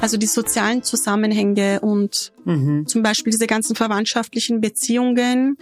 also 0.00 0.16
die 0.16 0.26
sozialen 0.26 0.82
Zusammenhänge 0.82 1.80
und 1.80 2.32
Mhm. 2.44 2.86
zum 2.86 3.02
Beispiel 3.02 3.30
diese 3.32 3.46
ganzen 3.46 3.74
verwandtschaftlichen 3.74 4.60
Beziehungen 4.60 5.56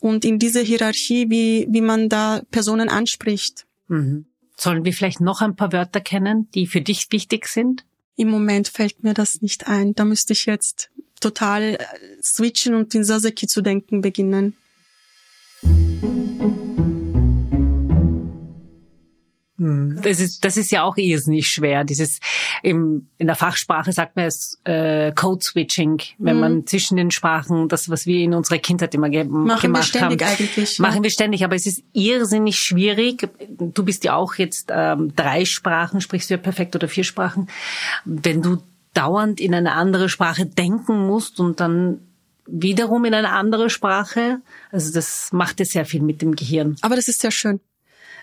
und 0.00 0.24
in 0.24 0.38
dieser 0.38 0.60
Hierarchie, 0.62 1.30
wie, 1.30 1.66
wie 1.70 1.80
man 1.80 2.08
da 2.08 2.42
Personen 2.50 2.88
anspricht. 2.88 3.66
Mhm. 3.88 4.26
Sollen 4.56 4.84
wir 4.84 4.92
vielleicht 4.92 5.20
noch 5.20 5.40
ein 5.42 5.56
paar 5.56 5.72
Wörter 5.72 6.00
kennen, 6.00 6.48
die 6.54 6.66
für 6.66 6.80
dich 6.80 7.06
wichtig 7.10 7.46
sind? 7.48 7.84
Im 8.16 8.28
Moment 8.30 8.68
fällt 8.68 9.02
mir 9.02 9.14
das 9.14 9.40
nicht 9.42 9.66
ein. 9.68 9.94
Da 9.94 10.04
müsste 10.04 10.32
ich 10.34 10.46
jetzt 10.46 10.90
total 11.22 11.74
äh, 11.76 11.78
switchen 12.22 12.74
und 12.74 12.94
in 12.94 13.04
Saseki 13.04 13.46
zu 13.46 13.62
denken 13.62 14.00
beginnen. 14.00 14.54
Das 20.02 20.18
ist, 20.18 20.44
das 20.44 20.56
ist 20.56 20.72
ja 20.72 20.82
auch 20.82 20.96
irrsinnig 20.96 21.46
schwer. 21.46 21.84
Dieses 21.84 22.18
im, 22.64 23.06
in 23.18 23.28
der 23.28 23.36
Fachsprache 23.36 23.92
sagt 23.92 24.16
man 24.16 24.24
es 24.24 24.58
äh, 24.64 25.12
Code 25.12 25.40
Switching, 25.44 26.00
wenn 26.18 26.34
Mhm. 26.36 26.40
man 26.40 26.66
zwischen 26.66 26.96
den 26.96 27.12
Sprachen, 27.12 27.68
das 27.68 27.88
was 27.88 28.04
wir 28.06 28.18
in 28.18 28.34
unserer 28.34 28.58
Kindheit 28.58 28.92
immer 28.96 29.08
ge 29.08 29.22
Machen 29.22 29.46
wir 29.46 29.60
gemacht 29.68 29.84
ständig 29.84 30.20
haben, 30.24 30.32
eigentlich. 30.32 30.78
ja. 30.78 30.82
machen 30.82 31.04
wir 31.04 31.10
ständig. 31.10 31.44
Aber 31.44 31.54
es 31.54 31.66
ist 31.66 31.84
irrsinnig 31.92 32.56
schwierig. 32.56 33.28
Du 33.48 33.84
bist 33.84 34.02
ja 34.02 34.16
auch 34.16 34.34
jetzt 34.34 34.70
ähm, 34.74 35.14
drei 35.14 35.44
Sprachen, 35.44 36.00
sprichst 36.00 36.30
du 36.30 36.34
ja 36.34 36.38
perfekt 36.38 36.74
oder 36.74 36.88
vier 36.88 37.04
Sprachen. 37.04 37.48
Wenn 38.04 38.42
du 38.42 38.58
dauernd 38.94 39.40
in 39.40 39.54
eine 39.54 39.72
andere 39.72 40.08
Sprache 40.08 40.46
denken 40.46 41.06
musst 41.06 41.40
und 41.40 41.60
dann 41.60 42.00
wiederum 42.46 43.04
in 43.04 43.14
eine 43.14 43.30
andere 43.30 43.70
Sprache, 43.70 44.40
also 44.70 44.92
das 44.92 45.32
macht 45.32 45.60
ja 45.60 45.64
sehr 45.66 45.86
viel 45.86 46.02
mit 46.02 46.22
dem 46.22 46.34
Gehirn. 46.34 46.76
Aber 46.82 46.96
das 46.96 47.08
ist 47.08 47.20
sehr 47.20 47.30
schön. 47.30 47.60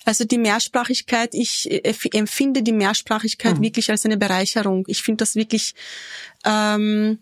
Also 0.05 0.25
die 0.25 0.37
Mehrsprachigkeit, 0.37 1.33
ich 1.33 1.69
äh, 1.69 1.93
empfinde 2.13 2.63
die 2.63 2.71
Mehrsprachigkeit 2.71 3.57
Mhm. 3.57 3.61
wirklich 3.61 3.89
als 3.91 4.05
eine 4.05 4.17
Bereicherung. 4.17 4.85
Ich 4.87 5.01
finde 5.03 5.23
das 5.23 5.35
wirklich, 5.35 5.75
ähm, 6.45 7.19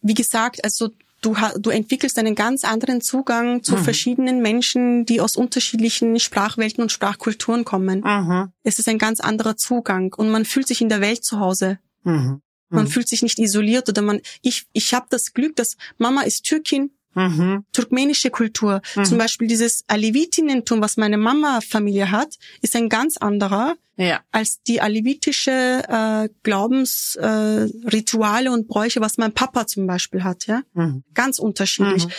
wie 0.00 0.14
gesagt, 0.14 0.62
also 0.64 0.90
du, 1.22 1.34
du 1.58 1.70
entwickelst 1.70 2.18
einen 2.18 2.34
ganz 2.34 2.64
anderen 2.64 3.00
Zugang 3.00 3.62
zu 3.62 3.76
verschiedenen 3.76 4.40
Menschen, 4.42 5.04
die 5.06 5.20
aus 5.20 5.36
unterschiedlichen 5.36 6.20
Sprachwelten 6.20 6.82
und 6.82 6.92
Sprachkulturen 6.92 7.64
kommen. 7.64 8.00
Mhm. 8.00 8.52
Es 8.62 8.78
ist 8.78 8.88
ein 8.88 8.98
ganz 8.98 9.20
anderer 9.20 9.56
Zugang 9.56 10.14
und 10.16 10.30
man 10.30 10.44
fühlt 10.44 10.68
sich 10.68 10.80
in 10.80 10.88
der 10.88 11.00
Welt 11.00 11.24
zu 11.24 11.40
Hause. 11.40 11.78
Mhm. 12.04 12.40
Man 12.70 12.84
Mhm. 12.84 12.88
fühlt 12.90 13.08
sich 13.08 13.22
nicht 13.22 13.38
isoliert 13.38 13.88
oder 13.88 14.02
man, 14.02 14.20
ich, 14.42 14.66
ich 14.72 14.92
habe 14.94 15.06
das 15.10 15.32
Glück, 15.32 15.56
dass 15.56 15.76
Mama 15.98 16.22
ist 16.22 16.42
Türkin, 16.44 16.90
Mhm. 17.14 17.64
turkmenische 17.72 18.30
Kultur. 18.30 18.80
Zum 19.04 19.18
Beispiel 19.18 19.48
dieses 19.48 19.82
Alevitentum, 19.88 20.80
was 20.80 20.96
meine 20.98 21.16
Mama-Familie 21.16 22.10
hat, 22.12 22.36
ist 22.62 22.76
ein 22.76 22.88
ganz 22.88 23.16
anderer 23.16 23.74
Ja. 23.96 24.20
als 24.30 24.62
die 24.62 24.80
alevitische 24.80 25.82
äh, 25.88 26.28
Glaubensrituale 26.44 27.70
äh, 27.84 27.88
Rituale 27.88 28.52
und 28.52 28.68
Bräuche, 28.68 29.00
was 29.00 29.18
mein 29.18 29.32
Papa 29.32 29.66
zum 29.66 29.86
Beispiel 29.86 30.22
hat. 30.22 30.46
Ja, 30.46 30.62
Mhm. 30.74 31.02
ganz 31.14 31.38
unterschiedlich. 31.38 32.06
Mhm. 32.06 32.10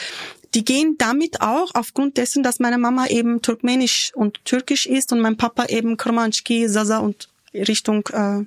Die 0.56 0.66
gehen 0.66 0.96
damit 0.98 1.42
auch 1.42 1.76
aufgrund 1.76 2.18
dessen, 2.18 2.42
dass 2.44 2.60
meine 2.60 2.80
Mama 2.80 3.06
eben 3.08 3.42
turkmenisch 3.42 4.12
und 4.16 4.44
türkisch 4.44 4.86
ist 4.88 5.14
und 5.14 5.22
mein 5.22 5.38
Papa 5.38 5.66
eben 5.66 5.96
Kurmanski, 5.96 6.68
Sasa 6.68 6.98
und 6.98 7.30
Richtung 7.54 8.08
äh, 8.12 8.44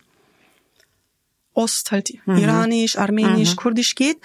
Ost 1.54 1.90
halt 1.92 2.10
iranisch, 2.26 2.96
armenisch, 2.96 3.56
kurdisch 3.56 3.94
geht, 3.94 4.16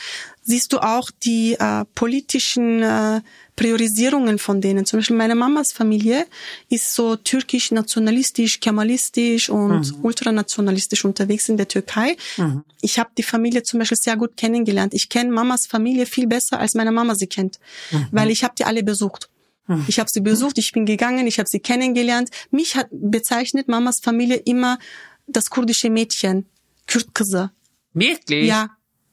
siehst 0.41 0.71
du 0.71 0.79
auch 0.79 1.11
die 1.11 1.55
äh, 1.59 1.83
politischen 1.93 2.81
äh, 2.81 3.21
Priorisierungen 3.57 4.39
von 4.39 4.61
denen. 4.61 4.85
Zum 4.85 4.99
Beispiel 4.99 5.17
meine 5.17 5.35
Mamas 5.35 5.73
Familie 5.73 6.25
ist 6.69 6.93
so 6.93 7.17
türkisch 7.17 7.71
nationalistisch, 7.71 8.61
kemalistisch 8.61 9.49
und 9.49 9.91
mhm. 9.91 10.05
ultranationalistisch 10.05 11.03
unterwegs 11.03 11.49
in 11.49 11.57
der 11.57 11.67
Türkei. 11.67 12.15
Mhm. 12.37 12.63
Ich 12.81 12.97
habe 12.97 13.09
die 13.17 13.23
Familie 13.23 13.63
zum 13.63 13.79
Beispiel 13.79 13.97
sehr 13.99 14.15
gut 14.15 14.37
kennengelernt. 14.37 14.93
Ich 14.93 15.09
kenne 15.09 15.31
Mamas 15.31 15.67
Familie 15.67 16.05
viel 16.05 16.27
besser, 16.27 16.59
als 16.59 16.75
meine 16.75 16.91
Mama 16.91 17.15
sie 17.15 17.27
kennt, 17.27 17.59
mhm. 17.91 18.07
weil 18.11 18.29
ich 18.29 18.43
habe 18.43 18.53
die 18.57 18.63
alle 18.63 18.83
besucht. 18.83 19.29
Mhm. 19.67 19.85
Ich 19.87 19.99
habe 19.99 20.09
sie 20.09 20.21
besucht, 20.21 20.57
ich 20.59 20.71
bin 20.71 20.85
gegangen, 20.85 21.27
ich 21.27 21.39
habe 21.39 21.49
sie 21.49 21.59
kennengelernt. 21.59 22.29
Mich 22.51 22.75
hat 22.75 22.87
bezeichnet 22.91 23.67
Mamas 23.67 23.99
Familie 24.01 24.37
immer 24.37 24.79
das 25.27 25.49
kurdische 25.49 25.89
Mädchen, 25.89 26.45
Kürtkızı. 26.87 27.49
Wirklich? 27.95 28.49
Ja. 28.49 28.69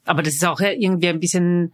Aber 0.07 0.24
das 0.24 0.34
ist 0.34 0.44
auch 0.44 0.61
irgendwie 0.61 1.09
ein 1.09 1.20
bisschen 1.20 1.72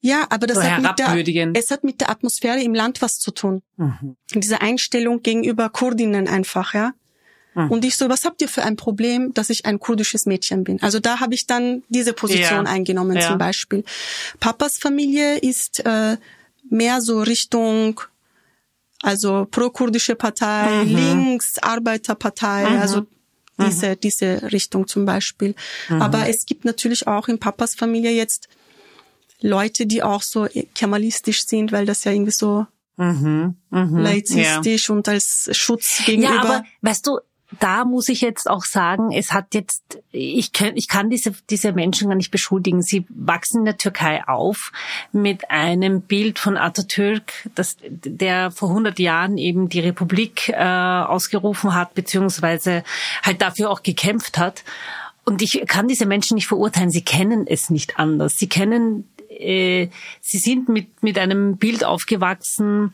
ja, 0.00 0.26
aber 0.30 0.46
das 0.46 0.58
so 0.58 0.62
hat 0.62 0.80
mit 0.80 0.98
der, 0.98 1.50
es 1.54 1.70
hat 1.70 1.82
mit 1.82 2.00
der 2.00 2.10
Atmosphäre 2.10 2.62
im 2.62 2.74
Land 2.74 3.02
was 3.02 3.18
zu 3.18 3.32
tun. 3.32 3.62
Mhm. 3.76 4.16
Diese 4.32 4.60
Einstellung 4.60 5.22
gegenüber 5.22 5.70
Kurdinnen 5.70 6.28
einfach, 6.28 6.72
ja. 6.72 6.92
Mhm. 7.54 7.70
Und 7.70 7.84
ich 7.84 7.96
so, 7.96 8.08
was 8.08 8.24
habt 8.24 8.40
ihr 8.40 8.48
für 8.48 8.62
ein 8.62 8.76
Problem, 8.76 9.34
dass 9.34 9.50
ich 9.50 9.66
ein 9.66 9.80
kurdisches 9.80 10.24
Mädchen 10.26 10.62
bin? 10.62 10.80
Also 10.82 11.00
da 11.00 11.18
habe 11.18 11.34
ich 11.34 11.46
dann 11.46 11.82
diese 11.88 12.12
Position 12.12 12.66
ja. 12.66 12.72
eingenommen 12.72 13.16
ja. 13.16 13.26
zum 13.26 13.38
Beispiel. 13.38 13.82
Papas 14.38 14.78
Familie 14.78 15.38
ist 15.38 15.84
äh, 15.84 16.16
mehr 16.70 17.00
so 17.00 17.20
Richtung 17.20 18.00
also 19.02 19.46
pro-kurdische 19.50 20.16
Partei, 20.16 20.84
mhm. 20.84 20.96
links 20.96 21.58
Arbeiterpartei, 21.58 22.68
mhm. 22.68 22.80
also 22.80 23.06
diese, 23.60 23.90
mhm. 23.90 24.00
diese 24.00 24.52
Richtung 24.52 24.86
zum 24.86 25.04
Beispiel. 25.04 25.54
Mhm. 25.88 26.02
Aber 26.02 26.28
es 26.28 26.46
gibt 26.46 26.64
natürlich 26.64 27.06
auch 27.06 27.28
in 27.28 27.38
Papas 27.38 27.74
Familie 27.74 28.12
jetzt 28.12 28.48
Leute, 29.40 29.86
die 29.86 30.02
auch 30.02 30.22
so 30.22 30.48
kemalistisch 30.74 31.46
sind, 31.46 31.72
weil 31.72 31.86
das 31.86 32.04
ja 32.04 32.12
irgendwie 32.12 32.32
so 32.32 32.66
mhm, 32.96 33.56
mh, 33.70 34.00
laizistisch 34.00 34.88
ja. 34.88 34.94
und 34.94 35.08
als 35.08 35.48
Schutz 35.52 36.04
gegenüber. 36.04 36.34
Ja, 36.34 36.40
aber 36.40 36.64
weißt 36.82 37.06
du, 37.06 37.20
da 37.60 37.86
muss 37.86 38.10
ich 38.10 38.20
jetzt 38.20 38.48
auch 38.48 38.64
sagen, 38.64 39.10
es 39.10 39.32
hat 39.32 39.54
jetzt, 39.54 39.98
ich 40.12 40.52
kann, 40.52 40.76
ich 40.76 40.86
kann 40.86 41.08
diese, 41.08 41.32
diese 41.48 41.72
Menschen 41.72 42.08
gar 42.08 42.14
nicht 42.14 42.30
beschuldigen. 42.30 42.82
Sie 42.82 43.06
wachsen 43.08 43.60
in 43.60 43.64
der 43.64 43.78
Türkei 43.78 44.22
auf 44.28 44.70
mit 45.12 45.50
einem 45.50 46.02
Bild 46.02 46.38
von 46.38 46.58
Atatürk, 46.58 47.48
das, 47.54 47.76
der 47.88 48.50
vor 48.50 48.68
100 48.68 48.98
Jahren 48.98 49.38
eben 49.38 49.70
die 49.70 49.80
Republik 49.80 50.50
äh, 50.50 50.56
ausgerufen 50.56 51.74
hat, 51.74 51.94
beziehungsweise 51.94 52.84
halt 53.22 53.40
dafür 53.40 53.70
auch 53.70 53.82
gekämpft 53.82 54.36
hat. 54.36 54.62
Und 55.24 55.40
ich 55.40 55.62
kann 55.66 55.88
diese 55.88 56.06
Menschen 56.06 56.34
nicht 56.34 56.48
verurteilen. 56.48 56.90
Sie 56.90 57.02
kennen 57.02 57.46
es 57.46 57.70
nicht 57.70 57.98
anders. 57.98 58.36
Sie 58.36 58.48
kennen, 58.48 59.08
äh, 59.30 59.88
sie 60.20 60.38
sind 60.38 60.68
mit, 60.68 61.02
mit 61.02 61.18
einem 61.18 61.56
Bild 61.56 61.82
aufgewachsen, 61.82 62.92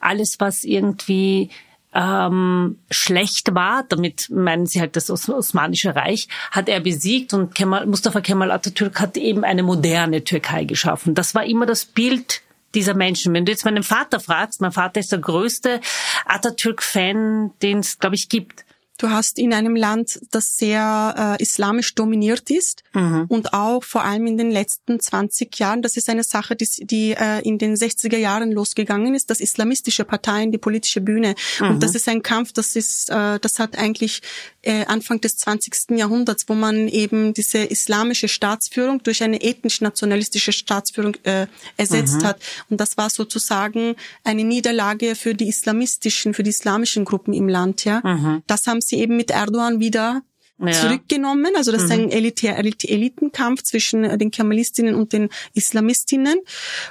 alles, 0.00 0.36
was 0.38 0.64
irgendwie 0.64 1.50
ähm, 1.96 2.78
schlecht 2.90 3.54
war, 3.54 3.84
damit 3.88 4.28
meinen 4.30 4.66
sie 4.66 4.80
halt 4.80 4.96
das 4.96 5.10
Osmanische 5.10 5.96
Reich, 5.96 6.28
hat 6.50 6.68
er 6.68 6.80
besiegt 6.80 7.32
und 7.32 7.54
Kemal, 7.54 7.86
Mustafa 7.86 8.20
Kemal 8.20 8.50
Atatürk 8.50 9.00
hat 9.00 9.16
eben 9.16 9.44
eine 9.44 9.62
moderne 9.62 10.22
Türkei 10.22 10.64
geschaffen. 10.64 11.14
Das 11.14 11.34
war 11.34 11.44
immer 11.44 11.64
das 11.64 11.86
Bild 11.86 12.42
dieser 12.74 12.94
Menschen. 12.94 13.32
Wenn 13.32 13.46
du 13.46 13.52
jetzt 13.52 13.64
meinen 13.64 13.82
Vater 13.82 14.20
fragst, 14.20 14.60
mein 14.60 14.72
Vater 14.72 15.00
ist 15.00 15.10
der 15.10 15.20
größte 15.20 15.80
Atatürk-Fan, 16.26 17.52
den 17.62 17.78
es, 17.78 17.98
glaube 17.98 18.16
ich, 18.16 18.28
gibt. 18.28 18.66
Du 18.98 19.10
hast 19.10 19.38
in 19.38 19.52
einem 19.52 19.76
Land, 19.76 20.20
das 20.30 20.56
sehr 20.56 21.36
äh, 21.38 21.42
islamisch 21.42 21.94
dominiert 21.94 22.50
ist 22.50 22.82
mhm. 22.94 23.26
und 23.28 23.52
auch 23.52 23.84
vor 23.84 24.04
allem 24.04 24.26
in 24.26 24.36
den 24.38 24.50
letzten 24.50 25.00
20 25.00 25.58
Jahren, 25.58 25.82
das 25.82 25.96
ist 25.96 26.08
eine 26.08 26.24
Sache, 26.24 26.56
die, 26.56 26.68
die 26.80 27.12
äh, 27.12 27.40
in 27.42 27.58
den 27.58 27.74
60er 27.74 28.16
Jahren 28.16 28.52
losgegangen 28.52 29.14
ist, 29.14 29.30
dass 29.30 29.40
islamistische 29.40 30.04
Parteien 30.04 30.52
die 30.52 30.58
politische 30.58 31.00
Bühne. 31.00 31.34
Mhm. 31.60 31.70
Und 31.70 31.82
das 31.82 31.94
ist 31.94 32.08
ein 32.08 32.22
Kampf, 32.22 32.52
das 32.52 32.76
ist, 32.76 33.10
äh, 33.10 33.38
das 33.38 33.58
hat 33.58 33.76
eigentlich 33.76 34.22
äh, 34.62 34.84
Anfang 34.86 35.20
des 35.20 35.36
20. 35.38 35.96
Jahrhunderts, 35.96 36.48
wo 36.48 36.54
man 36.54 36.88
eben 36.88 37.34
diese 37.34 37.58
islamische 37.58 38.28
Staatsführung 38.28 39.02
durch 39.02 39.22
eine 39.22 39.42
ethnisch-nationalistische 39.42 40.52
Staatsführung 40.52 41.16
äh, 41.22 41.46
ersetzt 41.76 42.22
mhm. 42.22 42.24
hat. 42.24 42.40
Und 42.68 42.80
das 42.80 42.96
war 42.96 43.10
sozusagen 43.10 43.94
eine 44.24 44.44
Niederlage 44.44 45.14
für 45.14 45.34
die 45.34 45.48
islamistischen, 45.48 46.34
für 46.34 46.42
die 46.42 46.50
islamischen 46.50 47.04
Gruppen 47.04 47.32
im 47.32 47.48
Land. 47.48 47.84
Ja, 47.84 48.00
mhm. 48.02 48.42
das 48.46 48.66
haben 48.66 48.80
sie 48.86 48.98
eben 48.98 49.16
mit 49.16 49.30
Erdogan 49.30 49.80
wieder 49.80 50.22
ja. 50.58 50.72
zurückgenommen. 50.72 51.52
Also 51.56 51.72
das 51.72 51.82
mhm. 51.82 51.86
ist 51.86 51.92
ein 51.92 52.10
Elitär, 52.10 52.58
Elitenkampf 52.58 53.62
zwischen 53.62 54.18
den 54.18 54.30
Kemalistinnen 54.30 54.94
und 54.94 55.12
den 55.12 55.28
Islamistinnen. 55.54 56.38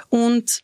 Und 0.08 0.60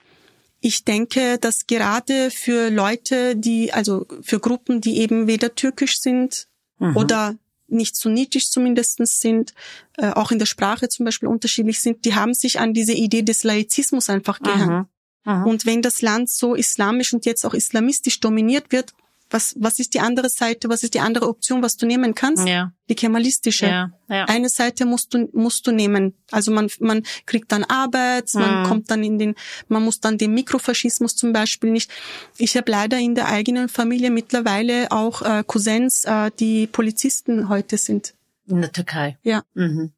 ich 0.60 0.84
denke, 0.84 1.38
dass 1.38 1.66
gerade 1.66 2.30
für 2.30 2.70
Leute, 2.70 3.36
die, 3.36 3.72
also 3.72 4.06
für 4.22 4.38
Gruppen, 4.38 4.80
die 4.80 4.98
eben 4.98 5.26
weder 5.26 5.54
türkisch 5.54 5.98
sind 5.98 6.46
mhm. 6.78 6.96
oder 6.96 7.36
nicht 7.66 7.96
sunnitisch 7.96 8.50
zumindestens 8.50 9.18
sind, 9.18 9.54
äh, 9.96 10.10
auch 10.10 10.30
in 10.30 10.38
der 10.38 10.46
Sprache 10.46 10.88
zum 10.88 11.04
Beispiel 11.04 11.28
unterschiedlich 11.28 11.80
sind, 11.80 12.04
die 12.04 12.14
haben 12.14 12.34
sich 12.34 12.60
an 12.60 12.74
diese 12.74 12.92
Idee 12.92 13.22
des 13.22 13.42
Laizismus 13.44 14.08
einfach 14.08 14.40
gehangen. 14.40 14.86
Mhm. 15.24 15.32
mhm. 15.32 15.46
Und 15.46 15.66
wenn 15.66 15.82
das 15.82 16.02
Land 16.02 16.30
so 16.30 16.54
islamisch 16.54 17.12
und 17.12 17.26
jetzt 17.26 17.44
auch 17.44 17.54
islamistisch 17.54 18.20
dominiert 18.20 18.70
wird, 18.70 18.92
was, 19.32 19.54
was 19.58 19.78
ist 19.78 19.94
die 19.94 20.00
andere 20.00 20.28
Seite, 20.28 20.68
was 20.68 20.82
ist 20.82 20.94
die 20.94 21.00
andere 21.00 21.28
Option, 21.28 21.62
was 21.62 21.76
du 21.76 21.86
nehmen 21.86 22.14
kannst? 22.14 22.46
Ja. 22.46 22.72
Die 22.88 22.94
kemalistische. 22.94 23.66
Ja, 23.66 23.92
ja. 24.08 24.24
Eine 24.26 24.48
Seite 24.48 24.84
musst 24.84 25.14
du, 25.14 25.28
musst 25.32 25.66
du 25.66 25.72
nehmen. 25.72 26.14
Also 26.30 26.50
man, 26.52 26.68
man 26.80 27.02
kriegt 27.26 27.50
dann 27.52 27.64
Arbeit, 27.64 28.30
man 28.34 28.60
mhm. 28.60 28.66
kommt 28.66 28.90
dann 28.90 29.02
in 29.02 29.18
den, 29.18 29.34
man 29.68 29.82
muss 29.82 30.00
dann 30.00 30.18
den 30.18 30.34
Mikrofaschismus 30.34 31.16
zum 31.16 31.32
Beispiel 31.32 31.70
nicht. 31.70 31.90
Ich 32.36 32.56
habe 32.56 32.70
leider 32.70 32.98
in 32.98 33.14
der 33.14 33.28
eigenen 33.28 33.68
Familie 33.68 34.10
mittlerweile 34.10 34.90
auch 34.92 35.22
äh, 35.22 35.42
Cousins, 35.46 36.04
äh, 36.04 36.30
die 36.38 36.66
Polizisten 36.66 37.48
heute 37.48 37.78
sind. 37.78 38.14
In 38.46 38.60
der 38.60 38.72
Türkei. 38.72 39.18
Ja. 39.22 39.42
Mhm. 39.54 39.92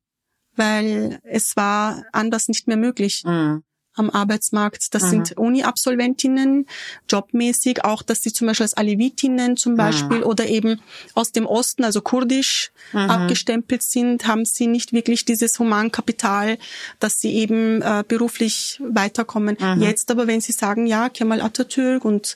Weil 0.56 1.18
es 1.24 1.56
war 1.56 2.04
anders 2.12 2.46
nicht 2.46 2.68
mehr 2.68 2.76
möglich. 2.76 3.22
Mhm 3.24 3.64
am 3.94 4.10
Arbeitsmarkt. 4.10 4.94
Das 4.94 5.04
mhm. 5.04 5.08
sind 5.08 5.38
Uni-Absolventinnen, 5.38 6.66
jobmäßig, 7.08 7.84
auch 7.84 8.02
dass 8.02 8.22
sie 8.22 8.32
zum 8.32 8.46
Beispiel 8.46 8.64
als 8.64 8.74
Alevitinnen 8.74 9.56
zum 9.56 9.76
Beispiel 9.76 10.18
mhm. 10.18 10.24
oder 10.24 10.46
eben 10.46 10.80
aus 11.14 11.32
dem 11.32 11.46
Osten, 11.46 11.84
also 11.84 12.00
kurdisch, 12.00 12.72
mhm. 12.92 13.10
abgestempelt 13.10 13.82
sind, 13.82 14.26
haben 14.26 14.44
sie 14.44 14.66
nicht 14.66 14.92
wirklich 14.92 15.24
dieses 15.24 15.58
Humankapital, 15.58 16.58
dass 16.98 17.20
sie 17.20 17.34
eben 17.34 17.82
äh, 17.82 18.04
beruflich 18.06 18.80
weiterkommen. 18.84 19.56
Mhm. 19.60 19.82
Jetzt 19.82 20.10
aber, 20.10 20.26
wenn 20.26 20.40
sie 20.40 20.52
sagen, 20.52 20.86
ja, 20.86 21.08
Kemal 21.08 21.40
Atatürk 21.40 22.04
und 22.04 22.34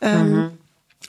ähm, 0.00 0.32
mhm. 0.32 0.50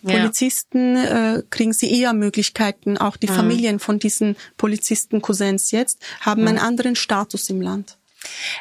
Polizisten 0.04 0.96
äh, 0.96 1.44
kriegen 1.50 1.74
sie 1.74 1.92
eher 1.92 2.14
Möglichkeiten, 2.14 2.98
auch 2.98 3.18
die 3.18 3.28
mhm. 3.28 3.36
Familien 3.36 3.80
von 3.80 4.00
diesen 4.00 4.36
Polizisten-Cousins 4.58 5.72
jetzt 5.72 6.00
haben 6.22 6.48
einen 6.48 6.58
anderen 6.58 6.96
Status 6.96 7.50
im 7.50 7.62
Land. 7.62 7.98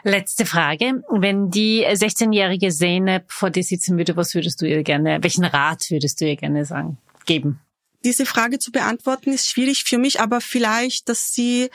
Letzte 0.02 0.46
Frage. 0.46 1.02
Wenn 1.10 1.50
die 1.50 1.86
16-jährige 1.86 2.70
Zeynep 2.70 3.30
vor 3.30 3.50
dir 3.50 3.62
sitzen 3.62 3.96
würde, 3.98 4.16
was 4.16 4.34
würdest 4.34 4.60
du 4.60 4.66
ihr 4.66 4.82
gerne, 4.82 5.18
welchen 5.22 5.44
Rat 5.44 5.90
würdest 5.90 6.20
du 6.20 6.26
ihr 6.26 6.36
gerne 6.36 6.64
sagen, 6.64 6.98
geben? 7.26 7.60
Diese 8.04 8.24
Frage 8.24 8.58
zu 8.58 8.72
beantworten 8.72 9.30
ist 9.30 9.48
schwierig 9.48 9.84
für 9.84 9.98
mich, 9.98 10.20
aber 10.20 10.40
vielleicht, 10.40 11.08
dass 11.08 11.32
sie 11.32 11.70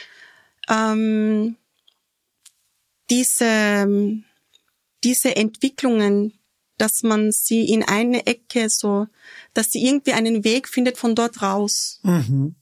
ähm, 0.68 1.56
diese, 3.12 3.88
diese 5.04 5.36
Entwicklungen, 5.36 6.34
dass 6.78 7.04
man 7.04 7.32
sie 7.32 7.70
in 7.70 7.84
eine 7.84 8.26
Ecke 8.26 8.70
so, 8.70 9.08
dass 9.54 9.68
sie 9.68 9.86
irgendwie 9.86 10.14
einen 10.14 10.44
Weg 10.44 10.68
findet 10.68 10.98
von 10.98 11.14
dort 11.14 11.42
raus. 11.44 12.00
Mhm. 12.02 12.56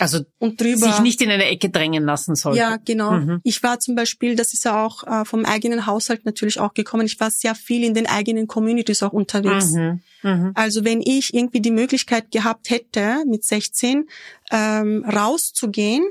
Also 0.00 0.20
und 0.38 0.60
drüber, 0.60 0.86
sich 0.86 1.00
nicht 1.00 1.20
in 1.20 1.30
eine 1.30 1.44
Ecke 1.44 1.70
drängen 1.70 2.04
lassen 2.04 2.34
sollte. 2.34 2.58
Ja, 2.58 2.76
genau. 2.76 3.12
Mhm. 3.12 3.40
Ich 3.44 3.62
war 3.62 3.80
zum 3.80 3.94
Beispiel, 3.94 4.34
das 4.34 4.52
ist 4.54 4.64
ja 4.64 4.84
auch 4.84 5.04
äh, 5.06 5.24
vom 5.24 5.44
eigenen 5.44 5.86
Haushalt 5.86 6.24
natürlich 6.24 6.58
auch 6.58 6.74
gekommen. 6.74 7.06
Ich 7.06 7.20
war 7.20 7.30
sehr 7.30 7.54
viel 7.54 7.84
in 7.84 7.94
den 7.94 8.06
eigenen 8.06 8.46
Communities 8.46 9.02
auch 9.02 9.12
unterwegs. 9.12 9.72
Mhm. 9.72 10.00
Mhm. 10.22 10.52
Also 10.54 10.84
wenn 10.84 11.00
ich 11.02 11.34
irgendwie 11.34 11.60
die 11.60 11.70
Möglichkeit 11.70 12.30
gehabt 12.30 12.70
hätte, 12.70 13.24
mit 13.26 13.44
16 13.44 14.08
ähm, 14.50 15.04
rauszugehen 15.04 16.04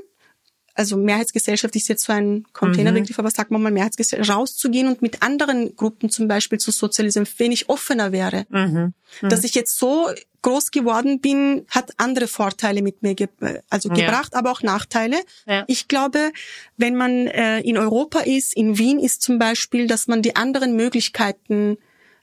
also 0.74 0.96
Mehrheitsgesellschaft 0.96 1.74
ist 1.76 1.88
jetzt 1.88 2.04
so 2.04 2.12
ein 2.12 2.44
Containerbegriff, 2.52 3.16
mhm. 3.16 3.24
aber 3.24 3.30
sagen 3.30 3.54
wir 3.54 3.58
mal 3.58 3.72
Mehrheitsgesellschaft, 3.72 4.30
rauszugehen 4.30 4.88
und 4.88 5.02
mit 5.02 5.22
anderen 5.22 5.74
Gruppen 5.76 6.10
zum 6.10 6.28
Beispiel 6.28 6.58
zu 6.58 6.70
sozialisieren, 6.70 7.28
wenn 7.38 7.52
ich 7.52 7.68
offener 7.68 8.12
wäre. 8.12 8.46
Mhm. 8.48 8.94
Mhm. 9.20 9.28
Dass 9.28 9.44
ich 9.44 9.54
jetzt 9.54 9.78
so 9.78 10.08
groß 10.42 10.70
geworden 10.70 11.20
bin, 11.20 11.66
hat 11.68 11.92
andere 11.98 12.28
Vorteile 12.28 12.82
mit 12.82 13.02
mir 13.02 13.14
ge 13.14 13.28
also 13.68 13.88
gebracht, 13.88 14.30
ja. 14.32 14.38
aber 14.38 14.52
auch 14.52 14.62
Nachteile. 14.62 15.20
Ja. 15.46 15.64
Ich 15.66 15.88
glaube, 15.88 16.32
wenn 16.76 16.96
man 16.96 17.26
äh, 17.26 17.60
in 17.60 17.76
Europa 17.76 18.20
ist, 18.20 18.56
in 18.56 18.78
Wien 18.78 18.98
ist 18.98 19.22
zum 19.22 19.38
Beispiel, 19.38 19.86
dass 19.86 20.06
man 20.06 20.22
die 20.22 20.36
anderen 20.36 20.76
Möglichkeiten 20.76 21.76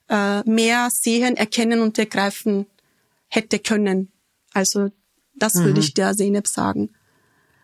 äh, 0.09 0.41
mehr 0.49 0.89
sehen, 0.91 1.37
erkennen 1.37 1.81
und 1.81 1.99
ergreifen 1.99 2.65
hätte 3.27 3.59
können. 3.59 4.11
Also 4.53 4.89
das 5.35 5.55
würde 5.55 5.71
mhm. 5.71 5.79
ich 5.79 5.93
der 5.93 6.13
Seneb 6.13 6.47
sagen. 6.47 6.89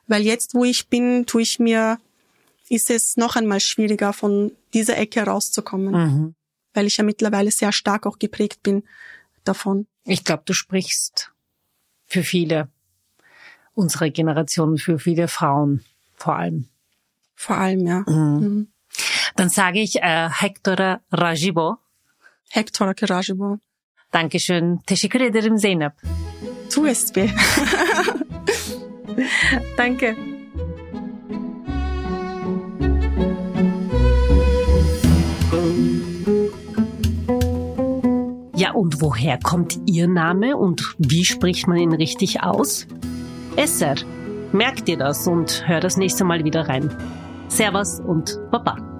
Weil 0.07 0.23
jetzt, 0.23 0.53
wo 0.53 0.63
ich 0.65 0.87
bin, 0.89 1.25
tue 1.25 1.41
ich 1.41 1.59
mir, 1.59 1.97
ist 2.69 2.89
es 2.89 3.17
noch 3.17 3.35
einmal 3.35 3.59
schwieriger, 3.59 4.13
von 4.13 4.51
dieser 4.73 4.97
Ecke 4.97 5.21
rauszukommen. 5.23 5.93
Mhm. 5.93 6.35
weil 6.75 6.87
ich 6.87 6.97
ja 6.97 7.03
mittlerweile 7.03 7.51
sehr 7.51 7.71
stark 7.71 8.05
auch 8.07 8.17
geprägt 8.17 8.63
bin 8.63 8.83
davon. 9.43 9.85
Ich 10.05 10.23
glaube, 10.23 10.41
du 10.45 10.53
sprichst 10.53 11.31
für 12.07 12.23
viele 12.23 12.67
unserer 13.75 14.09
Generation, 14.09 14.77
für 14.79 14.97
viele 14.97 15.27
Frauen 15.27 15.83
vor 16.15 16.35
allem. 16.35 16.67
Vor 17.35 17.57
allem, 17.57 17.85
ja. 17.85 18.03
Mhm. 18.07 18.39
Mhm. 18.39 18.67
Dann 19.35 19.49
sage 19.49 19.79
ich 19.81 20.01
äh, 20.01 20.29
Hector 20.29 21.01
Rajibo. 21.11 21.77
Hector 22.49 22.93
Rajibo. 23.01 23.59
Dankeschön. 24.11 24.79
Teşekkür 24.85 25.21
ederim 25.21 25.57
Zeynep. 25.57 25.93
Tu 26.69 26.85
es 26.85 27.11
be. 27.11 27.29
Danke. 29.78 30.16
Ja, 38.55 38.72
und 38.72 39.01
woher 39.01 39.39
kommt 39.39 39.80
Ihr 39.86 40.07
Name 40.07 40.55
und 40.57 40.95
wie 40.97 41.26
spricht 41.26 41.68
man 41.68 41.78
ihn 41.78 41.93
richtig 41.93 42.43
aus? 42.43 42.88
Esser. 43.55 43.95
Merkt 44.51 44.88
ihr 44.88 44.97
das 44.97 45.28
und 45.28 45.68
hör 45.68 45.80
das 45.80 45.97
nächste 45.97 46.24
Mal 46.24 46.43
wieder 46.43 46.70
rein. 46.70 46.95
Servus 47.47 47.99
und 47.99 48.39
Baba. 48.51 48.92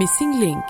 Missing 0.00 0.40
Link 0.40 0.64